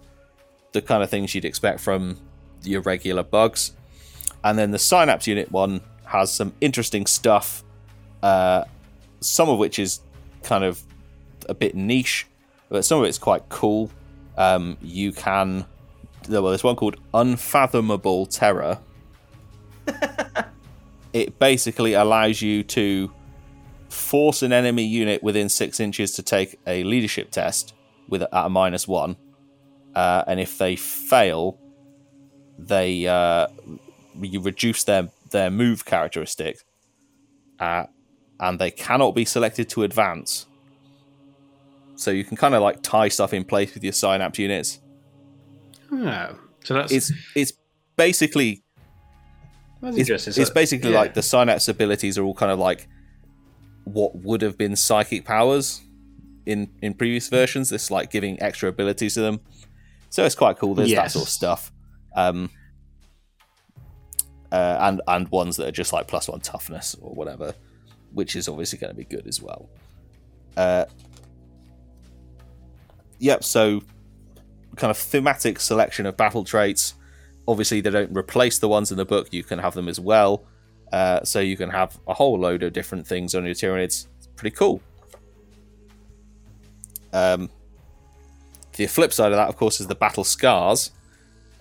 [0.73, 2.19] The kind of things you'd expect from
[2.63, 3.73] your regular bugs.
[4.45, 7.63] And then the Synapse unit one has some interesting stuff,
[8.23, 8.65] uh,
[9.21, 10.01] some of which is
[10.43, 10.83] kind of
[11.49, 12.27] a bit niche,
[12.69, 13.91] but some of it's quite cool.
[14.37, 15.67] Um, you can.
[16.29, 18.79] Well, there's one called Unfathomable Terror.
[21.13, 23.11] it basically allows you to
[23.89, 27.75] force an enemy unit within six inches to take a leadership test
[28.09, 29.17] with at a minus one,
[29.95, 31.59] uh, and if they fail,
[32.59, 33.49] they uh,
[34.21, 36.59] you reduce their their move characteristic,
[37.59, 37.85] uh,
[38.39, 40.47] and they cannot be selected to advance.
[41.97, 44.81] So you can kind of like tie stuff in place with your synapse units.
[45.93, 47.53] Oh, so that's It's it's
[47.97, 48.63] basically
[49.83, 51.01] it's, it's basically yeah.
[51.01, 52.89] like the synapse abilities are all kind of like
[53.85, 55.83] what would have been psychic powers
[56.47, 57.71] in in previous versions.
[57.71, 59.41] This like giving extra abilities to them.
[60.11, 60.75] So it's quite cool.
[60.75, 61.73] There's that sort of stuff.
[62.15, 62.51] Um,
[64.53, 67.55] uh, and and ones that are just like plus one toughness or whatever,
[68.13, 69.69] which is obviously going to be good as well.
[70.57, 70.85] Uh,
[73.19, 73.45] yep.
[73.45, 73.83] So
[74.77, 76.95] kind of thematic selection of battle traits.
[77.47, 79.29] Obviously, they don't replace the ones in the book.
[79.33, 80.45] You can have them as well.
[80.93, 84.07] Uh, so you can have a whole load of different things on your Tyranids.
[84.19, 84.81] It's pretty cool.
[87.13, 87.49] Um,
[88.77, 90.91] the flip side of that, of course, is the battle scars.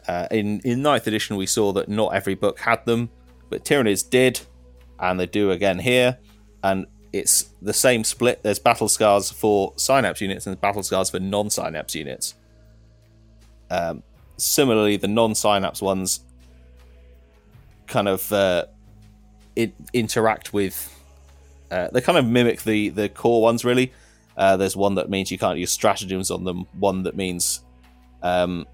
[0.07, 3.09] Uh, in in ninth edition, we saw that not every book had them,
[3.49, 4.41] but Tyranids did,
[4.99, 6.17] and they do again here.
[6.63, 8.43] And it's the same split.
[8.43, 12.35] There's battle scars for synapse units and battle scars for non-synapse units.
[13.69, 14.03] Um,
[14.37, 16.21] similarly, the non-synapse ones
[17.87, 18.65] kind of uh,
[19.55, 20.95] it, interact with.
[21.71, 23.91] Uh, they kind of mimic the the core ones really.
[24.39, 26.65] Uh, there's one that means you can't use stratagems on them.
[26.79, 27.61] One that means,
[28.23, 28.65] um,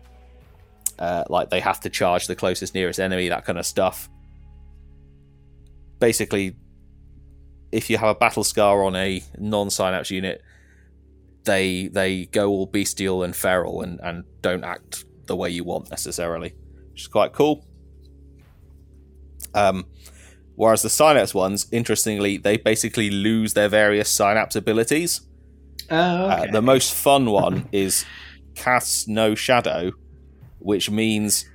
[1.00, 3.30] uh, like they have to charge the closest nearest enemy.
[3.30, 4.08] That kind of stuff.
[6.00, 6.56] Basically,
[7.72, 10.44] if you have a battle scar on a non-synapse unit,
[11.46, 15.90] they they go all bestial and feral and, and don't act the way you want
[15.90, 16.54] necessarily,
[16.92, 17.66] which is quite cool.
[19.56, 19.86] Um,
[20.56, 25.22] whereas the synapse ones, interestingly, they basically lose their various synapse abilities.
[25.92, 28.06] Oh, Uh, the most fun one is
[28.56, 29.92] casts no shadow,
[30.60, 31.46] which means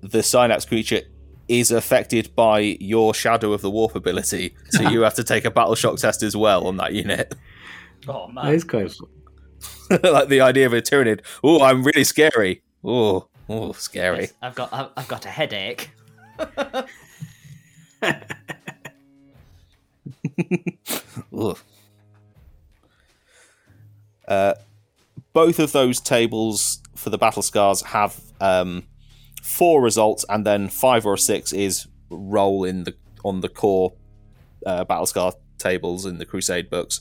[0.00, 1.02] the synapse creature
[1.48, 4.54] is affected by your shadow of the warp ability.
[4.70, 7.34] So you have to take a battle shock test as well on that unit.
[8.06, 9.08] Oh that man, is quite fun.
[10.12, 11.20] like the idea of a Tyranid.
[11.42, 12.62] Oh, I'm really scary.
[12.84, 14.20] Oh, oh, scary.
[14.20, 15.90] Yes, I've got I've, I've got a headache.
[21.36, 21.58] Ugh.
[24.28, 24.54] Uh,
[25.32, 28.84] both of those tables for the battle scars have um,
[29.42, 32.94] four results, and then five or six is roll in the
[33.24, 33.92] on the core
[34.64, 37.00] uh, battle scar tables in the Crusade books.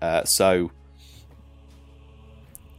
[0.00, 0.70] Uh, so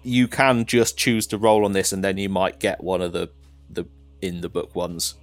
[0.02, 3.11] you can just choose to roll on this, and then you might get one of
[3.11, 3.30] the
[3.69, 3.86] the
[4.22, 5.15] in the book ones.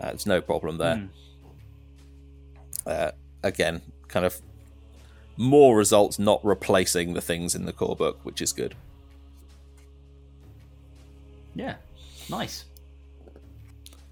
[0.00, 1.08] Uh, it's no problem there
[2.86, 3.10] uh,
[3.42, 4.40] again, kind of
[5.36, 8.74] more results, not replacing the things in the core book, which is good.
[11.54, 11.76] Yeah,
[12.28, 12.64] nice.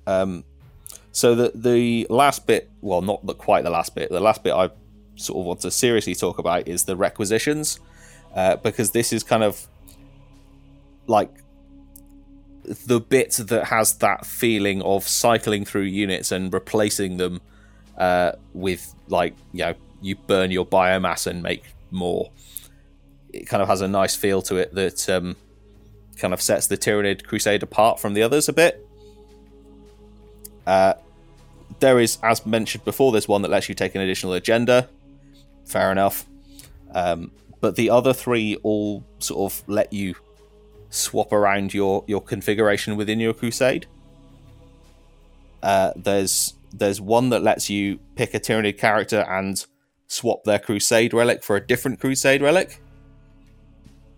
[0.06, 0.44] Um,
[1.12, 4.10] so the the last bit, well, not the, quite the last bit.
[4.10, 4.70] The last bit I
[5.16, 7.78] sort of want to seriously talk about is the requisitions,
[8.34, 9.66] uh, because this is kind of
[11.06, 11.30] like
[12.64, 17.40] the bit that has that feeling of cycling through units and replacing them
[17.98, 19.74] uh, with like you know
[20.04, 22.30] you burn your biomass and make more.
[23.32, 25.36] It kind of has a nice feel to it that um,
[26.18, 28.86] kind of sets the Tyranid Crusade apart from the others a bit.
[30.66, 30.94] Uh,
[31.80, 34.88] there is, as mentioned before, there's one that lets you take an additional agenda.
[35.64, 36.26] Fair enough.
[36.92, 40.14] Um, but the other three all sort of let you
[40.90, 43.86] swap around your, your configuration within your crusade.
[45.62, 49.64] Uh, there's there's one that lets you pick a Tyranid character and
[50.06, 52.80] swap their crusade relic for a different crusade relic.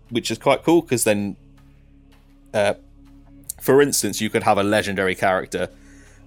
[0.09, 1.35] which is quite cool because then,
[2.53, 2.73] uh,
[3.59, 5.69] for instance, you could have a legendary character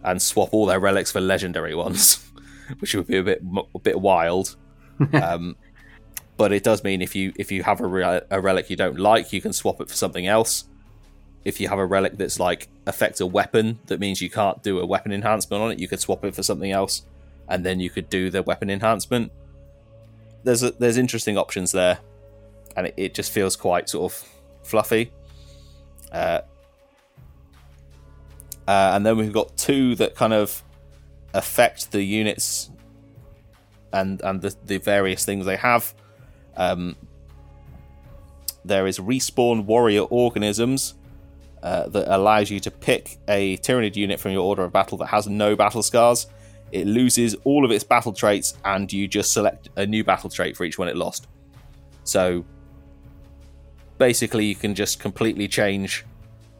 [0.02, 2.26] and swap all their relics for legendary ones,
[2.80, 3.42] which would be a bit
[3.74, 4.56] a bit wild.
[5.14, 5.56] um,
[6.36, 8.98] but it does mean if you if you have a, re- a relic you don't
[8.98, 10.64] like, you can swap it for something else.
[11.44, 14.78] If you have a relic that's like affects a weapon, that means you can't do
[14.78, 15.78] a weapon enhancement on it.
[15.78, 17.02] You could swap it for something else,
[17.48, 19.32] and then you could do the weapon enhancement.
[20.44, 21.98] There's a, there's interesting options there,
[22.76, 24.28] and it, it just feels quite sort of
[24.62, 25.12] fluffy.
[26.12, 26.40] Uh,
[28.66, 30.62] uh, and then we've got two that kind of
[31.34, 32.70] affect the units
[33.92, 35.94] and and the, the various things they have.
[36.56, 36.96] Um,
[38.64, 40.94] there is respawn warrior organisms
[41.62, 45.06] uh, that allows you to pick a Tyranid unit from your order of battle that
[45.06, 46.26] has no battle scars.
[46.72, 50.56] It loses all of its battle traits, and you just select a new battle trait
[50.56, 51.28] for each one it lost.
[52.04, 52.44] So
[53.98, 56.04] basically, you can just completely change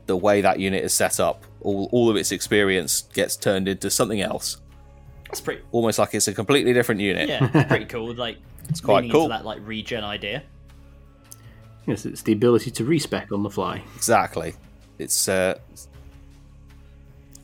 [0.07, 1.45] the way that unit is set up.
[1.61, 4.59] All, all of its experience gets turned into something else.
[5.27, 5.62] That's pretty.
[5.70, 7.28] Almost like it's a completely different unit.
[7.28, 8.12] Yeah, pretty cool.
[8.15, 8.39] Like
[8.70, 9.24] It's quite leaning cool.
[9.24, 10.43] Into that like regen idea.
[11.87, 13.82] Yes, it's the ability to respec on the fly.
[13.97, 14.55] Exactly.
[14.99, 15.59] It's uh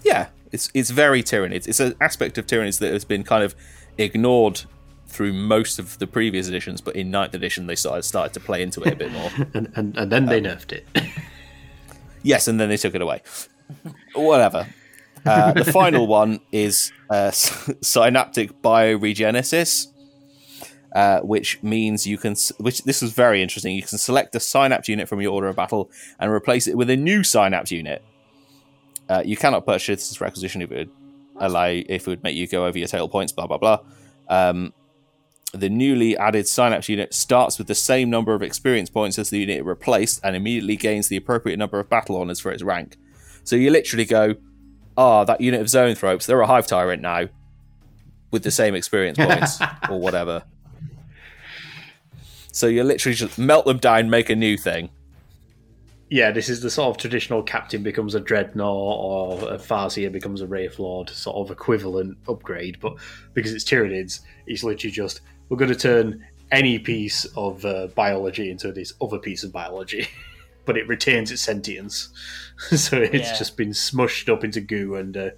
[0.06, 1.66] yeah, it's it's very Tyranids.
[1.66, 3.54] It's an aspect of Tyranids that has been kind of
[3.98, 4.62] ignored
[5.08, 8.62] through most of the previous editions, but in ninth edition they started started to play
[8.62, 9.30] into it a bit more.
[9.54, 10.86] And, and, and then they nerfed it.
[12.22, 13.22] yes, and then they took it away.
[14.14, 14.68] Whatever.
[15.24, 19.88] Uh, the final one is uh, synaptic bioregenesis,
[20.94, 22.36] uh, which means you can.
[22.58, 23.74] Which this is very interesting.
[23.74, 26.90] You can select a synapse unit from your order of battle and replace it with
[26.90, 28.04] a new synapse unit.
[29.08, 30.90] Uh, you cannot purchase this requisition if it would
[31.38, 33.32] allow if it would make you go over your total points.
[33.32, 33.78] Blah blah blah.
[34.28, 34.72] Um,
[35.52, 39.38] the newly added synapse unit starts with the same number of experience points as the
[39.38, 42.96] unit it replaced and immediately gains the appropriate number of battle honors for its rank.
[43.44, 44.34] So you literally go,
[44.96, 47.28] ah, that unit of zoanthropes, they're a hive tyrant now
[48.30, 49.60] with the same experience points
[49.90, 50.42] or whatever.
[52.52, 54.90] So you literally just melt them down, make a new thing.
[56.08, 58.64] Yeah, this is the sort of traditional captain becomes a dreadnought
[59.00, 62.78] or a Farseer becomes a Wraith Lord sort of equivalent upgrade.
[62.80, 62.94] But
[63.34, 68.50] because it's Tyranids, it's literally just we're going to turn any piece of uh, biology
[68.50, 70.06] into this other piece of biology,
[70.64, 72.08] but it retains its sentience.
[72.76, 73.36] so it's Yeah.
[73.38, 75.30] just been smushed up into goo and uh,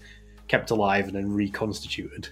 [0.49, 2.29] kept alive and then reconstituted.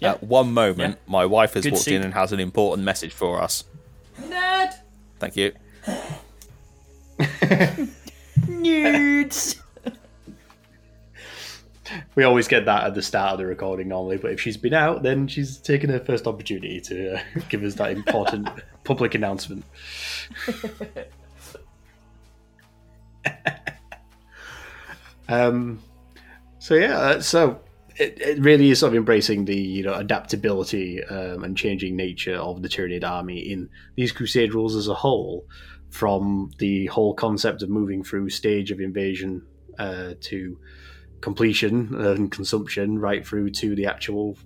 [0.00, 0.12] Yeah.
[0.12, 3.40] At one moment, my wife has Good walked in and has an important message for
[3.40, 3.62] us.
[4.20, 4.74] Nerd.
[5.18, 5.52] Thank you.
[8.48, 9.56] Nudes.
[12.14, 14.72] We always get that at the start of the recording normally, but if she's been
[14.72, 18.48] out, then she's taken her first opportunity to uh, give us that important
[18.84, 19.64] public announcement.
[25.28, 25.82] um,
[26.58, 27.60] so yeah, uh, so
[28.02, 32.36] it, it really is sort of embracing the you know adaptability um, and changing nature
[32.36, 35.46] of the Tyranid army in these Crusade rules as a whole,
[35.90, 39.46] from the whole concept of moving through stage of invasion
[39.78, 40.58] uh, to
[41.20, 44.36] completion and consumption right through to the actual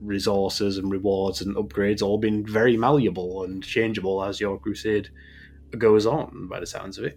[0.00, 5.08] resources and rewards and upgrades all been very malleable and changeable as your crusade
[5.78, 7.16] goes on by the sounds of it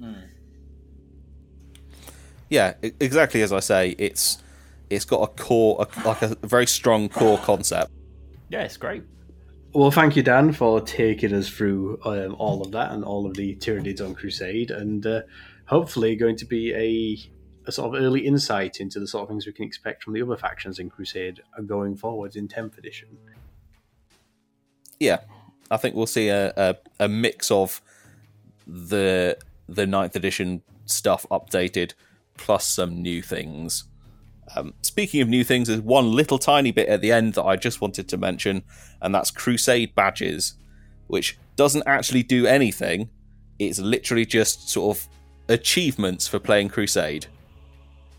[2.49, 3.95] Yeah, e- exactly as I say.
[3.97, 4.41] It's
[4.89, 7.91] it's got a core, a, like a very strong core concept.
[8.49, 9.03] Yeah, it's great.
[9.73, 13.35] well thank you dan for taking us through um, all of that and all of
[13.35, 15.21] the tyranids on crusade and uh,
[15.65, 19.45] hopefully going to be a, a sort of early insight into the sort of things
[19.45, 23.09] we can expect from the other factions in crusade going forwards in 10th edition
[24.99, 25.19] Yeah,
[25.69, 27.81] I think we'll see a, a, a mix of
[28.67, 29.37] the
[29.67, 31.93] the ninth edition stuff updated
[32.37, 33.83] plus some new things.
[34.55, 37.55] Um, speaking of new things, there's one little tiny bit at the end that I
[37.55, 38.63] just wanted to mention,
[39.01, 40.55] and that's Crusade badges,
[41.07, 43.09] which doesn't actually do anything.
[43.59, 45.07] It's literally just sort of
[45.49, 47.27] achievements for playing Crusade.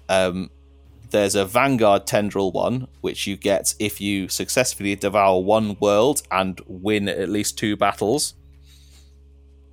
[0.09, 0.51] Um,
[1.11, 6.61] there's a Vanguard Tendril one, which you get if you successfully devour one world and
[6.67, 8.35] win at least two battles.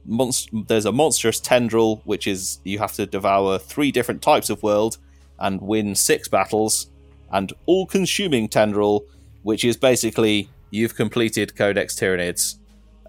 [0.07, 4.63] Monst- there's a monstrous tendril, which is you have to devour three different types of
[4.63, 4.97] world
[5.39, 6.87] and win six battles,
[7.31, 9.05] and all consuming tendril,
[9.43, 12.55] which is basically you've completed Codex Tyranids.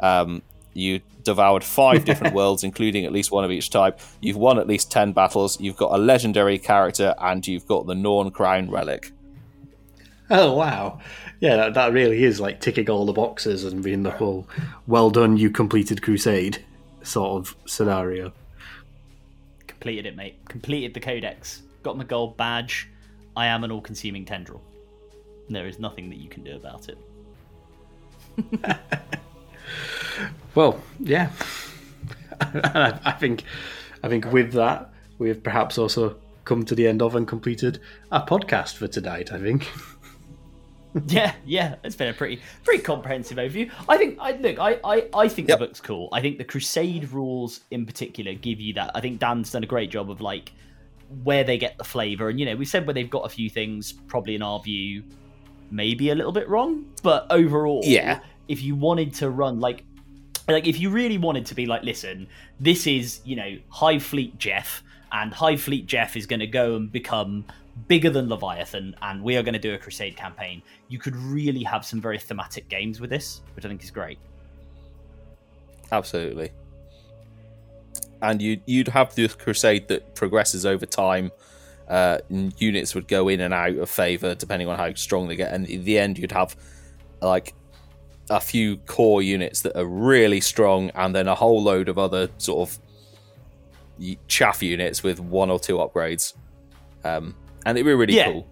[0.00, 0.42] Um,
[0.74, 4.00] you devoured five different worlds, including at least one of each type.
[4.20, 5.60] You've won at least ten battles.
[5.60, 9.12] You've got a legendary character, and you've got the Norn Crown relic.
[10.30, 11.00] Oh wow,
[11.40, 14.46] yeah, that, that really is like ticking all the boxes and being the whole
[14.86, 16.64] "well done, you completed Crusade"
[17.02, 18.32] sort of scenario.
[19.66, 20.36] Completed it, mate.
[20.48, 21.62] Completed the codex.
[21.82, 22.88] Got my gold badge.
[23.36, 24.62] I am an all-consuming tendril.
[25.48, 26.98] There is nothing that you can do about it.
[30.54, 31.30] Well, yeah,
[32.40, 33.44] I, I think
[34.02, 37.78] I think with that we have perhaps also come to the end of and completed
[38.10, 39.30] our podcast for tonight.
[39.32, 39.68] I think.
[41.06, 43.70] yeah, yeah, it's been a pretty pretty comprehensive overview.
[43.88, 45.58] I think I look, I I, I think Yep.
[45.58, 46.08] the book's cool.
[46.12, 48.90] I think the Crusade rules in particular give you that.
[48.94, 50.52] I think Dan's done a great job of like
[51.24, 53.48] where they get the flavor, and you know, we said where they've got a few
[53.50, 55.02] things probably in our view
[55.70, 58.20] maybe a little bit wrong, but overall, Yeah.
[58.48, 59.84] if you wanted to run like
[60.48, 62.26] like if you really wanted to be like listen
[62.58, 64.82] this is you know hive fleet jeff
[65.12, 67.44] and hive fleet jeff is going to go and become
[67.86, 71.62] bigger than leviathan and we are going to do a crusade campaign you could really
[71.62, 74.18] have some very thematic games with this which i think is great
[75.92, 76.50] Absolutely.
[78.20, 81.30] And you you'd have the crusade that progresses over time.
[81.88, 85.52] Uh, units would go in and out of favor depending on how strong they get,
[85.54, 86.54] and in the end, you'd have
[87.22, 87.54] like
[88.28, 92.28] a few core units that are really strong, and then a whole load of other
[92.38, 92.78] sort of
[94.28, 96.34] chaff units with one or two upgrades.
[97.04, 97.34] Um,
[97.64, 98.32] and it'd be really Yeah.
[98.32, 98.46] cool.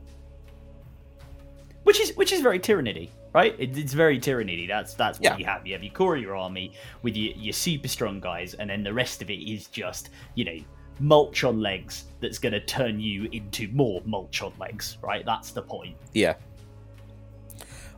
[1.86, 5.36] Which is which is very tyrannidy right it, it's very tyrannidy that's that's what Yeah.
[5.38, 6.72] you have you have your core of your army
[7.02, 10.44] with your, your super strong guys and then the rest of it is just you
[10.44, 10.58] know
[11.00, 15.50] mulch on legs that's going to turn you into more mulch on legs right that's
[15.52, 16.34] the point Yeah.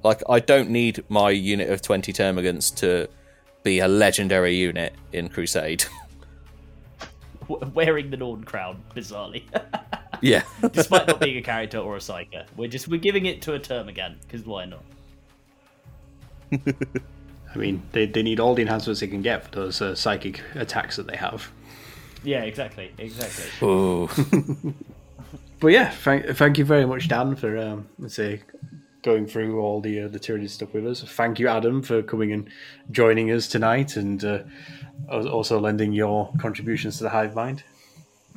[0.05, 3.09] Like, I don't need my unit of 20 termagants to
[3.65, 5.85] be a legendary unit in Crusade.
[7.75, 9.43] Wearing the Norn crown, bizarrely,
[10.21, 10.43] yeah.
[10.73, 12.47] despite not being a character or a psyker.
[12.57, 14.83] We're just we're giving it to a termagant because why not?
[17.55, 20.43] I mean, they, they need all the enhancements they can get for those uh, psychic
[20.55, 21.51] attacks that they have.
[22.23, 23.67] Yeah, exactly, exactly.
[23.67, 24.09] Ooh.
[25.61, 28.43] But yeah, thank, thank you very much, Dan, for um, let's say
[29.03, 31.03] going through all the uh, the Tyranid stuff with us.
[31.03, 32.49] Thank you, Adam, for coming and
[32.93, 34.43] joining us tonight, and uh,
[35.11, 37.65] also lending your contributions to the Hive Mind.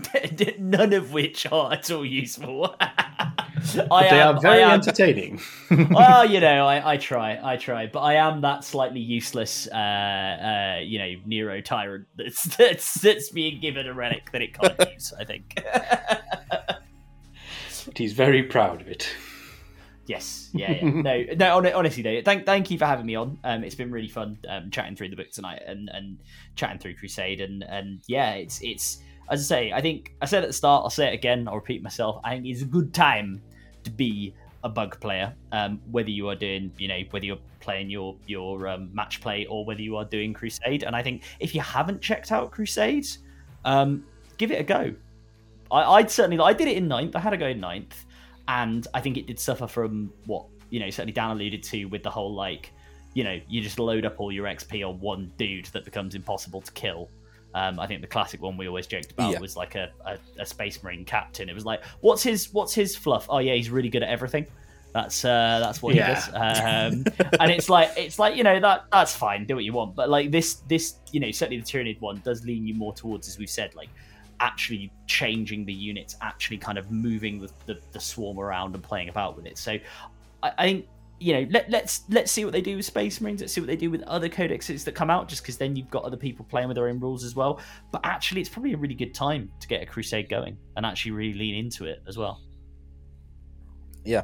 [0.59, 2.75] None of which are at all useful.
[2.81, 5.41] I They am, are very am, entertaining.
[5.91, 9.75] well, you know, I, I try, I try, but I am that slightly useless, uh,
[9.75, 15.13] uh, you know, Neurotyrant that's that's that's being given a relic that it can't use.
[15.19, 15.61] I think.
[17.95, 19.07] He's very proud of it.
[20.07, 21.35] Yes, yeah, yeah.
[21.35, 21.77] No, no.
[21.77, 23.37] Honestly, though, thank thank you for having me on.
[23.43, 26.17] Um, it's been really fun um, chatting through the book tonight and and
[26.55, 29.01] chatting through Crusade and and yeah, it's it's
[29.31, 29.71] as I say.
[29.71, 30.83] I think I said at the start.
[30.83, 31.47] I'll say it again.
[31.47, 32.19] I'll repeat myself.
[32.23, 33.41] I think it's a good time
[33.83, 35.33] to be a bug player.
[35.51, 39.45] Um, whether you are doing, you know, whether you're playing your your um, match play
[39.47, 40.83] or whether you are doing Crusade.
[40.83, 43.07] And I think if you haven't checked out Crusade,
[43.65, 44.05] um,
[44.37, 44.93] give it a go.
[45.71, 47.15] I, I'd certainly I did it in ninth.
[47.15, 48.05] I had a go in ninth,
[48.47, 52.03] and I think it did suffer from what you know certainly Dan alluded to with
[52.03, 52.71] the whole like
[53.13, 56.61] you know you just load up all your XP on one dude that becomes impossible
[56.61, 57.09] to kill.
[57.53, 59.39] Um, I think the classic one we always joked about Yeah.
[59.39, 61.49] was like a, a, a space marine captain.
[61.49, 63.25] It was like, what's his what's his fluff?
[63.29, 64.47] Oh yeah, he's really good at everything.
[64.93, 66.07] That's uh, that's what Yeah.
[66.07, 66.27] he does.
[66.33, 67.05] Um,
[67.39, 69.45] and it's like it's like you know that that's fine.
[69.45, 69.95] Do what you want.
[69.95, 73.27] But like this this you know certainly the Tyranid one does lean you more towards
[73.27, 73.89] as we've said like
[74.39, 79.07] actually changing the units, actually kind of moving the, the, the swarm around and playing
[79.09, 79.57] about with it.
[79.57, 79.73] So
[80.41, 80.87] I, I think
[81.21, 83.41] you know let, let's let's see what they do with Space Marines.
[83.41, 85.27] Let's see what they do with other codexes that come out.
[85.27, 87.59] Just because then you've got other people playing with their own rules as well.
[87.91, 91.11] But actually, it's probably a really good time to get a Crusade going and actually
[91.11, 92.41] really lean into it as well.
[94.03, 94.23] yeah.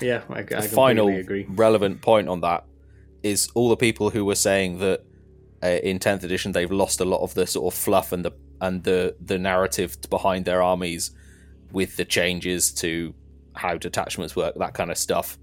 [0.00, 1.46] Yeah, I, I the completely final agree.
[1.48, 2.64] relevant point on that
[3.22, 5.04] is all the people who were saying that
[5.62, 8.32] uh, in 10th edition they've lost a lot of the sort of fluff and the
[8.60, 11.10] and the the narrative behind their armies
[11.72, 13.14] with the changes to
[13.54, 15.38] how detachments work that kind of stuff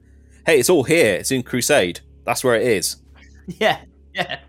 [0.45, 2.97] hey it's all here it's in crusade that's where it is
[3.59, 3.79] Yeah,
[4.13, 4.39] yeah.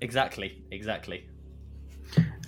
[0.00, 1.28] Exactly, exactly.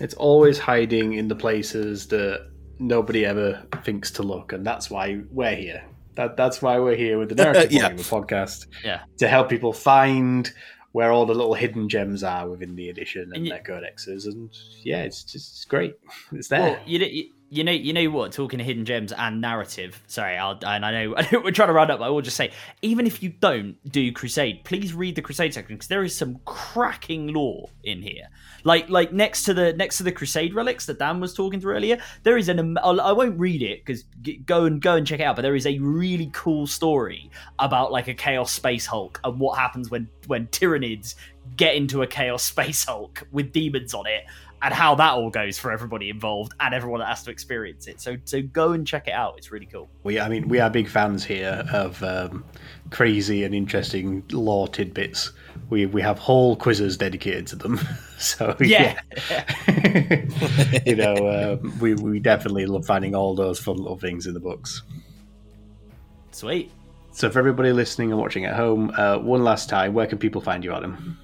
[0.01, 5.20] It's always hiding in the places that nobody ever thinks to look, and that's why
[5.31, 5.85] we're here.
[6.16, 7.90] That that's why we're here with the Narrative Yeah.
[7.90, 9.02] Wargamer podcast Yeah.
[9.18, 10.51] to help people find
[10.93, 14.26] where all the little hidden gems are within the edition and, And you- their codexes.
[14.26, 14.51] And
[14.82, 15.94] yeah, it's just it's great.
[16.32, 16.60] It's there.
[16.60, 18.32] Well, you, don't- you you know, you know what?
[18.32, 20.02] Talking of hidden gems and narrative.
[20.09, 22.01] Sorry, I'll, and I know, I know we're trying to round up.
[22.01, 22.51] But I will just say,
[22.82, 26.40] even if you don't do Crusade, please read the Crusade section because there is some
[26.44, 28.28] cracking lore in here.
[28.64, 31.74] Like, like next to the next to the Crusade relics that Dan was talking through
[31.74, 32.76] earlier, there is an.
[32.82, 34.02] I'll, I won't read it because
[34.47, 35.36] go and go and check it out.
[35.36, 39.59] But there is a really cool story about like a Chaos Space Hulk and what
[39.59, 41.14] happens when when Tyranids
[41.56, 44.24] get into a Chaos Space Hulk with demons on it
[44.65, 48.01] and how that all goes for everybody involved and everyone that has to experience it.
[48.01, 49.35] So so go and check it out.
[49.36, 49.91] It's really cool.
[50.05, 52.45] We I mean we are big fans here of um,
[52.91, 55.32] crazy and interesting lore tidbits.
[55.69, 57.78] We we have whole quizzes dedicated to them.
[58.19, 58.99] so yeah,
[59.31, 60.81] yeah.
[60.86, 64.41] you know uh, we we definitely love finding all those fun little things in the
[64.41, 64.82] books.
[66.31, 66.73] Sweet.
[67.12, 70.41] So for everybody listening and watching at home, uh, one last time, where can people
[70.41, 71.16] find you, Adam?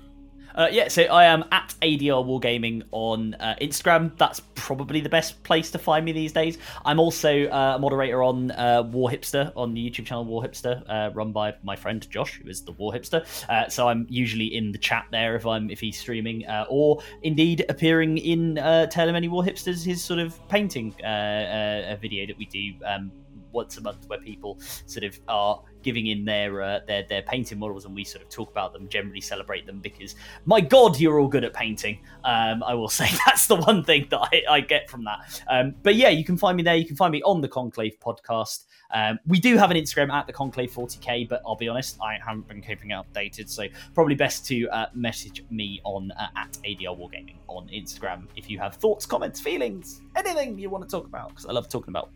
[0.55, 4.17] Uh, yeah, so I am at ADR Wargaming on uh, Instagram.
[4.17, 6.59] That's probably the best place to find me these days.
[6.85, 10.83] I'm also uh, a moderator on uh, War Hipster on the YouTube channel War Hipster,
[10.89, 13.25] uh, run by my friend Josh, who is the War Hipster.
[13.49, 17.65] Uh, so I'm usually in the chat there if I'm if he's streaming, or indeed
[17.69, 22.47] appearing in uh, Tale of Many War Hipsters, his sort of painting video that we
[22.47, 22.85] do.
[22.85, 23.13] Um,
[23.53, 27.59] once a month where people sort of are giving in their uh, their their painting
[27.59, 30.15] models and we sort of talk about them generally celebrate them because
[30.45, 31.99] my god you're all good at painting.
[32.25, 35.43] Um, i will say that's the one thing that i, I get from that.
[35.49, 36.77] Um, but yeah you can find me there.
[36.77, 38.67] You can find me on the conclave podcast.
[38.93, 42.19] Um, we do have an instagram at the conclave 40k but i'll be honest i
[42.25, 43.49] haven't been keeping it updated.
[43.49, 48.51] So probably best to uh, message me on uh, at adr wargaming on instagram if
[48.51, 51.91] you have thoughts comments feelings anything you want to talk about because i love talking
[51.91, 52.11] about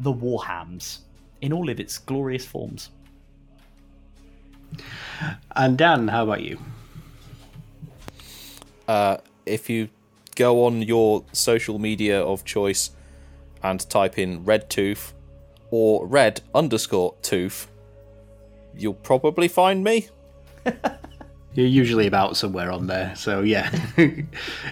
[0.00, 0.98] the Warhams
[1.40, 2.90] in all of its glorious forms.
[5.54, 6.58] And Dan, how about you?
[8.88, 9.88] Uh, if you
[10.34, 12.90] go on your social media of choice
[13.62, 15.14] and type in red toof
[15.70, 17.68] or red underscore toof,
[18.76, 20.08] you'll probably find me.
[21.54, 23.14] You're usually about somewhere on there.
[23.14, 23.70] So yeah,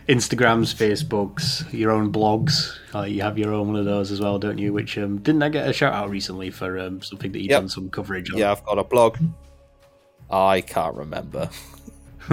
[0.09, 2.77] Instagrams, Facebooks, your own blogs.
[2.93, 4.73] Uh, you have your own one of those as well, don't you?
[4.73, 7.61] Which um, didn't I get a shout out recently for um, something that you've yep.
[7.61, 8.39] done some coverage on?
[8.39, 9.19] Yeah, I've got a blog.
[10.29, 11.51] I can't remember.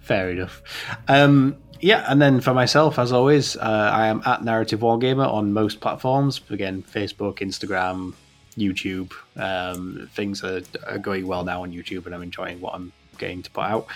[0.00, 0.62] Fair enough.
[1.06, 5.52] Um, yeah, and then for myself, as always, uh, I am at Narrative Wargamer on
[5.52, 6.40] most platforms.
[6.50, 8.14] Again, Facebook, Instagram,
[8.56, 9.12] YouTube.
[9.36, 13.42] Um, things are, are, going well now on YouTube, and I'm enjoying what I'm getting
[13.42, 13.86] to put out.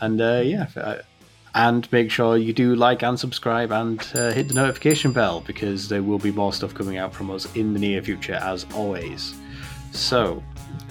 [0.00, 0.98] And uh, yeah, uh,
[1.54, 5.88] and make sure you do like and subscribe and uh, hit the notification bell because
[5.88, 9.34] there will be more stuff coming out from us in the near future, as always.
[9.92, 10.42] So,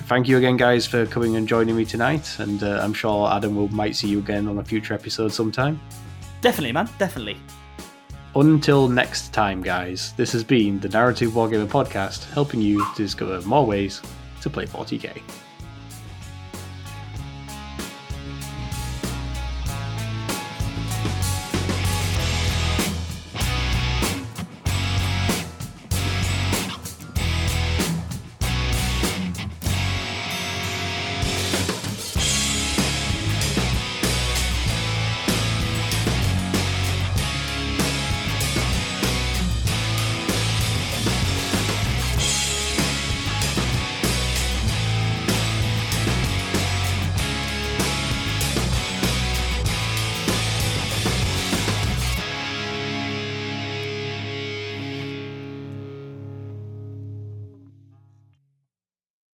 [0.05, 2.39] thank you again, guys, for coming and joining me tonight.
[2.39, 5.79] And uh, I'm sure Adam will might see you again on a future episode sometime.
[6.41, 6.89] Definitely, man.
[6.99, 7.37] Definitely.
[8.33, 13.41] Until next time, guys, this has been the Narrative Wargamer Podcast, helping you to discover
[13.41, 14.01] more ways
[14.41, 15.21] to play 40k.